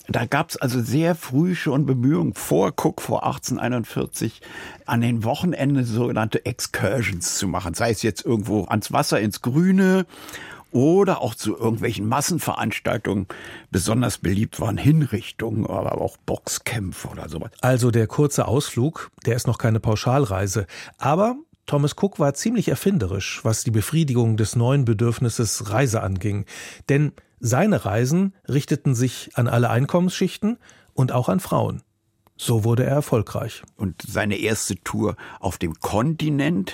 Da 0.07 0.25
gab 0.25 0.51
es 0.51 0.57
also 0.57 0.81
sehr 0.81 1.15
früh 1.15 1.55
schon 1.55 1.87
Bemühungen 1.87 2.35
vor 2.35 2.73
Cook 2.77 3.01
vor 3.01 3.25
1841 3.25 4.41
an 4.85 5.01
den 5.01 5.23
Wochenenden 5.23 5.83
sogenannte 5.83 6.45
Excursions 6.45 7.37
zu 7.39 7.47
machen, 7.47 7.73
sei 7.73 7.89
es 7.89 8.03
jetzt 8.03 8.23
irgendwo 8.23 8.65
ans 8.65 8.91
Wasser 8.91 9.19
ins 9.19 9.41
Grüne 9.41 10.05
oder 10.71 11.21
auch 11.21 11.33
zu 11.33 11.57
irgendwelchen 11.57 12.07
Massenveranstaltungen. 12.07 13.27
Besonders 13.71 14.19
beliebt 14.19 14.59
waren 14.59 14.77
Hinrichtungen, 14.77 15.65
aber 15.65 15.99
auch 15.99 16.17
Boxkämpfe 16.17 17.07
oder 17.07 17.27
sowas. 17.27 17.51
Also 17.61 17.89
der 17.89 18.05
kurze 18.05 18.47
Ausflug, 18.47 19.09
der 19.25 19.35
ist 19.35 19.47
noch 19.47 19.57
keine 19.57 19.79
Pauschalreise, 19.79 20.67
aber 20.99 21.37
Thomas 21.65 21.95
Cook 21.95 22.19
war 22.19 22.33
ziemlich 22.33 22.67
erfinderisch, 22.67 23.39
was 23.43 23.63
die 23.63 23.71
Befriedigung 23.71 24.35
des 24.35 24.55
neuen 24.55 24.83
Bedürfnisses 24.83 25.71
Reise 25.71 26.03
anging, 26.03 26.45
denn 26.89 27.13
seine 27.45 27.83
Reisen 27.83 28.33
richteten 28.47 28.95
sich 28.95 29.31
an 29.33 29.49
alle 29.49 29.69
Einkommensschichten 29.69 30.57
und 30.93 31.11
auch 31.11 31.27
an 31.27 31.41
Frauen. 31.41 31.81
So 32.37 32.63
wurde 32.63 32.85
er 32.85 32.95
erfolgreich. 32.95 33.63
Und 33.75 34.01
seine 34.01 34.37
erste 34.37 34.75
Tour 34.77 35.17
auf 35.41 35.57
dem 35.57 35.73
Kontinent, 35.75 36.73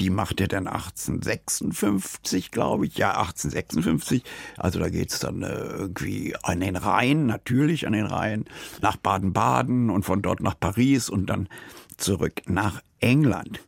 die 0.00 0.10
macht 0.10 0.40
er 0.40 0.48
dann 0.48 0.66
1856, 0.66 2.50
glaube 2.50 2.86
ich. 2.86 2.98
Ja, 2.98 3.10
1856. 3.20 4.24
Also 4.56 4.80
da 4.80 4.88
geht's 4.88 5.20
dann 5.20 5.42
äh, 5.42 5.54
irgendwie 5.54 6.34
an 6.42 6.58
den 6.58 6.74
Rhein, 6.74 7.26
natürlich 7.26 7.86
an 7.86 7.92
den 7.92 8.06
Rhein, 8.06 8.46
nach 8.82 8.96
Baden-Baden 8.96 9.90
und 9.90 10.04
von 10.04 10.22
dort 10.22 10.40
nach 10.40 10.58
Paris 10.58 11.08
und 11.08 11.26
dann 11.26 11.48
zurück 11.96 12.42
nach 12.46 12.82
England. 12.98 13.60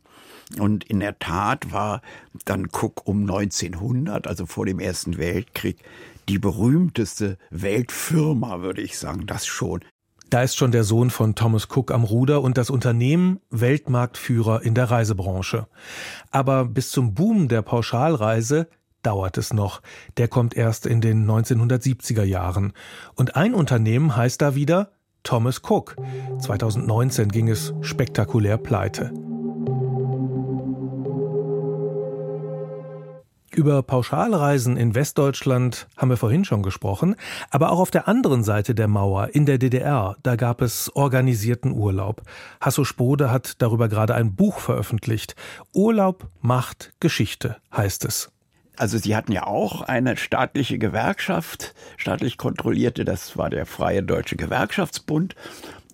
Und 0.59 0.83
in 0.83 0.99
der 0.99 1.19
Tat 1.19 1.71
war 1.71 2.01
dann 2.45 2.67
Cook 2.71 3.07
um 3.07 3.21
1900, 3.21 4.27
also 4.27 4.45
vor 4.45 4.65
dem 4.65 4.79
Ersten 4.79 5.17
Weltkrieg, 5.17 5.77
die 6.29 6.39
berühmteste 6.39 7.37
Weltfirma, 7.49 8.61
würde 8.61 8.81
ich 8.81 8.97
sagen, 8.97 9.25
das 9.27 9.45
schon. 9.45 9.81
Da 10.29 10.43
ist 10.43 10.55
schon 10.55 10.71
der 10.71 10.85
Sohn 10.85 11.09
von 11.09 11.35
Thomas 11.35 11.67
Cook 11.69 11.91
am 11.91 12.05
Ruder 12.05 12.41
und 12.41 12.57
das 12.57 12.69
Unternehmen 12.69 13.41
Weltmarktführer 13.49 14.61
in 14.61 14.75
der 14.75 14.89
Reisebranche. 14.89 15.67
Aber 16.31 16.63
bis 16.63 16.89
zum 16.89 17.13
Boom 17.13 17.49
der 17.49 17.61
Pauschalreise 17.61 18.69
dauert 19.03 19.37
es 19.37 19.51
noch. 19.51 19.81
Der 20.15 20.29
kommt 20.29 20.55
erst 20.55 20.85
in 20.85 21.01
den 21.01 21.29
1970er 21.29 22.23
Jahren. 22.23 22.71
Und 23.15 23.35
ein 23.35 23.53
Unternehmen 23.53 24.15
heißt 24.15 24.41
da 24.41 24.55
wieder 24.55 24.93
Thomas 25.23 25.61
Cook. 25.67 25.97
2019 26.39 27.27
ging 27.27 27.49
es 27.49 27.73
spektakulär 27.81 28.57
pleite. 28.57 29.11
Über 33.53 33.83
Pauschalreisen 33.83 34.77
in 34.77 34.95
Westdeutschland 34.95 35.87
haben 35.97 36.09
wir 36.09 36.15
vorhin 36.15 36.45
schon 36.45 36.63
gesprochen, 36.63 37.17
aber 37.49 37.71
auch 37.71 37.79
auf 37.79 37.91
der 37.91 38.07
anderen 38.07 38.45
Seite 38.45 38.73
der 38.73 38.87
Mauer 38.87 39.35
in 39.35 39.45
der 39.45 39.57
DDR, 39.57 40.15
da 40.23 40.37
gab 40.37 40.61
es 40.61 40.89
organisierten 40.95 41.73
Urlaub. 41.73 42.21
Hasso 42.61 42.85
Spode 42.85 43.29
hat 43.29 43.61
darüber 43.61 43.89
gerade 43.89 44.15
ein 44.15 44.35
Buch 44.35 44.59
veröffentlicht. 44.59 45.35
Urlaub 45.73 46.29
macht 46.39 46.93
Geschichte, 47.01 47.57
heißt 47.75 48.05
es. 48.05 48.31
Also 48.77 48.97
sie 48.97 49.17
hatten 49.17 49.33
ja 49.33 49.45
auch 49.45 49.81
eine 49.81 50.15
staatliche 50.15 50.77
Gewerkschaft, 50.77 51.75
staatlich 51.97 52.37
kontrollierte, 52.37 53.03
das 53.03 53.37
war 53.37 53.49
der 53.49 53.65
Freie 53.65 54.01
Deutsche 54.01 54.37
Gewerkschaftsbund. 54.37 55.35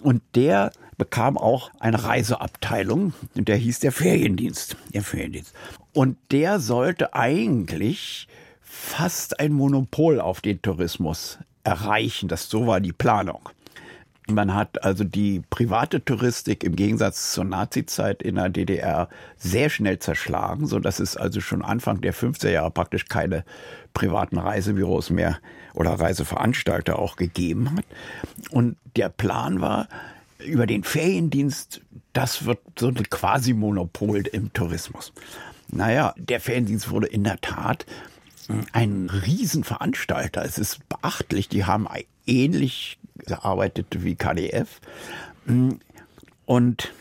Und 0.04 0.22
der 0.36 0.72
bekam 0.98 1.40
auch 1.40 1.72
eine 1.80 2.04
Reiseabteilung, 2.04 3.14
der 3.34 3.56
hieß 3.56 3.80
der 3.80 3.92
Feriendienst. 3.92 4.78
Der 4.94 5.02
Feriendienst. 5.02 5.54
Und 5.98 6.16
der 6.30 6.60
sollte 6.60 7.16
eigentlich 7.16 8.28
fast 8.62 9.40
ein 9.40 9.52
Monopol 9.52 10.22
auf 10.22 10.42
den 10.42 10.62
Tourismus 10.62 11.40
erreichen. 11.64 12.28
Das 12.28 12.52
so 12.52 12.68
war 12.68 12.80
die 12.82 12.94
Planung. 12.94 13.50
Man 14.30 14.54
hat 14.54 14.84
also 14.84 15.04
die 15.04 15.42
private 15.50 16.06
Touristik 16.06 16.64
im 16.64 16.76
Gegensatz 16.76 17.32
zur 17.32 17.46
Nazizeit 17.46 18.22
in 18.22 18.36
der 18.36 18.50
DDR 18.50 19.10
sehr 19.38 19.72
schnell 19.72 19.98
zerschlagen, 19.98 20.68
so 20.68 20.78
dass 20.78 21.00
es 21.00 21.18
also 21.18 21.42
schon 21.42 21.64
Anfang 21.64 22.00
der 22.00 22.14
50er 22.14 22.52
Jahre 22.52 22.70
praktisch 22.70 23.06
keine 23.06 23.44
privaten 23.96 24.38
Reisebüros 24.38 25.10
mehr 25.10 25.40
oder 25.74 26.00
Reiseveranstalter 26.00 27.00
auch 27.00 27.16
gegeben 27.16 27.72
hat. 27.76 27.86
Und 28.52 28.78
der 28.96 29.10
Plan 29.10 29.62
war, 29.62 29.88
über 30.46 30.68
den 30.68 30.84
Feriendienst, 30.84 31.82
das 32.14 32.46
wird 32.46 32.60
so 32.78 32.90
ein 32.90 33.10
Quasi-Monopol 33.10 34.28
im 34.28 34.54
Tourismus. 34.54 35.12
Naja, 35.70 36.14
der 36.18 36.40
Feriendienst 36.40 36.90
wurde 36.90 37.08
in 37.08 37.24
der 37.24 37.40
Tat 37.42 37.86
ein 38.72 39.10
Riesenveranstalter. 39.10 40.44
Es 40.46 40.58
ist 40.58 40.88
beachtlich, 40.88 41.50
die 41.50 41.66
haben 41.66 41.88
ähnlich 42.26 42.98
gearbeitet 43.18 44.04
wie 44.04 44.16
KDF 44.16 44.80
und 46.46 46.94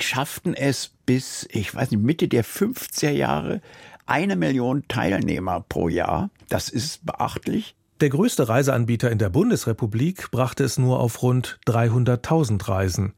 schafften 0.00 0.54
es 0.54 0.92
bis, 1.06 1.48
ich 1.50 1.74
weiß 1.74 1.90
nicht, 1.90 2.02
Mitte 2.02 2.28
der 2.28 2.44
50er 2.44 3.10
Jahre 3.10 3.60
eine 4.06 4.36
Million 4.36 4.84
Teilnehmer 4.86 5.64
pro 5.68 5.88
Jahr. 5.88 6.30
Das 6.48 6.68
ist 6.68 7.04
beachtlich. 7.04 7.74
Der 8.00 8.08
größte 8.08 8.48
Reiseanbieter 8.48 9.10
in 9.10 9.18
der 9.18 9.28
Bundesrepublik 9.28 10.30
brachte 10.30 10.64
es 10.64 10.78
nur 10.78 11.00
auf 11.00 11.22
rund 11.22 11.58
300.000 11.66 12.68
Reisen. 12.68 13.12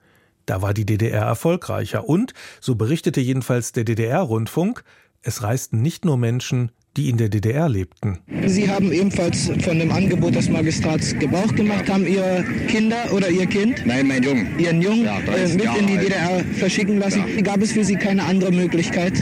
Da 0.46 0.62
war 0.62 0.74
die 0.74 0.86
DDR 0.86 1.22
erfolgreicher 1.22 2.08
und, 2.08 2.34
so 2.60 2.74
berichtete 2.74 3.20
jedenfalls 3.20 3.72
der 3.72 3.84
DDR-Rundfunk, 3.84 4.84
es 5.22 5.42
reisten 5.42 5.82
nicht 5.82 6.04
nur 6.04 6.16
Menschen, 6.16 6.72
die 6.96 7.08
in 7.08 7.16
der 7.16 7.30
DDR 7.30 7.68
lebten. 7.68 8.18
Sie 8.46 8.68
haben 8.68 8.92
ebenfalls 8.92 9.50
von 9.64 9.78
dem 9.78 9.90
Angebot 9.90 10.34
des 10.34 10.50
Magistrats 10.50 11.18
Gebrauch 11.18 11.54
gemacht, 11.54 11.88
haben 11.88 12.06
Ihre 12.06 12.44
Kinder 12.68 13.10
oder 13.14 13.30
Ihr 13.30 13.46
Kind? 13.46 13.86
Nein, 13.86 14.08
mein 14.08 14.22
Jungen. 14.22 14.58
Ihren 14.58 14.82
Jungen 14.82 15.04
ja, 15.04 15.18
äh, 15.20 15.48
mit 15.48 15.64
in 15.78 15.86
die 15.86 15.96
DDR 15.96 16.44
verschicken 16.58 16.98
lassen. 16.98 17.24
Ja. 17.34 17.42
Gab 17.42 17.62
es 17.62 17.72
für 17.72 17.84
Sie 17.84 17.96
keine 17.96 18.24
andere 18.24 18.52
Möglichkeit? 18.52 19.14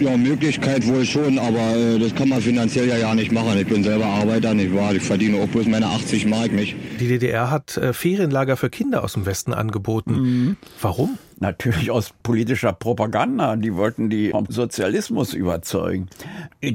Ja, 0.00 0.16
Möglichkeit 0.16 0.86
wohl 0.86 1.04
schon, 1.04 1.38
aber 1.38 1.76
äh, 1.76 1.98
das 1.98 2.14
kann 2.14 2.30
man 2.30 2.40
finanziell 2.40 2.88
ja 2.88 2.96
ja 2.96 3.14
nicht 3.14 3.32
machen. 3.32 3.58
Ich 3.58 3.66
bin 3.66 3.84
selber 3.84 4.06
Arbeiter, 4.06 4.54
nicht 4.54 4.74
wahr? 4.74 4.94
Ich 4.94 5.02
verdiene 5.02 5.36
auch 5.36 5.48
bloß 5.48 5.66
meine 5.66 5.88
80 5.88 6.24
Mark 6.24 6.52
nicht. 6.52 6.74
Die 6.98 7.06
DDR 7.06 7.50
hat 7.50 7.76
äh, 7.76 7.92
Ferienlager 7.92 8.56
für 8.56 8.70
Kinder 8.70 9.04
aus 9.04 9.12
dem 9.12 9.26
Westen 9.26 9.52
angeboten. 9.52 10.12
Mhm. 10.12 10.56
Warum? 10.80 11.18
Natürlich 11.38 11.90
aus 11.90 12.14
politischer 12.22 12.72
Propaganda. 12.72 13.56
Die 13.56 13.74
wollten 13.74 14.08
die 14.08 14.30
vom 14.30 14.46
Sozialismus 14.48 15.34
überzeugen. 15.34 16.08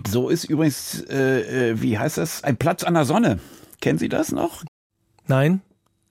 So 0.08 0.30
ist 0.30 0.44
übrigens, 0.44 1.02
äh, 1.10 1.72
äh, 1.72 1.82
wie 1.82 1.98
heißt 1.98 2.20
das, 2.20 2.44
ein 2.44 2.58
Platz 2.58 2.84
an 2.84 2.94
der 2.94 3.06
Sonne. 3.06 3.40
Kennen 3.82 3.98
Sie 3.98 4.10
das 4.10 4.32
noch? 4.32 4.64
Nein, 5.26 5.62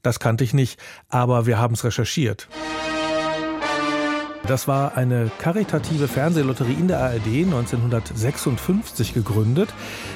das 0.03 0.19
kannte 0.19 0.43
ich 0.43 0.53
nicht, 0.53 0.81
aber 1.11 1.47
wir 1.47 1.59
haben 1.59 1.75
es 1.75 1.85
recherchiert. 1.85 2.49
Das 4.47 4.69
war 4.69 4.97
eine 4.97 5.31
karitative 5.39 6.07
Fernsehlotterie 6.07 6.75
in 6.75 6.89
der 6.89 7.01
ARD 7.01 7.27
1956 7.47 9.15
gegründet. 9.15 9.73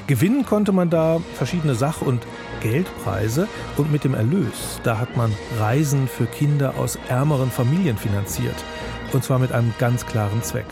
Gewinnen 0.07 0.45
konnte 0.45 0.73
man 0.73 0.91
da 0.91 1.23
verschiedene 1.35 1.75
Sach- 1.75 2.03
und 2.03 2.27
Geldpreise 2.61 3.49
und 3.79 3.91
mit 3.91 4.05
dem 4.05 4.13
Erlös, 4.13 4.81
da 4.83 4.99
hat 4.99 5.17
man 5.17 5.33
Reisen 5.59 6.09
für 6.09 6.27
Kinder 6.27 6.75
aus 6.77 6.99
ärmeren 7.09 7.51
Familien 7.51 7.97
finanziert. 7.97 8.57
Und 9.15 9.25
zwar 9.25 9.39
mit 9.39 9.53
einem 9.53 9.73
ganz 9.79 10.05
klaren 10.05 10.43
Zweck 10.43 10.67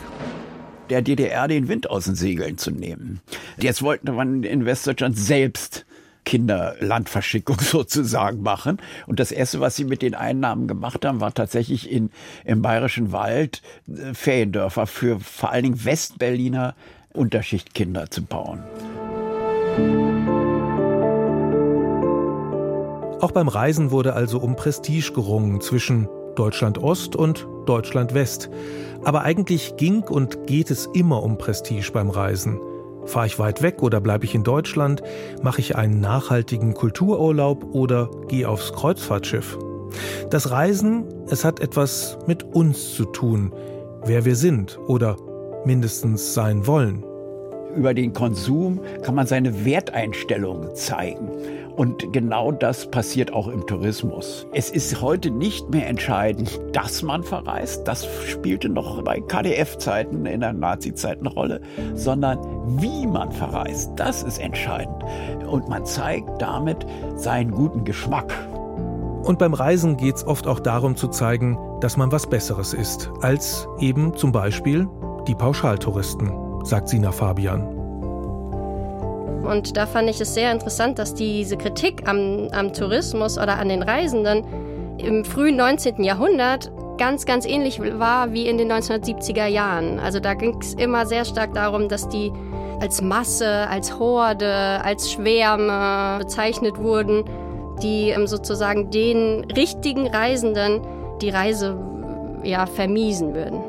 der 0.89 1.01
DDR 1.01 1.47
den 1.47 1.67
Wind 1.67 1.89
aus 1.89 2.05
den 2.05 2.15
Segeln 2.15 2.57
zu 2.57 2.71
nehmen. 2.71 3.19
Jetzt 3.57 3.81
wollte 3.81 4.11
man 4.11 4.43
in 4.43 4.65
Westdeutschland 4.65 5.17
selbst 5.17 5.85
Kinderlandverschickung 6.27 7.57
sozusagen 7.61 8.41
machen. 8.41 8.79
Und 9.07 9.21
das 9.21 9.31
Erste, 9.31 9.61
was 9.61 9.77
sie 9.77 9.85
mit 9.85 10.01
den 10.01 10.13
Einnahmen 10.13 10.67
gemacht 10.67 11.05
haben, 11.05 11.21
war 11.21 11.33
tatsächlich 11.33 11.89
in, 11.89 12.11
im 12.43 12.61
Bayerischen 12.61 13.13
Wald 13.13 13.61
äh, 13.87 14.13
Feriendörfer 14.13 14.87
für 14.87 15.21
vor 15.21 15.51
allen 15.51 15.63
Dingen 15.63 15.85
Westberliner 15.85 16.75
Unterschichtkinder 17.13 18.11
zu 18.11 18.23
bauen. 18.23 18.61
Auch 23.21 23.31
beim 23.31 23.47
Reisen 23.47 23.91
wurde 23.91 24.13
also 24.13 24.39
um 24.39 24.57
Prestige 24.57 25.13
gerungen 25.13 25.61
zwischen 25.61 26.09
Deutschland 26.35 26.77
Ost 26.77 27.15
und 27.15 27.47
Deutschland 27.65 28.13
West. 28.13 28.49
Aber 29.05 29.21
eigentlich 29.21 29.77
ging 29.77 30.03
und 30.03 30.45
geht 30.45 30.71
es 30.71 30.87
immer 30.93 31.23
um 31.23 31.37
Prestige 31.37 31.89
beim 31.93 32.09
Reisen. 32.09 32.59
Fahre 33.07 33.25
ich 33.25 33.39
weit 33.39 33.61
weg 33.61 33.81
oder 33.81 34.01
bleibe 34.01 34.25
ich 34.25 34.35
in 34.35 34.43
Deutschland? 34.43 35.01
Mache 35.41 35.61
ich 35.61 35.75
einen 35.75 36.01
nachhaltigen 36.01 36.73
Kultururlaub 36.73 37.73
oder 37.73 38.11
gehe 38.27 38.47
aufs 38.47 38.73
Kreuzfahrtschiff? 38.73 39.57
Das 40.29 40.51
Reisen, 40.51 41.05
es 41.29 41.45
hat 41.45 41.61
etwas 41.61 42.17
mit 42.27 42.43
uns 42.43 42.93
zu 42.93 43.05
tun, 43.05 43.53
wer 44.05 44.25
wir 44.25 44.35
sind 44.35 44.77
oder 44.87 45.15
mindestens 45.65 46.33
sein 46.33 46.67
wollen. 46.67 47.03
Über 47.75 47.93
den 47.93 48.11
Konsum 48.11 48.81
kann 49.03 49.15
man 49.15 49.27
seine 49.27 49.65
Werteinstellungen 49.65 50.75
zeigen. 50.75 51.29
Und 51.77 52.11
genau 52.11 52.51
das 52.51 52.89
passiert 52.89 53.31
auch 53.31 53.47
im 53.47 53.67
Tourismus. 53.67 54.47
Es 54.51 54.71
ist 54.71 54.99
heute 54.99 55.29
nicht 55.29 55.69
mehr 55.69 55.87
entscheidend, 55.87 56.59
dass 56.73 57.03
man 57.03 57.21
verreist. 57.21 57.87
Das 57.87 58.07
spielte 58.25 58.67
noch 58.67 59.03
bei 59.03 59.21
KDF-Zeiten, 59.21 60.25
in 60.25 60.39
der 60.39 60.53
Nazi-Zeit 60.53 61.19
eine 61.19 61.29
Rolle, 61.29 61.61
sondern 61.93 62.39
wie 62.81 63.05
man 63.05 63.31
verreist. 63.31 63.91
Das 63.95 64.23
ist 64.23 64.39
entscheidend. 64.39 65.03
Und 65.47 65.69
man 65.69 65.85
zeigt 65.85 66.41
damit 66.41 66.83
seinen 67.15 67.51
guten 67.51 67.83
Geschmack. 67.83 68.33
Und 69.23 69.37
beim 69.37 69.53
Reisen 69.53 69.97
geht 69.97 70.15
es 70.15 70.25
oft 70.25 70.47
auch 70.47 70.59
darum 70.59 70.95
zu 70.95 71.09
zeigen, 71.09 71.59
dass 71.79 71.95
man 71.95 72.11
was 72.11 72.25
Besseres 72.25 72.73
ist, 72.73 73.11
als 73.21 73.67
eben 73.79 74.15
zum 74.15 74.31
Beispiel 74.31 74.87
die 75.27 75.35
Pauschaltouristen, 75.35 76.31
sagt 76.63 76.89
Sina 76.89 77.11
Fabian. 77.11 77.76
Und 79.47 79.77
da 79.77 79.85
fand 79.85 80.09
ich 80.09 80.19
es 80.19 80.33
sehr 80.33 80.51
interessant, 80.51 80.99
dass 80.99 81.13
diese 81.13 81.57
Kritik 81.57 82.07
am, 82.07 82.49
am 82.51 82.73
Tourismus 82.73 83.37
oder 83.37 83.57
an 83.57 83.69
den 83.69 83.81
Reisenden 83.81 84.43
im 84.97 85.23
frühen 85.23 85.55
19. 85.55 86.03
Jahrhundert 86.03 86.71
ganz, 86.97 87.25
ganz 87.25 87.45
ähnlich 87.45 87.79
war 87.79 88.33
wie 88.33 88.47
in 88.47 88.57
den 88.57 88.71
1970er 88.71 89.45
Jahren. 89.47 89.99
Also 89.99 90.19
da 90.19 90.33
ging 90.33 90.57
es 90.59 90.73
immer 90.73 91.05
sehr 91.05 91.25
stark 91.25 91.53
darum, 91.53 91.87
dass 91.89 92.09
die 92.09 92.31
als 92.79 93.01
Masse, 93.01 93.67
als 93.69 93.97
Horde, 93.97 94.81
als 94.83 95.11
Schwärme 95.11 96.19
bezeichnet 96.19 96.77
wurden, 96.77 97.23
die 97.81 98.09
ähm, 98.09 98.27
sozusagen 98.27 98.89
den 98.91 99.45
richtigen 99.55 100.07
Reisenden 100.07 100.81
die 101.21 101.29
Reise 101.29 101.77
ja, 102.43 102.65
vermiesen 102.65 103.33
würden. 103.33 103.61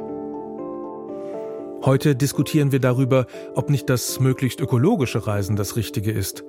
Heute 1.85 2.16
diskutieren 2.16 2.72
wir 2.72 2.81
darüber, 2.81 3.26
ob 3.55 3.70
nicht 3.70 3.89
das 3.89 4.18
möglichst 4.18 4.61
ökologische 4.61 5.26
Reisen 5.26 5.55
das 5.55 5.76
Richtige 5.76 6.11
ist. 6.11 6.43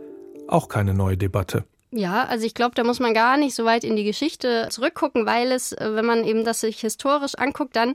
Auch 0.48 0.68
keine 0.68 0.96
neue 0.96 1.18
Debatte. 1.18 1.66
Ja, 1.92 2.26
also 2.26 2.46
ich 2.46 2.56
glaube, 2.56 2.74
da 2.76 2.84
muss 2.84 3.00
man 3.00 3.14
gar 3.14 3.38
nicht 3.38 3.56
so 3.56 3.64
weit 3.64 3.84
in 3.84 3.96
die 3.96 4.04
Geschichte 4.04 4.68
zurückgucken, 4.72 5.26
weil 5.26 5.52
es, 5.52 5.72
äh, 5.72 5.92
wenn 5.94 6.06
man 6.06 6.24
eben 6.24 6.44
das 6.44 6.62
sich 6.62 6.80
historisch 6.82 7.36
anguckt, 7.36 7.76
dann 7.76 7.94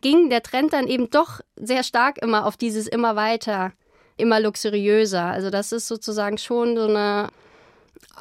ging 0.00 0.30
der 0.30 0.42
Trend 0.42 0.72
dann 0.72 0.86
eben 0.86 1.10
doch 1.10 1.40
sehr 1.56 1.82
stark 1.82 2.18
immer 2.18 2.46
auf 2.46 2.56
dieses 2.56 2.86
immer 2.86 3.16
weiter, 3.16 3.72
immer 4.16 4.38
luxuriöser. 4.40 5.24
Also 5.24 5.50
das 5.50 5.72
ist 5.72 5.88
sozusagen 5.88 6.38
schon 6.38 6.76
so 6.76 6.86
eine 6.86 7.28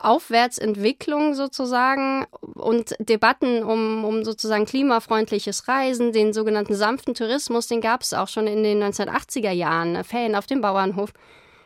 Aufwärtsentwicklung 0.02 1.34
sozusagen 1.34 2.26
und 2.56 2.96
Debatten 3.00 3.64
um, 3.64 4.06
um 4.06 4.24
sozusagen 4.24 4.66
klimafreundliches 4.66 5.68
Reisen, 5.68 6.12
den 6.12 6.34
sogenannten 6.34 6.76
sanften 6.76 7.14
Tourismus, 7.14 7.68
den 7.68 7.82
gab 7.82 8.02
es 8.02 8.14
auch 8.14 8.28
schon 8.28 8.48
in 8.48 8.64
den 8.64 8.82
1980er 8.82 9.52
Jahren, 9.52 10.04
Ferien 10.04 10.36
auf 10.36 10.48
dem 10.48 10.62
Bauernhof. 10.62 11.14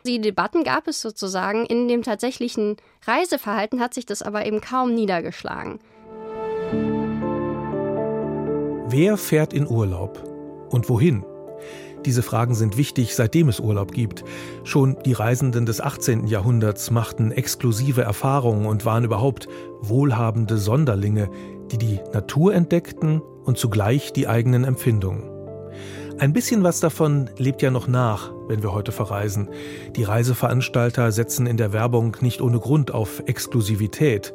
Die 0.06 0.20
Debatten 0.20 0.64
gab 0.64 0.88
es 0.88 1.00
sozusagen, 1.00 1.64
in 1.66 1.86
dem 1.86 2.02
tatsächlichen 2.02 2.76
Reiseverhalten 3.06 3.80
hat 3.80 3.94
sich 3.94 4.06
das 4.06 4.22
aber 4.22 4.46
eben 4.46 4.60
kaum 4.60 4.94
niedergeschlagen. 4.94 5.78
Wer 8.88 9.16
fährt 9.16 9.52
in 9.52 9.66
Urlaub 9.66 10.22
und 10.70 10.88
wohin? 10.88 11.24
Diese 12.04 12.22
Fragen 12.22 12.54
sind 12.54 12.76
wichtig, 12.76 13.14
seitdem 13.14 13.48
es 13.48 13.60
Urlaub 13.60 13.92
gibt. 13.92 14.24
Schon 14.64 14.96
die 15.04 15.12
Reisenden 15.12 15.66
des 15.66 15.80
18. 15.80 16.26
Jahrhunderts 16.26 16.90
machten 16.90 17.30
exklusive 17.30 18.02
Erfahrungen 18.02 18.66
und 18.66 18.84
waren 18.84 19.04
überhaupt 19.04 19.48
wohlhabende 19.80 20.58
Sonderlinge, 20.58 21.30
die 21.70 21.78
die 21.78 22.00
Natur 22.12 22.54
entdeckten 22.54 23.22
und 23.44 23.56
zugleich 23.56 24.12
die 24.12 24.26
eigenen 24.26 24.64
Empfindungen. 24.64 25.30
Ein 26.18 26.32
bisschen 26.32 26.62
was 26.62 26.80
davon 26.80 27.30
lebt 27.38 27.62
ja 27.62 27.70
noch 27.70 27.88
nach, 27.88 28.32
wenn 28.48 28.62
wir 28.62 28.72
heute 28.72 28.92
verreisen. 28.92 29.48
Die 29.96 30.04
Reiseveranstalter 30.04 31.10
setzen 31.10 31.46
in 31.46 31.56
der 31.56 31.72
Werbung 31.72 32.16
nicht 32.20 32.40
ohne 32.40 32.58
Grund 32.58 32.92
auf 32.92 33.22
Exklusivität. 33.26 34.34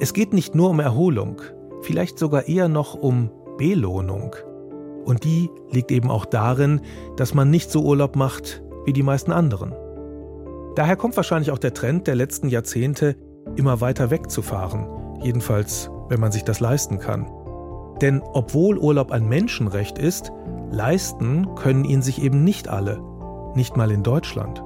Es 0.00 0.12
geht 0.12 0.32
nicht 0.32 0.54
nur 0.54 0.70
um 0.70 0.80
Erholung, 0.80 1.40
vielleicht 1.82 2.18
sogar 2.18 2.48
eher 2.48 2.68
noch 2.68 2.94
um 2.94 3.30
Belohnung. 3.58 4.36
Und 5.06 5.22
die 5.22 5.50
liegt 5.70 5.92
eben 5.92 6.10
auch 6.10 6.24
darin, 6.24 6.80
dass 7.16 7.32
man 7.32 7.48
nicht 7.48 7.70
so 7.70 7.82
Urlaub 7.82 8.16
macht 8.16 8.62
wie 8.84 8.92
die 8.92 9.04
meisten 9.04 9.30
anderen. 9.30 9.72
Daher 10.74 10.96
kommt 10.96 11.16
wahrscheinlich 11.16 11.52
auch 11.52 11.58
der 11.58 11.72
Trend 11.72 12.08
der 12.08 12.16
letzten 12.16 12.48
Jahrzehnte, 12.48 13.16
immer 13.54 13.80
weiter 13.80 14.10
wegzufahren, 14.10 14.86
jedenfalls 15.22 15.90
wenn 16.08 16.20
man 16.20 16.32
sich 16.32 16.42
das 16.42 16.60
leisten 16.60 16.98
kann. 16.98 17.30
Denn 18.00 18.20
obwohl 18.32 18.78
Urlaub 18.78 19.12
ein 19.12 19.28
Menschenrecht 19.28 19.96
ist, 19.96 20.32
leisten 20.70 21.54
können 21.54 21.84
ihn 21.84 22.02
sich 22.02 22.20
eben 22.20 22.42
nicht 22.42 22.68
alle, 22.68 23.00
nicht 23.54 23.76
mal 23.76 23.92
in 23.92 24.02
Deutschland. 24.02 24.62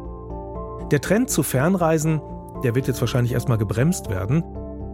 Der 0.90 1.02
Trend 1.02 1.30
zu 1.30 1.42
Fernreisen, 1.42 2.20
der 2.64 2.74
wird 2.74 2.88
jetzt 2.88 3.00
wahrscheinlich 3.00 3.34
erstmal 3.34 3.58
gebremst 3.58 4.10
werden. 4.10 4.42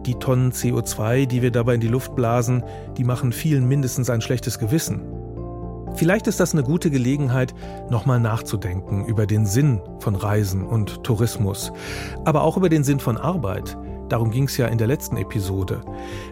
Die 0.05 0.15
Tonnen 0.15 0.51
CO2, 0.51 1.25
die 1.25 1.41
wir 1.41 1.51
dabei 1.51 1.75
in 1.75 1.81
die 1.81 1.87
Luft 1.87 2.15
blasen, 2.15 2.63
die 2.97 3.05
machen 3.05 3.31
vielen 3.31 3.67
mindestens 3.67 4.09
ein 4.09 4.21
schlechtes 4.21 4.59
Gewissen. 4.59 5.16
Vielleicht 5.95 6.27
ist 6.27 6.39
das 6.39 6.53
eine 6.53 6.63
gute 6.63 6.91
Gelegenheit, 6.91 7.53
nochmal 7.89 8.19
nachzudenken 8.19 9.05
über 9.05 9.25
den 9.25 9.45
Sinn 9.45 9.81
von 9.99 10.15
Reisen 10.15 10.65
und 10.65 11.03
Tourismus, 11.03 11.71
aber 12.25 12.43
auch 12.43 12.57
über 12.57 12.69
den 12.69 12.83
Sinn 12.83 12.99
von 12.99 13.17
Arbeit. 13.17 13.77
Darum 14.09 14.31
ging 14.31 14.45
es 14.45 14.55
ja 14.55 14.67
in 14.67 14.77
der 14.77 14.87
letzten 14.87 15.17
Episode. 15.17 15.81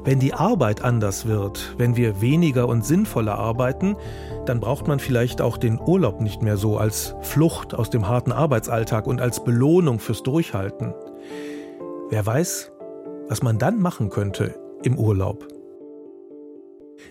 Wenn 0.05 0.19
die 0.19 0.33
Arbeit 0.33 0.81
anders 0.81 1.25
wird, 1.25 1.75
wenn 1.77 1.97
wir 1.97 2.21
weniger 2.21 2.69
und 2.69 2.85
sinnvoller 2.85 3.37
arbeiten, 3.37 3.97
dann 4.45 4.59
braucht 4.59 4.87
man 4.87 4.99
vielleicht 4.99 5.41
auch 5.41 5.57
den 5.57 5.79
Urlaub 5.79 6.21
nicht 6.21 6.41
mehr 6.41 6.57
so 6.57 6.77
als 6.77 7.15
Flucht 7.21 7.73
aus 7.73 7.89
dem 7.89 8.07
harten 8.07 8.31
Arbeitsalltag 8.31 9.07
und 9.07 9.19
als 9.19 9.43
Belohnung 9.43 9.99
fürs 9.99 10.23
Durchhalten. 10.23 10.93
Wer 12.09 12.25
weiß, 12.25 12.71
was 13.27 13.43
man 13.43 13.57
dann 13.57 13.79
machen 13.79 14.09
könnte 14.09 14.55
im 14.83 14.97
Urlaub. 14.97 15.54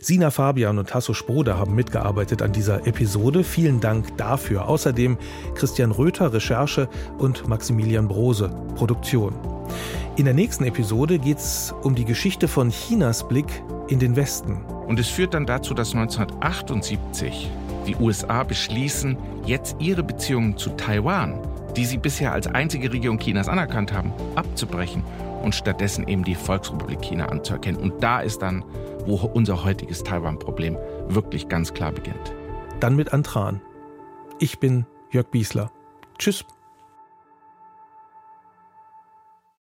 Sina 0.00 0.30
Fabian 0.30 0.78
und 0.78 0.88
Tasso 0.88 1.14
Sprode 1.14 1.56
haben 1.56 1.74
mitgearbeitet 1.74 2.42
an 2.42 2.52
dieser 2.52 2.86
Episode. 2.86 3.44
Vielen 3.44 3.80
Dank 3.80 4.16
dafür. 4.16 4.68
Außerdem 4.68 5.16
Christian 5.54 5.90
Röther, 5.90 6.32
Recherche 6.32 6.88
und 7.18 7.48
Maximilian 7.48 8.08
Brose, 8.08 8.50
Produktion. 8.76 9.34
In 10.16 10.26
der 10.26 10.34
nächsten 10.34 10.64
Episode 10.64 11.18
geht 11.18 11.38
es 11.38 11.74
um 11.82 11.94
die 11.94 12.04
Geschichte 12.04 12.48
von 12.48 12.70
Chinas 12.70 13.26
Blick 13.26 13.46
in 13.88 13.98
den 13.98 14.14
Westen. 14.14 14.64
Und 14.86 15.00
es 15.00 15.08
führt 15.08 15.34
dann 15.34 15.46
dazu, 15.46 15.74
dass 15.74 15.94
1978 15.94 17.50
die 17.86 17.96
USA 17.96 18.44
beschließen, 18.44 19.16
jetzt 19.44 19.76
ihre 19.78 20.02
Beziehungen 20.02 20.56
zu 20.56 20.70
Taiwan, 20.70 21.38
die 21.76 21.84
sie 21.84 21.98
bisher 21.98 22.32
als 22.32 22.46
einzige 22.46 22.92
Region 22.92 23.18
Chinas 23.18 23.48
anerkannt 23.48 23.92
haben, 23.92 24.12
abzubrechen 24.36 25.02
und 25.42 25.54
stattdessen 25.54 26.06
eben 26.08 26.24
die 26.24 26.34
Volksrepublik 26.34 27.00
China 27.02 27.26
anzuerkennen. 27.26 27.80
Und 27.80 28.02
da 28.02 28.20
ist 28.20 28.40
dann 28.40 28.64
wo 29.06 29.16
unser 29.26 29.64
heutiges 29.64 30.02
Taiwan-Problem 30.02 30.76
wirklich 31.08 31.48
ganz 31.48 31.74
klar 31.74 31.92
beginnt. 31.92 32.34
Dann 32.80 32.96
mit 32.96 33.12
Antran. 33.12 33.60
Ich 34.38 34.58
bin 34.58 34.86
Jörg 35.10 35.30
Biesler. 35.30 35.70
Tschüss. 36.18 36.44